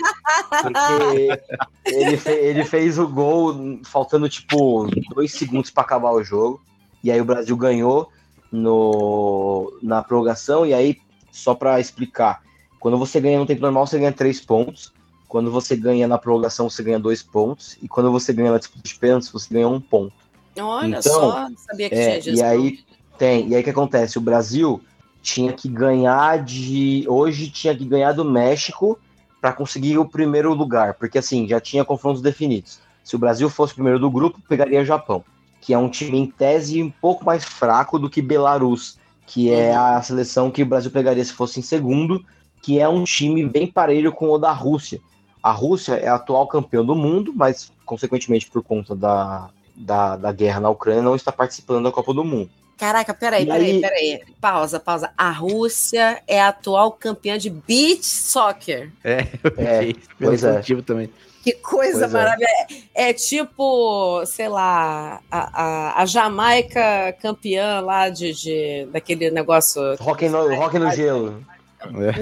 Porque 0.62 1.38
ele, 1.86 2.16
fe- 2.16 2.30
ele 2.40 2.64
fez 2.64 2.98
o 2.98 3.06
gol 3.06 3.78
faltando, 3.84 4.28
tipo, 4.28 4.86
dois 5.14 5.32
segundos 5.32 5.70
para 5.70 5.82
acabar 5.84 6.10
o 6.12 6.24
jogo. 6.24 6.60
E 7.04 7.10
aí 7.12 7.20
o 7.20 7.24
Brasil 7.24 7.56
ganhou 7.56 8.10
no, 8.50 9.72
na 9.82 10.02
prorrogação. 10.02 10.66
E 10.66 10.74
aí, 10.74 10.98
só 11.30 11.54
para 11.54 11.78
explicar, 11.80 12.42
quando 12.80 12.98
você 12.98 13.20
ganha 13.20 13.38
no 13.38 13.46
tempo 13.46 13.62
normal, 13.62 13.86
você 13.86 13.98
ganha 13.98 14.12
três 14.12 14.40
pontos. 14.40 14.92
Quando 15.28 15.50
você 15.50 15.76
ganha 15.76 16.08
na 16.08 16.16
prorrogação, 16.16 16.70
você 16.70 16.82
ganha 16.82 16.98
dois 16.98 17.22
pontos. 17.22 17.76
E 17.82 17.88
quando 17.88 18.10
você 18.10 18.32
ganha 18.32 18.50
na 18.52 18.58
disputa 18.58 18.82
de 18.82 18.94
pênaltis, 18.94 19.30
você 19.30 19.52
ganha 19.52 19.68
um 19.68 19.80
ponto. 19.80 20.12
Olha 20.58 20.98
Então, 20.98 21.00
só, 21.02 21.48
sabia 21.56 21.88
que 21.88 21.94
É, 21.94 22.18
tinha 22.18 22.34
e 22.34 22.42
aí 22.42 22.80
tem, 23.18 23.48
e 23.48 23.54
aí 23.54 23.60
o 23.60 23.64
que 23.64 23.70
acontece? 23.70 24.16
O 24.16 24.22
Brasil 24.22 24.80
tinha 25.20 25.52
que 25.52 25.68
ganhar 25.68 26.42
de. 26.42 27.04
Hoje 27.08 27.50
tinha 27.50 27.76
que 27.76 27.84
ganhar 27.84 28.12
do 28.12 28.24
México 28.24 28.98
para 29.40 29.52
conseguir 29.52 29.98
o 29.98 30.08
primeiro 30.08 30.52
lugar, 30.54 30.94
porque 30.94 31.18
assim, 31.18 31.46
já 31.46 31.60
tinha 31.60 31.84
confrontos 31.84 32.22
definidos. 32.22 32.80
Se 33.04 33.16
o 33.16 33.18
Brasil 33.18 33.48
fosse 33.48 33.72
o 33.72 33.76
primeiro 33.76 33.98
do 33.98 34.10
grupo, 34.10 34.40
pegaria 34.48 34.80
o 34.80 34.84
Japão, 34.84 35.24
que 35.60 35.72
é 35.72 35.78
um 35.78 35.88
time 35.88 36.18
em 36.18 36.26
tese 36.26 36.82
um 36.82 36.90
pouco 36.90 37.24
mais 37.24 37.44
fraco 37.44 37.98
do 37.98 38.10
que 38.10 38.20
Belarus, 38.20 38.98
que 39.26 39.50
é 39.50 39.74
a 39.74 40.00
seleção 40.02 40.50
que 40.50 40.62
o 40.62 40.66
Brasil 40.66 40.90
pegaria 40.90 41.24
se 41.24 41.32
fosse 41.32 41.60
em 41.60 41.62
segundo, 41.62 42.24
que 42.62 42.80
é 42.80 42.88
um 42.88 43.04
time 43.04 43.46
bem 43.46 43.66
parelho 43.66 44.12
com 44.12 44.28
o 44.30 44.38
da 44.38 44.52
Rússia. 44.52 45.00
A 45.42 45.52
Rússia 45.52 45.94
é 45.94 46.08
a 46.08 46.16
atual 46.16 46.46
campeão 46.46 46.84
do 46.84 46.94
mundo, 46.94 47.32
mas 47.34 47.70
consequentemente 47.86 48.50
por 48.50 48.62
conta 48.62 48.94
da, 48.94 49.48
da, 49.74 50.16
da 50.16 50.32
guerra 50.32 50.60
na 50.60 50.70
Ucrânia 50.70 51.02
não 51.02 51.14
está 51.14 51.30
participando 51.30 51.84
da 51.84 51.92
Copa 51.92 52.12
do 52.12 52.24
Mundo. 52.24 52.50
Caraca, 52.78 53.12
peraí, 53.12 53.44
peraí, 53.44 53.70
aí- 53.72 53.80
peraí. 53.80 54.20
Pausa, 54.40 54.78
pausa. 54.78 55.10
A 55.18 55.30
Rússia 55.30 56.22
é 56.28 56.40
a 56.40 56.48
atual 56.48 56.92
campeã 56.92 57.36
de 57.36 57.50
beach 57.50 58.04
soccer. 58.06 58.90
É, 59.02 59.26
eu 59.42 59.52
É, 59.58 59.92
pois 60.18 60.44
é. 60.44 60.62
também. 60.86 61.10
Que 61.42 61.52
coisa 61.54 62.00
Pois 62.00 62.14
é. 62.14 62.18
maravilhosa. 62.18 62.54
É, 62.94 63.10
é 63.10 63.12
tipo, 63.12 64.24
sei 64.26 64.48
lá, 64.48 65.20
a, 65.30 65.62
a, 65.98 66.02
a 66.02 66.06
Jamaica 66.06 67.16
campeã 67.22 67.80
lá 67.80 68.08
de, 68.08 68.32
de 68.32 68.86
daquele 68.92 69.30
negócio. 69.30 69.80
Rock 69.96 70.28
no, 70.28 70.54
rock 70.54 70.78
no 70.78 70.90
gelo. 70.92 71.44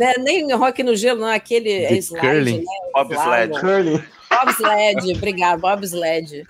É 0.01 0.19
nem 0.21 0.53
rock 0.53 0.83
no 0.83 0.95
gelo, 0.95 1.21
não, 1.21 1.29
é 1.29 1.37
aquele 1.37 1.71
é 1.73 1.89
De 1.89 1.99
slide, 1.99 2.27
curling. 2.27 2.59
né? 2.59 2.65
Bobsled. 2.93 3.53
Slide. 3.55 3.61
Curling. 3.61 4.05
Bobsled, 4.31 5.13
obrigado, 5.17 5.61
bobsled. 5.61 6.45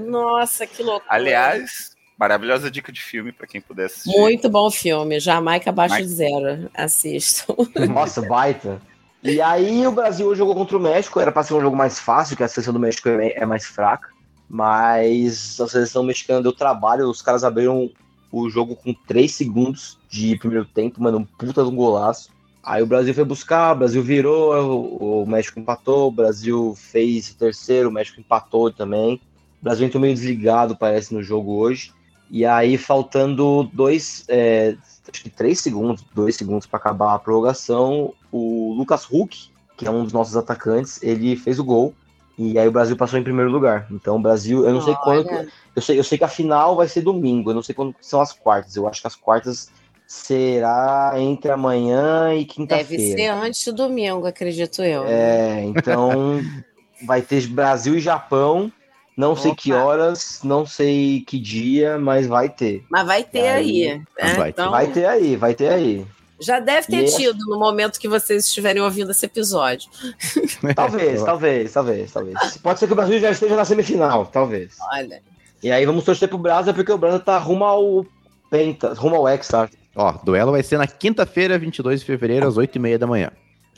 Nossa, 0.00 0.66
que 0.66 0.82
loucura. 0.82 1.04
Aliás, 1.14 1.96
maravilhosa 2.18 2.70
dica 2.70 2.90
de 2.90 3.00
filme 3.00 3.30
para 3.30 3.46
quem 3.46 3.60
puder 3.60 3.86
assistir. 3.86 4.18
Muito 4.18 4.48
bom 4.48 4.70
filme. 4.70 5.20
Jamaica 5.20 5.70
abaixo 5.70 5.98
de 5.98 6.08
zero. 6.08 6.68
Assistam. 6.74 7.54
Nossa, 7.88 8.20
baita. 8.22 8.82
E 9.22 9.40
aí 9.40 9.86
o 9.86 9.92
Brasil 9.92 10.34
jogou 10.34 10.54
contra 10.54 10.76
o 10.76 10.80
México, 10.80 11.20
era 11.20 11.32
para 11.32 11.42
ser 11.42 11.54
um 11.54 11.60
jogo 11.60 11.76
mais 11.76 11.98
fácil, 11.98 12.36
que 12.36 12.42
a 12.42 12.48
seleção 12.48 12.72
do 12.72 12.80
México 12.80 13.08
é 13.08 13.32
é 13.34 13.46
mais 13.46 13.66
fraca, 13.66 14.08
mas 14.48 15.60
a 15.60 15.66
seleção 15.66 16.02
mexicana 16.02 16.42
deu 16.42 16.52
trabalho, 16.52 17.08
os 17.08 17.20
caras 17.20 17.42
abriram 17.42 17.90
o 18.30 18.48
jogo 18.48 18.76
com 18.76 18.94
3 18.94 19.32
segundos 19.32 19.98
de 20.08 20.36
primeiro 20.38 20.64
tempo, 20.64 21.02
mano, 21.02 21.18
um 21.18 21.24
puta 21.24 21.62
de 21.62 21.68
um 21.68 21.74
golaço. 21.74 22.30
Aí 22.62 22.82
o 22.82 22.86
Brasil 22.86 23.14
foi 23.14 23.24
buscar, 23.24 23.74
o 23.74 23.78
Brasil 23.78 24.02
virou, 24.02 24.54
o, 24.54 25.22
o 25.22 25.26
México 25.26 25.58
empatou, 25.58 26.08
o 26.08 26.12
Brasil 26.12 26.74
fez 26.76 27.30
o 27.30 27.36
terceiro, 27.36 27.88
o 27.88 27.92
México 27.92 28.20
empatou 28.20 28.70
também. 28.70 29.20
O 29.60 29.64
Brasil 29.64 29.86
entrou 29.86 30.00
meio 30.00 30.14
desligado, 30.14 30.76
parece, 30.76 31.14
no 31.14 31.22
jogo 31.22 31.56
hoje. 31.56 31.92
E 32.30 32.44
aí, 32.44 32.76
faltando 32.76 33.64
dois, 33.72 34.24
é, 34.28 34.76
acho 35.10 35.22
que 35.22 35.30
três 35.30 35.60
segundos, 35.60 36.04
dois 36.14 36.36
segundos 36.36 36.66
para 36.66 36.78
acabar 36.78 37.14
a 37.14 37.18
prorrogação, 37.18 38.12
o 38.30 38.74
Lucas 38.76 39.06
Huck, 39.10 39.50
que 39.76 39.86
é 39.86 39.90
um 39.90 40.04
dos 40.04 40.12
nossos 40.12 40.36
atacantes, 40.36 41.02
ele 41.02 41.36
fez 41.36 41.58
o 41.58 41.64
gol. 41.64 41.94
E 42.36 42.56
aí 42.58 42.68
o 42.68 42.72
Brasil 42.72 42.96
passou 42.96 43.18
em 43.18 43.24
primeiro 43.24 43.50
lugar. 43.50 43.86
Então 43.90 44.16
o 44.16 44.20
Brasil, 44.20 44.64
eu 44.64 44.72
não 44.72 44.80
sei 44.80 44.94
quando. 44.96 45.26
Olha. 45.26 45.48
Eu 45.74 45.82
sei, 45.82 45.98
eu 45.98 46.04
sei 46.04 46.18
que 46.18 46.24
a 46.24 46.28
final 46.28 46.76
vai 46.76 46.86
ser 46.86 47.00
domingo, 47.00 47.50
eu 47.50 47.54
não 47.54 47.62
sei 47.62 47.74
quando 47.74 47.94
são 48.00 48.20
as 48.20 48.32
quartas. 48.32 48.76
Eu 48.76 48.86
acho 48.86 49.00
que 49.00 49.06
as 49.06 49.16
quartas 49.16 49.70
será 50.06 51.12
entre 51.16 51.50
amanhã 51.50 52.32
e 52.32 52.38
Deve 52.38 52.46
ser 52.46 52.46
quinta-feira. 52.46 53.34
antes 53.34 53.64
do 53.64 53.72
domingo, 53.72 54.26
acredito 54.26 54.82
eu. 54.82 55.04
né? 55.04 55.10
É, 55.10 55.64
então 55.64 56.40
vai 57.06 57.22
ter 57.22 57.46
Brasil 57.48 57.96
e 57.96 58.00
Japão. 58.00 58.72
Não 59.18 59.34
sei 59.34 59.52
que 59.52 59.72
Opa. 59.72 59.82
horas, 59.84 60.40
não 60.44 60.64
sei 60.64 61.22
que 61.26 61.40
dia, 61.40 61.98
mas 61.98 62.28
vai 62.28 62.48
ter. 62.48 62.84
Mas 62.88 63.04
vai 63.04 63.24
ter 63.24 63.48
Aí, 63.48 63.88
aí. 63.88 63.98
né? 63.98 64.04
vai 64.16 64.52
ter. 64.52 64.60
Então, 64.62 64.70
Vai 64.70 64.86
ter 64.86 65.04
aí, 65.06 65.36
vai 65.36 65.54
ter 65.54 65.68
aí. 65.70 66.06
Já 66.40 66.60
deve 66.60 66.86
ter 66.86 67.02
E- 67.04 67.16
tido 67.16 67.44
no 67.46 67.58
momento 67.58 67.98
que 67.98 68.08
vocês 68.08 68.46
estiverem 68.46 68.80
ouvindo 68.80 69.10
esse 69.10 69.26
episódio. 69.26 69.90
Talvez, 70.76 71.20
talvez, 71.24 71.72
talvez, 71.72 72.12
talvez. 72.12 72.56
Pode 72.58 72.78
ser 72.78 72.86
que 72.86 72.92
o 72.92 72.96
Brasil 72.96 73.18
já 73.18 73.32
esteja 73.32 73.56
na 73.56 73.64
semifinal, 73.64 74.24
talvez. 74.26 74.76
Olha. 74.92 75.20
E 75.60 75.72
aí 75.72 75.84
vamos 75.84 76.04
torcer 76.04 76.28
pro 76.28 76.38
Brasa, 76.38 76.72
porque 76.72 76.92
o 76.92 76.96
Brasa 76.98 77.18
tá 77.18 77.36
rumo 77.38 77.64
ao 77.64 78.06
Penta, 78.48 78.94
rumo 78.94 79.16
ao 79.16 79.26
X-Star. 79.28 79.68
Ó, 79.96 80.12
duelo 80.22 80.52
vai 80.52 80.62
ser 80.62 80.78
na 80.78 80.86
quinta-feira, 80.86 81.58
22 81.58 81.98
de 82.00 82.06
fevereiro, 82.06 82.46
às 82.46 82.54
8h30 82.56 82.98
da 82.98 83.06
manhã. 83.08 83.32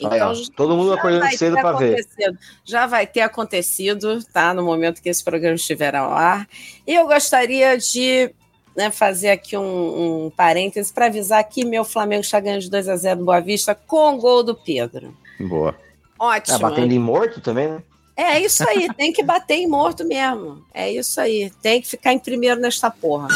Aí, 0.09 0.21
ó, 0.21 0.31
Então, 0.33 0.45
todo 0.55 0.75
mundo 0.75 0.93
acordando 0.93 1.25
cedo 1.37 1.53
pra 1.57 1.73
ver. 1.73 1.93
acontecido. 1.99 2.37
Já 2.63 2.87
vai 2.87 3.05
ter 3.05 3.21
acontecido, 3.21 4.23
tá? 4.33 4.53
No 4.53 4.63
momento 4.63 5.01
que 5.01 5.09
esse 5.09 5.23
programa 5.23 5.55
estiver 5.55 5.95
ao 5.95 6.11
ar. 6.11 6.47
E 6.85 6.93
eu 6.93 7.07
gostaria 7.07 7.77
de 7.77 8.33
né, 8.75 8.89
fazer 8.89 9.29
aqui 9.31 9.57
um, 9.57 10.25
um 10.25 10.29
parêntese 10.29 10.93
para 10.93 11.07
avisar 11.07 11.43
que 11.43 11.65
meu 11.65 11.83
Flamengo 11.83 12.21
está 12.21 12.39
ganhando 12.39 12.61
de 12.61 12.69
2 12.69 12.87
a 12.89 12.95
0 12.95 13.19
do 13.19 13.25
Boa 13.25 13.41
Vista 13.41 13.75
com 13.75 14.15
o 14.15 14.17
gol 14.17 14.43
do 14.43 14.55
Pedro. 14.55 15.15
Boa. 15.39 15.75
Ótimo. 16.17 16.59
Tá 16.59 16.69
batendo 16.69 16.93
em 16.93 16.99
morto 16.99 17.41
também, 17.41 17.67
né? 17.67 17.83
É 18.15 18.39
isso 18.39 18.63
aí, 18.69 18.87
tem 18.93 19.11
que 19.11 19.23
bater 19.23 19.55
em 19.55 19.67
morto 19.67 20.05
mesmo. 20.05 20.63
É 20.73 20.91
isso 20.91 21.19
aí, 21.19 21.51
tem 21.61 21.81
que 21.81 21.87
ficar 21.87 22.13
em 22.13 22.19
primeiro 22.19 22.61
nesta 22.61 22.91
porra. 22.91 23.27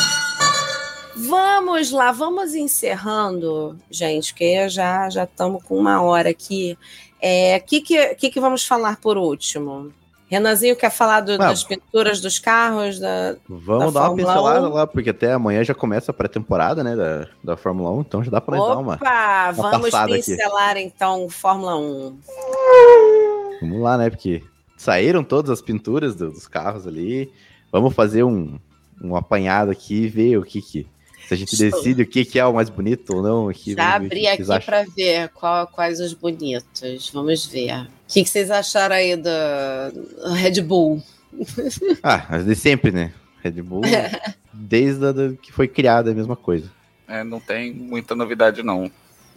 Vamos 1.18 1.92
lá, 1.92 2.12
vamos 2.12 2.54
encerrando, 2.56 3.78
gente, 3.90 4.34
porque 4.34 4.68
já 4.70 5.10
já 5.10 5.24
estamos 5.24 5.64
com 5.64 5.78
uma 5.78 6.02
hora 6.02 6.30
aqui. 6.30 6.78
O 6.82 7.06
é, 7.22 7.60
que, 7.60 7.80
que, 7.82 8.16
que, 8.16 8.30
que 8.30 8.40
vamos 8.40 8.66
falar 8.66 8.98
por 9.00 9.18
último? 9.18 9.92
Renanzinho 10.28 10.76
quer 10.76 10.90
falar 10.92 11.22
do, 11.22 11.38
das 11.38 11.64
pinturas 11.64 12.20
dos 12.20 12.38
carros? 12.40 13.00
Da, 13.00 13.36
Vamos 13.48 13.94
da 13.94 14.00
dar 14.02 14.10
uma 14.10 14.18
Fórmula 14.18 14.28
pincelada 14.34 14.70
1? 14.70 14.74
lá, 14.74 14.88
porque 14.88 15.10
até 15.12 15.32
amanhã 15.32 15.64
já 15.64 15.74
começa 15.74 16.12
a 16.12 16.14
pré-temporada, 16.14 16.84
né, 16.84 16.96
da, 16.96 17.28
da 17.44 17.56
Fórmula 17.56 17.92
1, 17.92 18.02
então 18.02 18.24
já 18.24 18.32
dá 18.32 18.44
nós 18.46 18.68
dar 18.68 18.78
uma, 18.78 18.96
Opa, 18.96 19.52
uma 19.54 19.72
vamos 19.72 19.90
passada 19.92 20.16
aqui. 20.16 20.24
pincelar 20.26 20.78
então 20.78 21.30
Fórmula 21.30 21.78
1. 21.78 22.18
Vamos 23.62 23.82
lá, 23.82 23.98
né, 23.98 24.10
porque 24.10 24.44
saíram 24.76 25.24
todas 25.24 25.50
as 25.52 25.62
pinturas 25.62 26.16
do- 26.16 26.32
dos 26.32 26.48
carros 26.48 26.86
ali, 26.88 27.32
vamos 27.72 27.94
fazer 27.94 28.24
um, 28.24 28.60
um 29.02 29.16
apanhado 29.16 29.72
aqui 29.72 30.04
e 30.04 30.08
ver 30.10 30.38
o 30.38 30.44
que 30.44 30.62
que... 30.62 30.88
Se 31.28 31.34
a 31.34 31.38
gente 31.38 31.58
decide 31.58 32.04
o 32.04 32.08
que 32.08 32.24
que 32.26 32.38
é 32.40 32.46
o 32.46 32.54
mais 32.54 32.70
bonito 32.70 33.16
ou 33.16 33.22
não 33.24 33.50
aqui. 33.50 33.74
Já 33.74 33.96
abri 33.96 34.28
aqui 34.28 34.44
para 34.66 34.84
ver 34.96 35.30
qual- 35.30 35.68
quais 35.68 36.00
os 36.00 36.14
bonitos. 36.14 37.10
Vamos 37.14 37.46
ver. 37.48 37.74
O 37.82 37.88
que, 38.08 38.24
que 38.24 38.30
vocês 38.30 38.52
acharam 38.52 38.96
aí 38.96 39.16
do 39.16 39.30
Red 40.34 40.62
Bull? 40.62 41.02
Ah, 42.04 42.26
mas 42.30 42.46
de 42.46 42.56
sempre, 42.56 42.92
né? 42.92 43.12
Red 43.44 43.62
Bull, 43.62 43.82
desde 44.54 45.06
a, 45.06 45.12
da- 45.12 45.34
que 45.42 45.52
foi 45.52 45.68
criada 45.68 46.10
é 46.10 46.14
a 46.14 46.16
mesma 46.16 46.36
coisa. 46.36 46.72
É, 47.08 47.24
não 47.24 47.40
tem 47.40 47.74
muita 47.74 48.16
novidade, 48.16 48.64
não. 48.64 48.90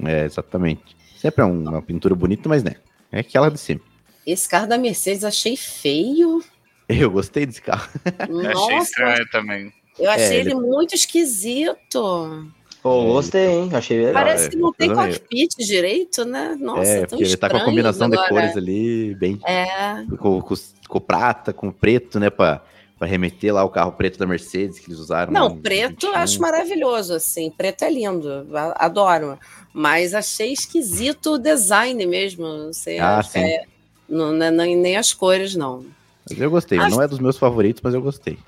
É, 0.05 0.25
exatamente. 0.25 0.97
Sempre 1.17 1.43
é 1.43 1.45
um- 1.45 1.63
uma 1.69 1.83
pintura 1.83 2.15
bonita, 2.15 2.49
mas 2.49 2.63
né, 2.63 2.77
é 3.11 3.21
aquela 3.21 3.51
de 3.51 3.59
sempre. 3.59 3.87
Esse 4.27 4.49
carro 4.49 4.67
da 4.67 4.79
Mercedes 4.79 5.25
achei 5.25 5.57
feio. 5.57 6.43
Eu 6.89 7.11
gostei 7.11 7.45
desse 7.45 7.61
carro. 7.61 7.89
Eu 8.29 8.39
achei 8.41 8.53
Nossa, 8.77 8.83
estranho 8.85 9.29
também. 9.31 9.73
Eu 9.99 10.11
achei 10.11 10.37
É, 10.37 10.41
ele 10.41 10.51
ele- 10.51 10.55
muito 10.61 10.95
esquisito. 10.95 12.47
Pô, 12.83 13.03
gostei, 13.05 13.49
hein? 13.49 13.71
Achei 13.73 13.99
legal. 13.99 14.13
Parece 14.15 14.47
é, 14.47 14.51
que 14.51 14.57
não 14.57 14.73
tem 14.73 14.89
meio- 14.89 15.01
cockpit 15.13 15.51
direito, 15.59 16.25
né? 16.25 16.57
Nossa, 16.61 16.89
é, 16.89 17.01
tão 17.01 17.09
porque 17.19 17.25
ele 17.25 17.37
tá 17.37 17.51
com 17.51 17.57
a 17.57 17.65
combinação 17.65 18.09
de 18.09 18.15
agora. 18.17 18.29
cores 18.31 18.57
ali, 18.57 19.15
bem. 19.17 19.39
É, 19.45 20.05
Com, 20.19 20.41
com, 20.41 20.55
com 20.89 21.01
prata, 21.01 21.53
com 21.53 21.73
preto, 21.73 22.21
né? 22.21 22.31
Pra, 22.31 22.63
pra 22.97 23.07
remeter 23.09 23.53
lá 23.53 23.65
o 23.65 23.69
carro 23.69 23.93
preto 23.93 24.17
da 24.19 24.27
Mercedes 24.27 24.79
que 24.79 24.89
eles 24.89 25.01
usaram. 25.01 25.33
não, 25.33 25.57
preto 25.59 26.07
eu 26.07 26.13
21. 26.13 26.15
acho 26.23 26.41
maravilhoso, 26.41 27.15
assim. 27.15 27.51
Preto 27.51 27.83
é 27.83 27.91
lindo, 27.91 28.47
adoro. 28.77 29.39
Mas 29.73 30.15
achei 30.15 30.53
esquisito 30.53 31.33
o 31.35 31.39
design 31.39 32.07
mesmo. 32.07 32.47
Não 32.47 32.73
sei, 32.73 32.99
Ah, 33.01 33.21
que 33.25 33.33
sim. 33.33 33.41
é- 33.41 33.65
não, 34.09 34.33
não 34.33 34.47
é 34.47 34.51
nem- 34.53 34.77
nem 34.77 34.97
as 34.97 35.13
cores, 35.13 35.55
não. 35.57 35.85
Mas 36.31 36.41
eu 36.41 36.51
gostei. 36.51 36.79
Acho- 36.79 36.95
Não 36.95 37.03
é 37.03 37.09
dos 37.09 37.19
meus 37.19 37.37
favoritos, 37.37 37.83
mas 37.83 37.93
eu 37.93 38.01
gostei. 38.01 38.39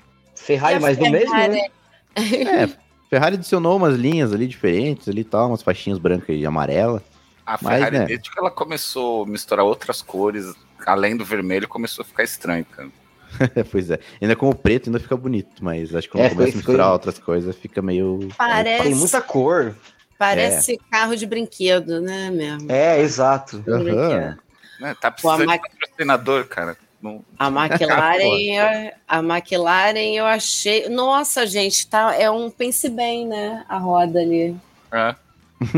Ferrari, 0.45 0.79
mais 0.79 0.97
do 0.97 1.09
mesmo, 1.09 1.29
Ferrari- 1.29 1.53
né? 1.53 1.67
É, 2.15 2.69
Ferrari 3.09 3.35
adicionou 3.35 3.77
umas 3.77 3.95
linhas 3.95 4.33
ali 4.33 4.47
diferentes 4.47 5.07
ali 5.07 5.23
tal, 5.23 5.47
umas 5.49 5.61
faixinhas 5.61 5.99
brancas 5.99 6.35
e 6.37 6.45
amarela. 6.45 7.01
A 7.45 7.57
Mas, 7.61 7.77
Ferrari, 7.77 7.99
né? 7.99 8.05
desde 8.05 8.29
que 8.31 8.39
ela 8.39 8.51
começou 8.51 9.23
a 9.23 9.27
misturar 9.27 9.65
outras 9.65 10.01
cores, 10.01 10.53
além 10.85 11.15
do 11.17 11.25
vermelho, 11.25 11.67
começou 11.67 12.03
a 12.03 12.05
ficar 12.05 12.23
estranho, 12.23 12.65
cara. 12.65 12.89
pois 13.71 13.89
é. 13.89 13.99
Ainda 14.21 14.35
com 14.35 14.49
o 14.49 14.55
preto 14.55 14.87
ainda 14.89 14.99
fica 14.99 15.15
bonito, 15.15 15.63
mas 15.63 15.95
acho 15.95 16.07
que 16.07 16.11
quando 16.13 16.25
É, 16.25 16.29
começa 16.29 16.51
foi- 16.51 16.53
a 16.53 16.57
misturar 16.57 16.85
foi- 16.87 16.93
outras 16.93 17.19
coisas, 17.19 17.55
fica 17.55 17.81
meio. 17.81 18.27
Parece, 18.37 18.83
Tem 18.83 18.95
muita 18.95 19.21
cor. 19.21 19.75
parece 20.17 20.77
carro 20.91 21.15
de 21.15 21.25
brinquedo, 21.25 22.01
né, 22.01 22.29
mesmo? 22.29 22.71
É, 22.71 22.99
exato. 22.99 23.63
Aham. 23.67 24.37
Né, 24.79 24.95
Tá 24.99 25.11
Pô, 25.11 25.29
a 25.29 25.35
precisando 25.37 25.51
de 25.63 25.69
patrocinador, 25.69 26.45
cara. 26.47 26.75
Não- 27.01 27.23
A 27.39 27.47
McLaren, 27.49 28.91
a 29.07 29.19
McLaren 29.19 30.13
eu 30.15 30.25
achei. 30.25 30.87
Nossa, 30.89 31.45
gente, 31.47 31.87
tá, 31.87 32.15
é 32.15 32.29
um 32.29 32.49
pense 32.49 32.89
bem, 32.89 33.27
né? 33.27 33.65
A 33.67 33.77
roda 33.77 34.19
ali. 34.19 34.55
É. 34.91 35.15
Não 35.59 35.69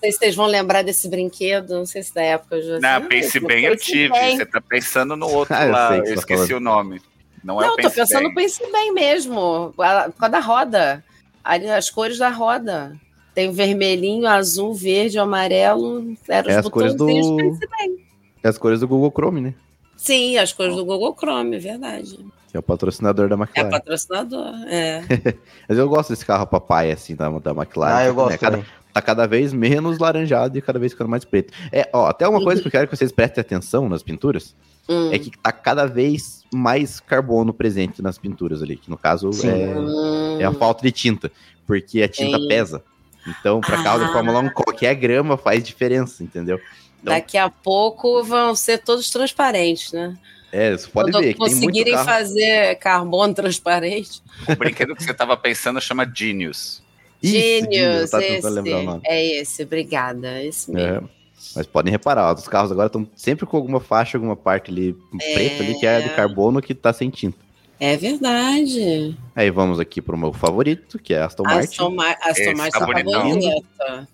sei 0.00 0.12
se 0.12 0.18
vocês 0.18 0.34
vão 0.34 0.46
lembrar 0.46 0.82
desse 0.82 1.08
brinquedo, 1.08 1.74
não 1.74 1.86
sei 1.86 2.02
se 2.02 2.14
da 2.14 2.20
época 2.22 2.56
eu 2.56 2.62
já 2.62 2.80
Não, 3.00 3.06
pense 3.08 3.40
bem, 3.40 3.64
eu 3.64 3.76
tive. 3.76 4.08
Você 4.36 4.44
tá 4.44 4.60
pensando 4.60 5.16
no 5.16 5.26
outro 5.26 5.54
Ah, 5.56 5.64
eu 5.66 5.72
lá, 5.72 5.96
eu 5.96 6.04
você 6.04 6.14
tá 6.14 6.20
esqueci 6.20 6.46
falando. 6.48 6.56
o 6.56 6.60
nome. 6.60 7.02
Não, 7.42 7.60
é 7.60 7.66
Não, 7.66 7.72
o 7.72 7.76
tô 7.76 7.82
pense 7.82 7.94
pensando 7.96 8.18
bem. 8.20 8.28
no 8.28 8.34
pense 8.34 8.72
bem 8.72 8.92
mesmo. 8.92 9.74
a- 9.78 10.04
Por 10.10 10.18
causa 10.18 10.32
da 10.32 10.38
roda. 10.40 11.04
Ali, 11.42 11.68
as 11.68 11.90
cores 11.90 12.18
da 12.18 12.28
roda. 12.28 12.92
Tem 13.34 13.50
vermelhinho, 13.50 14.26
azul, 14.28 14.74
verde, 14.74 15.18
amarelo. 15.18 16.14
Eram 16.28 16.50
É 16.50 16.52
os 16.60 16.66
as 16.66 16.68
cores 16.68 16.94
do- 16.94 17.06
bem. 17.06 18.06
É 18.44 18.48
as 18.48 18.58
cores 18.58 18.80
do 18.80 18.86
Google 18.88 19.10
Chrome, 19.10 19.40
né? 19.40 19.54
Sim, 20.02 20.36
as 20.36 20.52
cores 20.52 20.74
do 20.74 20.84
Google 20.84 21.14
Chrome, 21.18 21.56
é 21.56 21.58
verdade. 21.60 22.18
Que 22.50 22.56
é 22.56 22.60
o 22.60 22.62
patrocinador 22.62 23.28
da 23.28 23.36
É 23.36 23.38
McLaren. 23.38 23.70
patrocinador. 23.70 24.48
É. 24.68 25.02
Mas 25.68 25.78
eu 25.78 25.88
gosto 25.88 26.10
desse 26.10 26.26
carro 26.26 26.46
papai, 26.46 26.90
assim, 26.90 27.14
da, 27.14 27.28
da 27.38 27.52
McLaren. 27.52 27.94
Ah, 27.96 28.04
eu 28.04 28.08
né? 28.08 28.14
gosto 28.14 28.38
Cada- 28.40 28.56
também. 28.58 28.70
tá 28.92 29.00
cada 29.00 29.26
vez 29.26 29.52
menos 29.52 29.98
laranjado 29.98 30.58
e 30.58 30.60
cada 30.62 30.78
vez 30.78 30.92
ficando 30.92 31.08
mais 31.08 31.24
preto. 31.24 31.52
É, 31.70 31.88
ó, 31.92 32.06
até 32.08 32.26
uma 32.26 32.42
coisa 32.42 32.60
que 32.60 32.66
eu 32.66 32.72
quero 32.72 32.88
que 32.88 32.96
vocês 32.96 33.12
prestem 33.12 33.40
atenção 33.40 33.88
nas 33.88 34.02
pinturas 34.02 34.54
Hum. 34.88 35.10
é 35.12 35.18
que 35.20 35.30
tá 35.40 35.52
cada 35.52 35.86
vez 35.86 36.42
mais 36.52 36.98
carbono 36.98 37.54
presente 37.54 38.02
nas 38.02 38.18
pinturas 38.18 38.60
ali, 38.62 38.76
que 38.76 38.90
no 38.90 38.98
caso 38.98 39.30
é, 39.46 40.42
é 40.42 40.44
a 40.44 40.52
falta 40.52 40.82
de 40.82 40.90
tinta, 40.90 41.30
porque 41.64 42.02
a 42.02 42.08
tinta 42.08 42.36
Sim. 42.38 42.48
pesa. 42.48 42.82
Então, 43.24 43.60
pra 43.60 43.80
carro 43.84 44.00
de 44.00 44.06
Ah. 44.06 44.12
Fórmula 44.12 44.40
1, 44.40 44.50
qualquer 44.50 44.96
grama 44.96 45.36
faz 45.36 45.62
diferença, 45.62 46.24
entendeu? 46.24 46.58
Então- 47.02 47.14
Daqui 47.14 47.36
a 47.36 47.50
pouco 47.50 48.22
vão 48.22 48.54
ser 48.54 48.78
todos 48.78 49.10
transparentes, 49.10 49.92
né? 49.92 50.16
É, 50.52 50.72
você 50.72 50.86
pode 50.86 51.10
Quando 51.10 51.22
ver 51.22 51.32
que 51.32 51.38
tem 51.38 51.48
muito 51.48 51.60
conseguirem 51.60 51.94
carro... 51.94 52.04
fazer 52.06 52.74
carbono 52.76 53.34
transparente. 53.34 54.22
O 54.48 54.56
brinquedo 54.56 54.94
que 54.94 55.02
você 55.02 55.14
tava 55.14 55.36
pensando 55.36 55.80
chama 55.80 56.10
Genius. 56.14 56.82
Isso, 57.22 57.34
Gênios, 57.36 58.02
eu 58.02 58.10
tava 58.10 58.24
esse. 58.24 58.46
o. 58.46 59.00
É 59.04 59.24
esse, 59.40 59.62
obrigada. 59.62 60.42
Esse 60.42 60.70
mesmo. 60.70 61.08
É, 61.08 61.10
mas 61.56 61.66
podem 61.66 61.90
reparar, 61.90 62.34
os 62.34 62.48
carros 62.48 62.70
agora 62.70 62.86
estão 62.88 63.08
sempre 63.16 63.46
com 63.46 63.56
alguma 63.56 63.80
faixa, 63.80 64.16
alguma 64.16 64.36
parte 64.36 64.70
ali 64.70 64.96
preta 65.32 65.62
ali, 65.62 65.78
que 65.78 65.86
é 65.86 66.00
de 66.00 66.10
carbono 66.10 66.60
que 66.60 66.74
tá 66.74 66.92
sem 66.92 67.08
tinta. 67.10 67.38
É 67.80 67.96
verdade. 67.96 69.16
Aí 69.34 69.50
vamos 69.50 69.80
aqui 69.80 70.00
pro 70.00 70.16
meu 70.16 70.32
favorito, 70.32 70.98
que 70.98 71.14
é 71.14 71.22
Aston 71.22 71.42
Martin. 71.42 71.66
Aston, 71.66 71.90
Ma 71.90 72.16
Aston 72.20 72.54
Martin 72.56 72.78
tá 72.78 72.86
tá 72.86 72.86
bonito. 72.86 73.62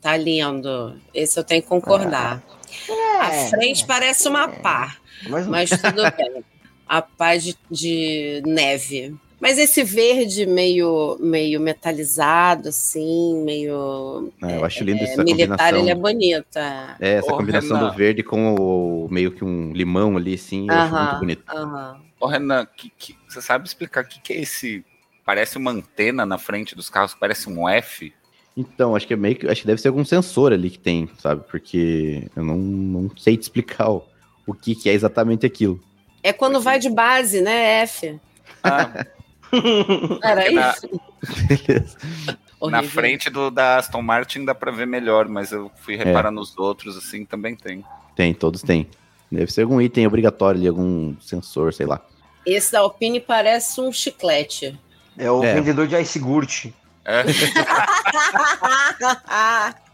Tá 0.00 0.16
lindo. 0.16 0.94
Esse 1.12 1.38
eu 1.38 1.44
tenho 1.44 1.62
que 1.62 1.68
concordar. 1.68 2.42
É. 2.88 3.46
A 3.46 3.48
frente 3.50 3.86
parece 3.86 4.28
uma 4.28 4.48
pá, 4.48 4.96
Mas, 5.28 5.46
mas 5.46 5.70
tudo 5.70 6.02
bem. 6.16 6.44
A 6.86 7.02
pá 7.02 7.36
de, 7.36 7.54
de 7.70 8.42
neve. 8.46 9.14
Mas 9.40 9.56
esse 9.56 9.84
verde 9.84 10.46
meio, 10.46 11.16
meio 11.20 11.60
metalizado, 11.60 12.70
assim, 12.70 13.40
meio 13.44 14.32
É, 14.42 14.56
eu 14.56 14.64
acho 14.64 14.82
lindo 14.82 15.00
é, 15.00 15.04
essa 15.04 15.22
militar, 15.22 15.48
combinação. 15.72 15.78
ele 15.78 15.90
é 15.90 15.94
bonito. 15.94 16.58
é. 16.58 16.96
É, 16.98 17.08
essa 17.18 17.32
Ô, 17.32 17.36
combinação 17.36 17.76
Renan. 17.76 17.88
do 17.90 17.96
verde 17.96 18.22
com 18.24 18.54
o 18.56 19.08
meio 19.08 19.30
que 19.30 19.44
um 19.44 19.72
limão 19.72 20.16
ali, 20.16 20.34
assim, 20.34 20.66
eu 20.68 20.74
acho 20.74 20.92
muito 20.94 21.16
bonito. 21.20 21.44
aham. 21.48 22.00
Ô, 22.18 22.26
Renan, 22.26 22.66
que, 22.76 22.90
que- 22.98 23.16
você 23.28 23.40
sabe 23.40 23.66
explicar 23.68 24.02
o 24.02 24.08
que, 24.08 24.20
que 24.20 24.32
é 24.32 24.40
esse. 24.40 24.84
Parece 25.24 25.56
uma 25.56 25.70
antena 25.70 26.26
na 26.26 26.36
frente 26.38 26.74
dos 26.74 26.90
carros, 26.90 27.14
parece 27.14 27.48
um 27.48 27.68
F. 27.68 28.12
Então, 28.60 28.96
acho 28.96 29.06
que 29.06 29.12
é 29.14 29.16
meio 29.16 29.36
que. 29.36 29.46
Acho 29.48 29.60
que 29.60 29.66
deve 29.68 29.80
ser 29.80 29.86
algum 29.88 30.04
sensor 30.04 30.52
ali 30.52 30.68
que 30.68 30.78
tem, 30.80 31.08
sabe? 31.18 31.44
Porque 31.48 32.28
eu 32.34 32.42
não, 32.44 32.56
não 32.56 33.10
sei 33.16 33.36
te 33.36 33.42
explicar 33.42 33.88
o, 33.88 34.04
o 34.46 34.52
que, 34.52 34.74
que 34.74 34.90
é 34.90 34.92
exatamente 34.92 35.46
aquilo. 35.46 35.80
É 36.24 36.32
quando 36.32 36.60
vai 36.60 36.80
de 36.80 36.90
base, 36.90 37.40
né? 37.40 37.82
F. 37.82 38.18
Ah, 38.64 39.06
Era 40.24 40.50
na- 40.50 40.70
isso? 40.72 41.00
Beleza. 41.46 41.96
na 42.26 42.36
Horrível. 42.78 42.88
frente 42.90 43.30
do 43.30 43.50
da 43.50 43.76
Aston 43.78 44.02
Martin 44.02 44.44
dá 44.44 44.54
pra 44.54 44.72
ver 44.72 44.86
melhor, 44.86 45.28
mas 45.28 45.52
eu 45.52 45.70
fui 45.76 45.94
reparar 45.96 46.32
nos 46.32 46.58
outros, 46.58 46.96
assim, 46.96 47.24
também 47.24 47.54
tem. 47.54 47.84
Tem, 48.16 48.34
todos 48.34 48.62
têm. 48.62 48.88
Deve 49.30 49.52
ser 49.52 49.62
algum 49.62 49.80
item 49.80 50.06
obrigatório 50.06 50.58
ali, 50.58 50.68
algum 50.68 51.14
sensor, 51.20 51.72
sei 51.72 51.86
lá. 51.86 52.00
Esse 52.44 52.72
da 52.72 52.80
Alpine 52.80 53.20
parece 53.20 53.80
um 53.80 53.92
chiclete. 53.92 54.76
é 55.16 55.30
o 55.30 55.44
É. 55.44 55.54
vendedor 55.54 55.86
de 55.86 55.94
ice 56.00 56.18
gurt. 56.18 56.66
É, 57.08 57.24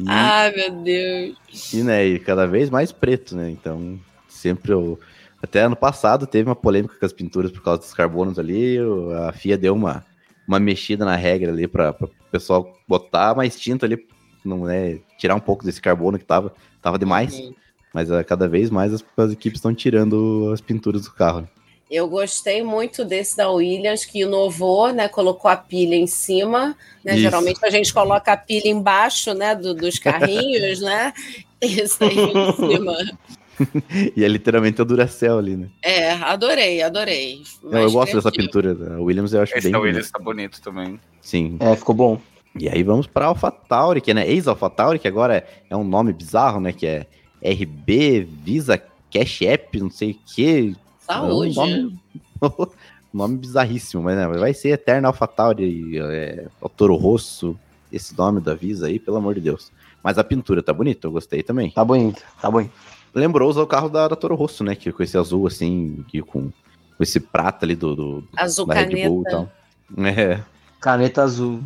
E, 0.00 0.04
Ai, 0.08 0.54
meu 0.54 0.70
Deus. 0.82 1.72
e, 1.72 1.82
né, 1.82 2.06
e 2.06 2.18
cada 2.18 2.46
vez 2.46 2.70
mais 2.70 2.90
preto, 2.90 3.36
né? 3.36 3.50
Então, 3.50 3.98
sempre 4.28 4.72
o, 4.72 4.98
Até 5.42 5.60
ano 5.60 5.76
passado 5.76 6.26
teve 6.26 6.48
uma 6.48 6.56
polêmica 6.56 6.94
com 6.98 7.04
as 7.04 7.12
pinturas 7.12 7.50
por 7.50 7.62
causa 7.62 7.80
dos 7.80 7.92
carbonos 7.92 8.38
ali. 8.38 8.78
A 9.28 9.32
FIA 9.32 9.58
deu 9.58 9.74
uma, 9.74 10.04
uma 10.46 10.58
mexida 10.58 11.04
na 11.04 11.16
regra 11.16 11.52
ali 11.52 11.68
para 11.68 11.94
o 12.00 12.08
pessoal 12.30 12.78
botar 12.88 13.34
mais 13.34 13.58
tinta 13.58 13.86
ali, 13.86 14.06
não 14.44 14.68
é, 14.68 14.98
tirar 15.18 15.34
um 15.34 15.40
pouco 15.40 15.64
desse 15.64 15.80
carbono 15.80 16.18
que 16.18 16.24
tava, 16.24 16.52
tava 16.80 16.98
demais. 16.98 17.34
Uhum. 17.34 17.54
Mas 17.92 18.10
ah, 18.10 18.24
cada 18.24 18.48
vez 18.48 18.70
mais 18.70 18.94
as, 18.94 19.04
as 19.16 19.32
equipes 19.32 19.58
estão 19.58 19.74
tirando 19.74 20.50
as 20.52 20.62
pinturas 20.62 21.02
do 21.02 21.12
carro. 21.12 21.46
Eu 21.92 22.08
gostei 22.08 22.62
muito 22.62 23.04
desse 23.04 23.36
da 23.36 23.50
Williams, 23.50 24.06
que 24.06 24.22
inovou, 24.22 24.90
né? 24.94 25.08
Colocou 25.08 25.50
a 25.50 25.56
pilha 25.56 25.94
em 25.94 26.06
cima. 26.06 26.74
Né? 27.04 27.18
Geralmente 27.18 27.62
a 27.62 27.68
gente 27.68 27.92
coloca 27.92 28.32
a 28.32 28.36
pilha 28.36 28.68
embaixo 28.68 29.34
né? 29.34 29.54
do- 29.54 29.74
dos 29.74 29.98
carrinhos, 29.98 30.80
né? 30.80 31.12
Isso 31.60 32.02
aí 32.02 32.16
em 32.18 32.52
cima. 32.56 32.96
e 34.16 34.24
é 34.24 34.28
literalmente 34.28 34.80
o 34.80 34.86
Duracell 34.86 35.38
ali, 35.38 35.54
né? 35.54 35.68
É, 35.82 36.12
adorei, 36.12 36.80
adorei. 36.82 37.42
Não, 37.62 37.80
eu 37.80 37.92
gosto 37.92 38.16
dessa 38.16 38.32
pintura 38.32 38.74
da 38.74 38.98
Williams, 38.98 39.34
eu 39.34 39.42
acho 39.42 39.52
Esse 39.52 39.64
bem 39.64 39.72
da 39.72 39.78
bonito. 39.78 39.92
Williams 39.94 40.10
tá 40.10 40.18
bonito 40.18 40.62
também. 40.62 40.98
Sim. 41.20 41.58
É, 41.60 41.76
ficou 41.76 41.94
bom. 41.94 42.18
E 42.58 42.70
aí 42.70 42.82
vamos 42.82 43.06
para 43.06 43.26
AlphaTauri, 43.26 44.00
que 44.00 44.12
é 44.12 44.14
né, 44.14 44.26
ex-AlphaTauri, 44.30 44.98
que 44.98 45.06
agora 45.08 45.36
é, 45.36 45.46
é 45.68 45.76
um 45.76 45.84
nome 45.84 46.12
bizarro, 46.14 46.58
né? 46.58 46.72
Que 46.72 46.86
é 46.86 47.06
RB 47.44 48.26
Visa 48.42 48.82
Cash 49.12 49.42
App, 49.42 49.78
não 49.78 49.90
sei 49.90 50.12
o 50.12 50.18
que. 50.34 50.74
Saúde. 51.06 51.58
É 51.58 51.62
um 51.62 51.66
nome, 51.66 51.98
nome 53.12 53.36
bizarríssimo, 53.38 54.02
mas 54.02 54.16
né, 54.16 54.26
vai 54.28 54.54
ser 54.54 54.70
Eterna 54.70 55.08
AlphaTauri, 55.08 55.98
é, 55.98 56.46
o 56.60 56.68
Toro 56.68 56.96
Rosso, 56.96 57.58
esse 57.92 58.16
nome 58.16 58.40
da 58.40 58.54
Visa 58.54 58.86
aí, 58.86 58.98
pelo 58.98 59.16
amor 59.16 59.34
de 59.34 59.40
Deus. 59.40 59.70
Mas 60.02 60.18
a 60.18 60.24
pintura 60.24 60.62
tá 60.62 60.72
bonita, 60.72 61.06
eu 61.06 61.12
gostei 61.12 61.42
também. 61.42 61.70
Tá 61.70 61.84
bonito, 61.84 62.22
tá 62.40 62.50
bonito. 62.50 62.72
Lembrou 63.14 63.48
usar 63.50 63.62
o 63.62 63.66
carro 63.66 63.88
da, 63.88 64.08
da 64.08 64.16
Toro 64.16 64.34
Rosso, 64.34 64.64
né? 64.64 64.74
Que 64.74 64.90
com 64.90 65.02
esse 65.02 65.18
azul 65.18 65.46
assim, 65.46 66.04
que 66.08 66.22
com, 66.22 66.44
com 66.44 67.02
esse 67.02 67.20
prata 67.20 67.66
ali 67.66 67.76
do, 67.76 67.94
do 67.94 68.28
Azul 68.36 68.66
da 68.66 68.74
Red 68.74 69.06
Bull 69.06 69.20
e 69.20 69.24
caneta. 69.24 69.30
tal. 69.30 70.06
É. 70.06 70.42
Caneta 70.80 71.22
azul. 71.22 71.60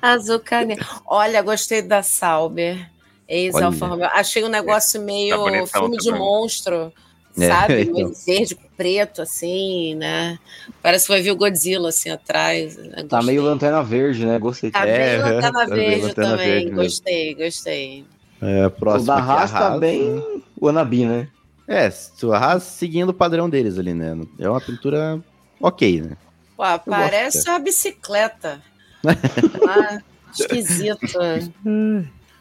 Azul 0.00 0.38
caneta. 0.40 0.86
Olha, 1.04 1.42
gostei 1.42 1.82
da 1.82 2.02
Sauber. 2.02 2.88
Ex-Alfa. 3.28 4.06
Achei 4.14 4.42
um 4.44 4.48
negócio 4.48 5.00
meio 5.02 5.36
Tá 5.36 5.42
bonitão 5.42 5.66
filme 5.82 5.96
de 5.98 6.06
também. 6.06 6.20
monstro, 6.20 6.92
É, 7.40 7.48
sabe? 7.48 7.80
então. 7.82 7.94
Meio 7.94 8.12
verde 8.26 8.54
com 8.54 8.68
preto, 8.76 9.22
assim, 9.22 9.94
né? 9.94 10.38
Parece 10.82 11.06
que 11.06 11.12
vai 11.12 11.22
vir 11.22 11.30
o 11.32 11.36
Godzilla, 11.36 11.88
assim, 11.88 12.10
atrás. 12.10 12.76
né? 12.76 13.04
Tá 13.08 13.22
meio 13.22 13.42
lanterna 13.42 13.82
verde, 13.82 14.24
né? 14.26 14.38
Gostei. 14.38 14.70
Tá 14.70 14.86
É, 14.86 15.16
bem 15.18 15.22
lanterna 15.34 15.60
tá 15.68 15.74
verde 15.74 16.02
lanterna 16.06 16.30
também. 16.30 16.46
verde 16.48 16.70
gostei, 16.70 17.34
gostei. 17.34 18.04
É, 18.42 18.66
O 18.66 18.70
próximo 18.70 19.06
da 19.06 19.16
aqui, 19.18 19.22
a 19.22 19.32
Haas 19.34 19.52
tá 19.52 19.78
bem 19.78 20.42
o 20.58 20.68
Anabi, 20.68 21.04
né? 21.04 21.28
É, 21.68 21.90
o 22.22 22.32
Haas 22.32 22.62
seguindo 22.62 23.10
o 23.10 23.14
padrão 23.14 23.48
deles 23.48 23.78
ali, 23.78 23.94
né? 23.94 24.16
É 24.38 24.48
uma 24.48 24.60
pintura 24.60 25.20
ok, 25.60 26.00
né? 26.02 26.16
Pô, 26.56 26.64
parece 26.90 27.38
gosto, 27.38 27.48
uma 27.50 27.58
bicicleta. 27.58 28.60
ah, 29.04 29.98
esquisito. 30.32 30.98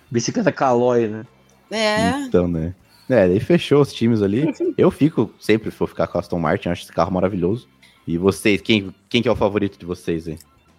Bicicleta 0.09 0.51
Calói, 0.51 1.07
né? 1.07 1.25
É. 1.71 2.09
Então, 2.21 2.47
né? 2.47 2.73
É, 3.09 3.27
daí 3.27 3.39
fechou 3.39 3.81
os 3.81 3.91
times 3.91 4.21
ali. 4.21 4.45
Eu 4.77 4.91
fico, 4.91 5.33
sempre 5.39 5.69
vou 5.71 5.87
ficar 5.87 6.07
com 6.07 6.17
a 6.17 6.21
Aston 6.21 6.39
Martin, 6.39 6.69
acho 6.69 6.83
esse 6.83 6.91
carro 6.93 7.11
maravilhoso. 7.11 7.67
E 8.07 8.17
vocês, 8.17 8.61
quem, 8.61 8.93
quem 9.09 9.21
que 9.21 9.27
é 9.27 9.31
o 9.31 9.35
favorito 9.35 9.77
de 9.79 9.85
vocês 9.85 10.27
aí? 10.27 10.37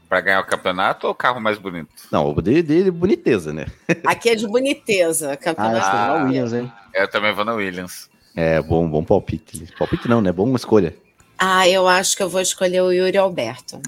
Pra 0.08 0.20
ganhar 0.20 0.40
o 0.40 0.46
campeonato 0.46 1.06
ou 1.06 1.12
o 1.12 1.14
carro 1.14 1.40
mais 1.40 1.58
bonito? 1.58 1.88
Não, 2.10 2.28
o 2.30 2.42
dele, 2.42 2.62
dele 2.62 2.90
boniteza, 2.90 3.52
né? 3.52 3.66
Aqui 4.04 4.28
é 4.30 4.34
de 4.34 4.46
boniteza. 4.46 5.32
Ah, 5.32 5.36
Campeonato. 5.36 5.76
acho 5.76 5.90
que 5.90 5.96
é 5.96 6.00
Ah. 6.00 6.24
Williams, 6.24 6.52
hein? 6.52 6.72
Eu 6.94 7.08
também 7.08 7.32
vou 7.32 7.44
na 7.44 7.54
Williams. 7.54 8.10
É, 8.34 8.60
bom, 8.62 8.88
bom 8.88 9.04
palpite. 9.04 9.66
Palpite 9.78 10.08
não, 10.08 10.20
né? 10.20 10.32
Bom 10.32 10.54
escolha. 10.56 10.94
Ah, 11.42 11.66
eu 11.66 11.88
acho 11.88 12.14
que 12.16 12.22
eu 12.22 12.28
vou 12.28 12.40
escolher 12.42 12.82
o 12.82 12.92
Yuri 12.92 13.16
Alberto. 13.16 13.80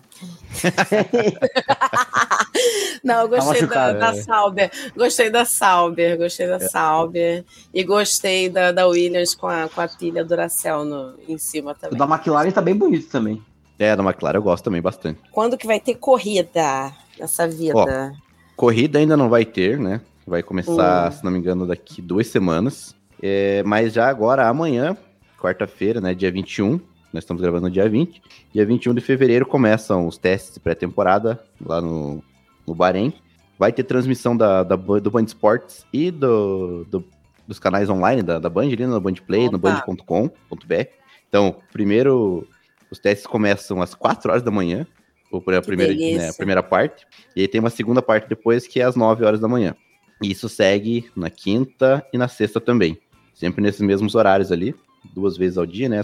Não, 3.04 3.22
eu 3.22 3.28
Tá 3.28 3.36
gostei 3.36 3.66
da, 3.66 3.66
machucado. 3.66 3.98
da 3.98 4.14
Sauber. 4.14 4.70
Gostei 4.96 5.30
da 5.30 5.44
Sauber, 5.44 6.16
gostei 6.16 6.46
da 6.46 6.60
Sauber. 6.60 7.44
E 7.74 7.82
gostei 7.84 8.48
da, 8.48 8.72
da 8.72 8.86
Williams 8.86 9.34
com 9.34 9.46
a, 9.48 9.68
com 9.68 9.80
a 9.80 9.88
pilha 9.88 10.24
Duracell 10.24 10.84
no, 10.84 11.14
em 11.28 11.36
cima 11.38 11.72
O 11.72 11.74
também. 11.74 11.98
da 11.98 12.04
McLaren 12.06 12.50
tá 12.50 12.60
bem 12.62 12.74
bonito 12.74 13.08
também. 13.10 13.42
É, 13.78 13.94
da 13.96 14.02
McLaren 14.02 14.38
eu 14.38 14.42
gosto 14.42 14.64
também 14.64 14.80
bastante. 14.80 15.20
Quando 15.30 15.58
que 15.58 15.66
vai 15.66 15.80
ter 15.80 15.96
corrida 15.96 16.92
nessa 17.18 17.46
vida? 17.48 18.12
Corrida 18.56 18.98
ainda 18.98 19.16
não 19.16 19.28
vai 19.28 19.44
ter, 19.44 19.78
né? 19.78 20.00
Vai 20.26 20.42
começar, 20.42 21.08
Hum. 21.08 21.12
se 21.12 21.24
não 21.24 21.32
me 21.32 21.38
engano, 21.38 21.66
daqui 21.66 22.00
duas 22.00 22.28
semanas. 22.28 22.94
É, 23.20 23.62
mas 23.64 23.92
já 23.92 24.08
agora, 24.08 24.48
amanhã, 24.48 24.96
quarta-feira, 25.40 26.00
né? 26.00 26.14
Dia 26.14 26.30
21, 26.30 26.80
nós 27.12 27.22
estamos 27.24 27.42
gravando 27.42 27.66
no 27.66 27.70
dia 27.72 27.88
20. 27.88 28.22
Dia 28.52 28.64
21 28.64 28.94
de 28.94 29.00
fevereiro 29.00 29.44
começam 29.46 30.06
os 30.06 30.16
testes 30.16 30.54
de 30.54 30.60
pré-temporada 30.60 31.42
lá 31.64 31.80
no, 31.80 32.22
no 32.66 32.74
Bahrein. 32.74 33.12
Vai 33.58 33.72
ter 33.72 33.84
transmissão 33.84 34.36
da, 34.36 34.62
da 34.62 34.76
do 34.76 35.10
Band 35.10 35.24
Sports 35.24 35.86
e 35.92 36.10
do, 36.10 36.84
do- 36.90 37.04
dos 37.46 37.58
canais 37.58 37.90
online 37.90 38.22
da, 38.22 38.38
da 38.38 38.48
Band, 38.48 38.66
ali 38.66 38.86
no 38.86 39.00
Band 39.00 39.14
Play, 39.26 39.48
no 39.50 39.56
Opa. 39.56 39.84
band.com.br. 39.86 40.86
Então, 41.28 41.56
primeiro, 41.72 42.46
os 42.90 42.98
testes 42.98 43.26
começam 43.26 43.82
às 43.82 43.94
4 43.94 44.30
horas 44.30 44.42
da 44.42 44.50
manhã, 44.50 44.86
ou 45.30 45.38
a 45.56 45.62
primeira, 45.62 45.92
né, 45.94 46.28
a 46.28 46.34
primeira 46.34 46.62
parte. 46.62 47.06
E 47.34 47.40
aí 47.42 47.48
tem 47.48 47.58
uma 47.60 47.70
segunda 47.70 48.00
parte 48.02 48.28
depois, 48.28 48.66
que 48.66 48.80
é 48.80 48.84
às 48.84 48.96
9 48.96 49.24
horas 49.24 49.40
da 49.40 49.48
manhã. 49.48 49.74
E 50.22 50.30
isso 50.30 50.48
segue 50.48 51.10
na 51.16 51.30
quinta 51.30 52.04
e 52.12 52.18
na 52.18 52.28
sexta 52.28 52.60
também. 52.60 52.98
Sempre 53.34 53.62
nesses 53.62 53.80
mesmos 53.80 54.14
horários 54.14 54.52
ali, 54.52 54.74
duas 55.14 55.36
vezes 55.36 55.58
ao 55.58 55.66
dia, 55.66 55.88
né? 55.88 56.00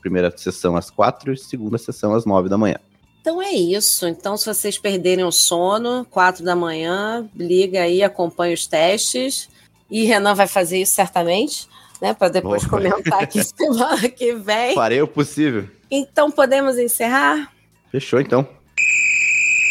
Primeira 0.00 0.32
sessão 0.36 0.76
às 0.76 0.90
4 0.90 1.32
e 1.32 1.36
segunda 1.36 1.78
sessão 1.78 2.14
às 2.14 2.24
9 2.24 2.48
da 2.48 2.56
manhã. 2.56 2.76
Então 3.20 3.42
é 3.42 3.52
isso. 3.52 4.06
Então, 4.06 4.36
se 4.36 4.46
vocês 4.46 4.78
perderem 4.78 5.24
o 5.24 5.32
sono, 5.32 6.06
quatro 6.08 6.44
da 6.44 6.54
manhã, 6.54 7.28
liga 7.34 7.82
aí, 7.82 8.02
acompanha 8.02 8.54
os 8.54 8.66
testes. 8.66 9.48
E 9.90 10.04
Renan 10.04 10.34
vai 10.34 10.46
fazer 10.46 10.80
isso 10.80 10.94
certamente, 10.94 11.68
né? 12.00 12.14
Para 12.14 12.28
depois 12.28 12.62
Opa. 12.64 12.70
comentar 12.70 13.22
aqui 13.22 13.42
semana 13.44 14.08
que 14.08 14.32
vem. 14.34 14.74
Farei 14.74 15.02
o 15.02 15.08
possível. 15.08 15.68
Então 15.90 16.30
podemos 16.30 16.78
encerrar? 16.78 17.52
Fechou 17.90 18.20
então. 18.20 18.46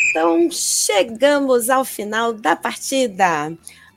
Então 0.09 0.49
chegamos 0.51 1.69
ao 1.69 1.83
final 1.85 2.33
da 2.33 2.55
partida. 2.55 3.53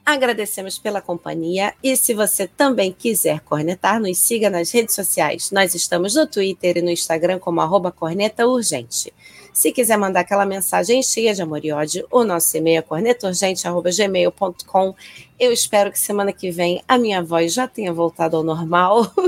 Agradecemos 0.08 0.78
pela 0.78 1.02
companhia 1.02 1.74
e 1.84 1.94
se 1.94 2.14
você 2.14 2.46
também 2.46 2.90
quiser 2.90 3.40
cornetar, 3.40 4.00
nos 4.00 4.16
siga 4.16 4.48
nas 4.48 4.70
redes 4.70 4.94
sociais. 4.94 5.50
Nós 5.50 5.74
estamos 5.74 6.14
no 6.14 6.26
Twitter 6.26 6.78
e 6.78 6.82
no 6.82 6.88
Instagram 6.88 7.38
como 7.38 7.60
arroba 7.60 7.92
corneta 7.92 8.46
urgente. 8.46 9.12
Se 9.52 9.70
quiser 9.70 9.98
mandar 9.98 10.20
aquela 10.20 10.46
mensagem 10.46 11.02
cheia 11.02 11.34
de 11.34 11.42
amor 11.42 11.62
e 11.62 11.72
ódio, 11.72 12.06
o 12.10 12.24
nosso 12.24 12.56
e-mail 12.56 12.78
é 12.78 12.82
cornetaurgente.gmail.com. 12.82 14.94
Eu 15.38 15.52
espero 15.52 15.92
que 15.92 15.98
semana 15.98 16.32
que 16.32 16.50
vem 16.50 16.82
a 16.88 16.96
minha 16.96 17.22
voz 17.22 17.52
já 17.52 17.68
tenha 17.68 17.92
voltado 17.92 18.38
ao 18.38 18.42
normal. 18.42 19.12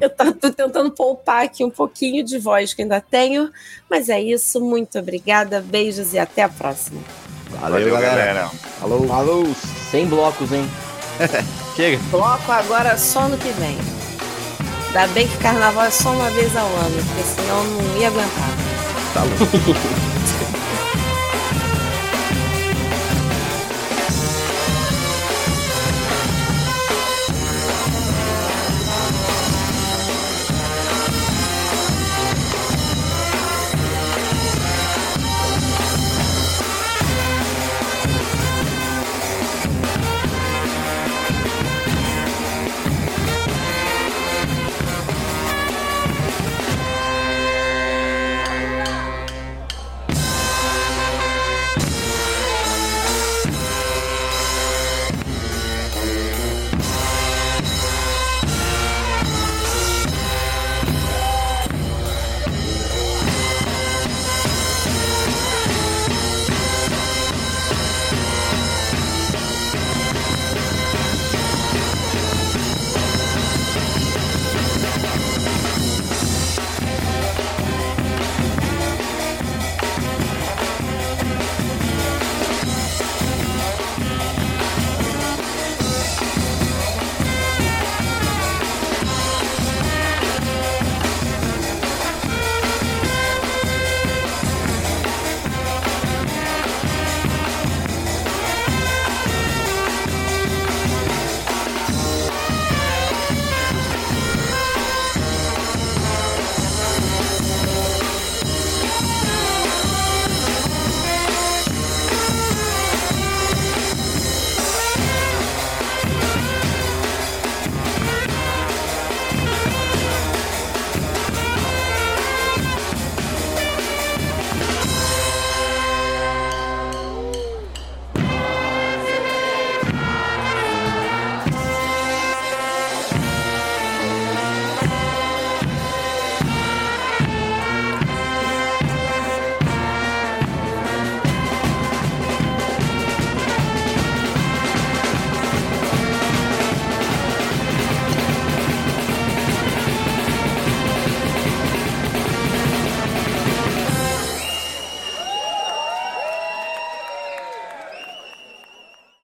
Eu 0.00 0.10
tô, 0.10 0.32
tô 0.32 0.52
tentando 0.52 0.90
poupar 0.90 1.44
aqui 1.44 1.64
um 1.64 1.70
pouquinho 1.70 2.24
de 2.24 2.36
voz 2.36 2.74
que 2.74 2.82
ainda 2.82 3.00
tenho, 3.00 3.48
mas 3.88 4.08
é 4.08 4.20
isso. 4.20 4.60
Muito 4.60 4.98
obrigada, 4.98 5.60
beijos 5.60 6.14
e 6.14 6.18
até 6.18 6.42
a 6.42 6.48
próxima. 6.48 7.00
Valeu, 7.58 7.92
galera. 7.92 8.50
Alô. 8.82 9.06
Falou, 9.06 9.54
sem 9.90 10.06
blocos, 10.06 10.52
hein? 10.52 10.68
Chega. 11.76 11.98
Bloco 12.10 12.50
agora 12.50 12.96
só 12.96 13.28
no 13.28 13.36
que 13.36 13.50
vem. 13.52 13.76
Ainda 14.88 15.06
bem 15.08 15.28
que 15.28 15.36
carnaval 15.38 15.84
é 15.84 15.90
só 15.90 16.10
uma 16.10 16.30
vez 16.30 16.56
ao 16.56 16.66
ano, 16.66 17.04
porque 17.06 17.22
senão 17.22 17.58
eu 17.58 17.64
não 17.64 17.96
ia 17.98 18.08
aguentar. 18.08 18.50
Tá 19.14 19.22
louco. 19.22 19.80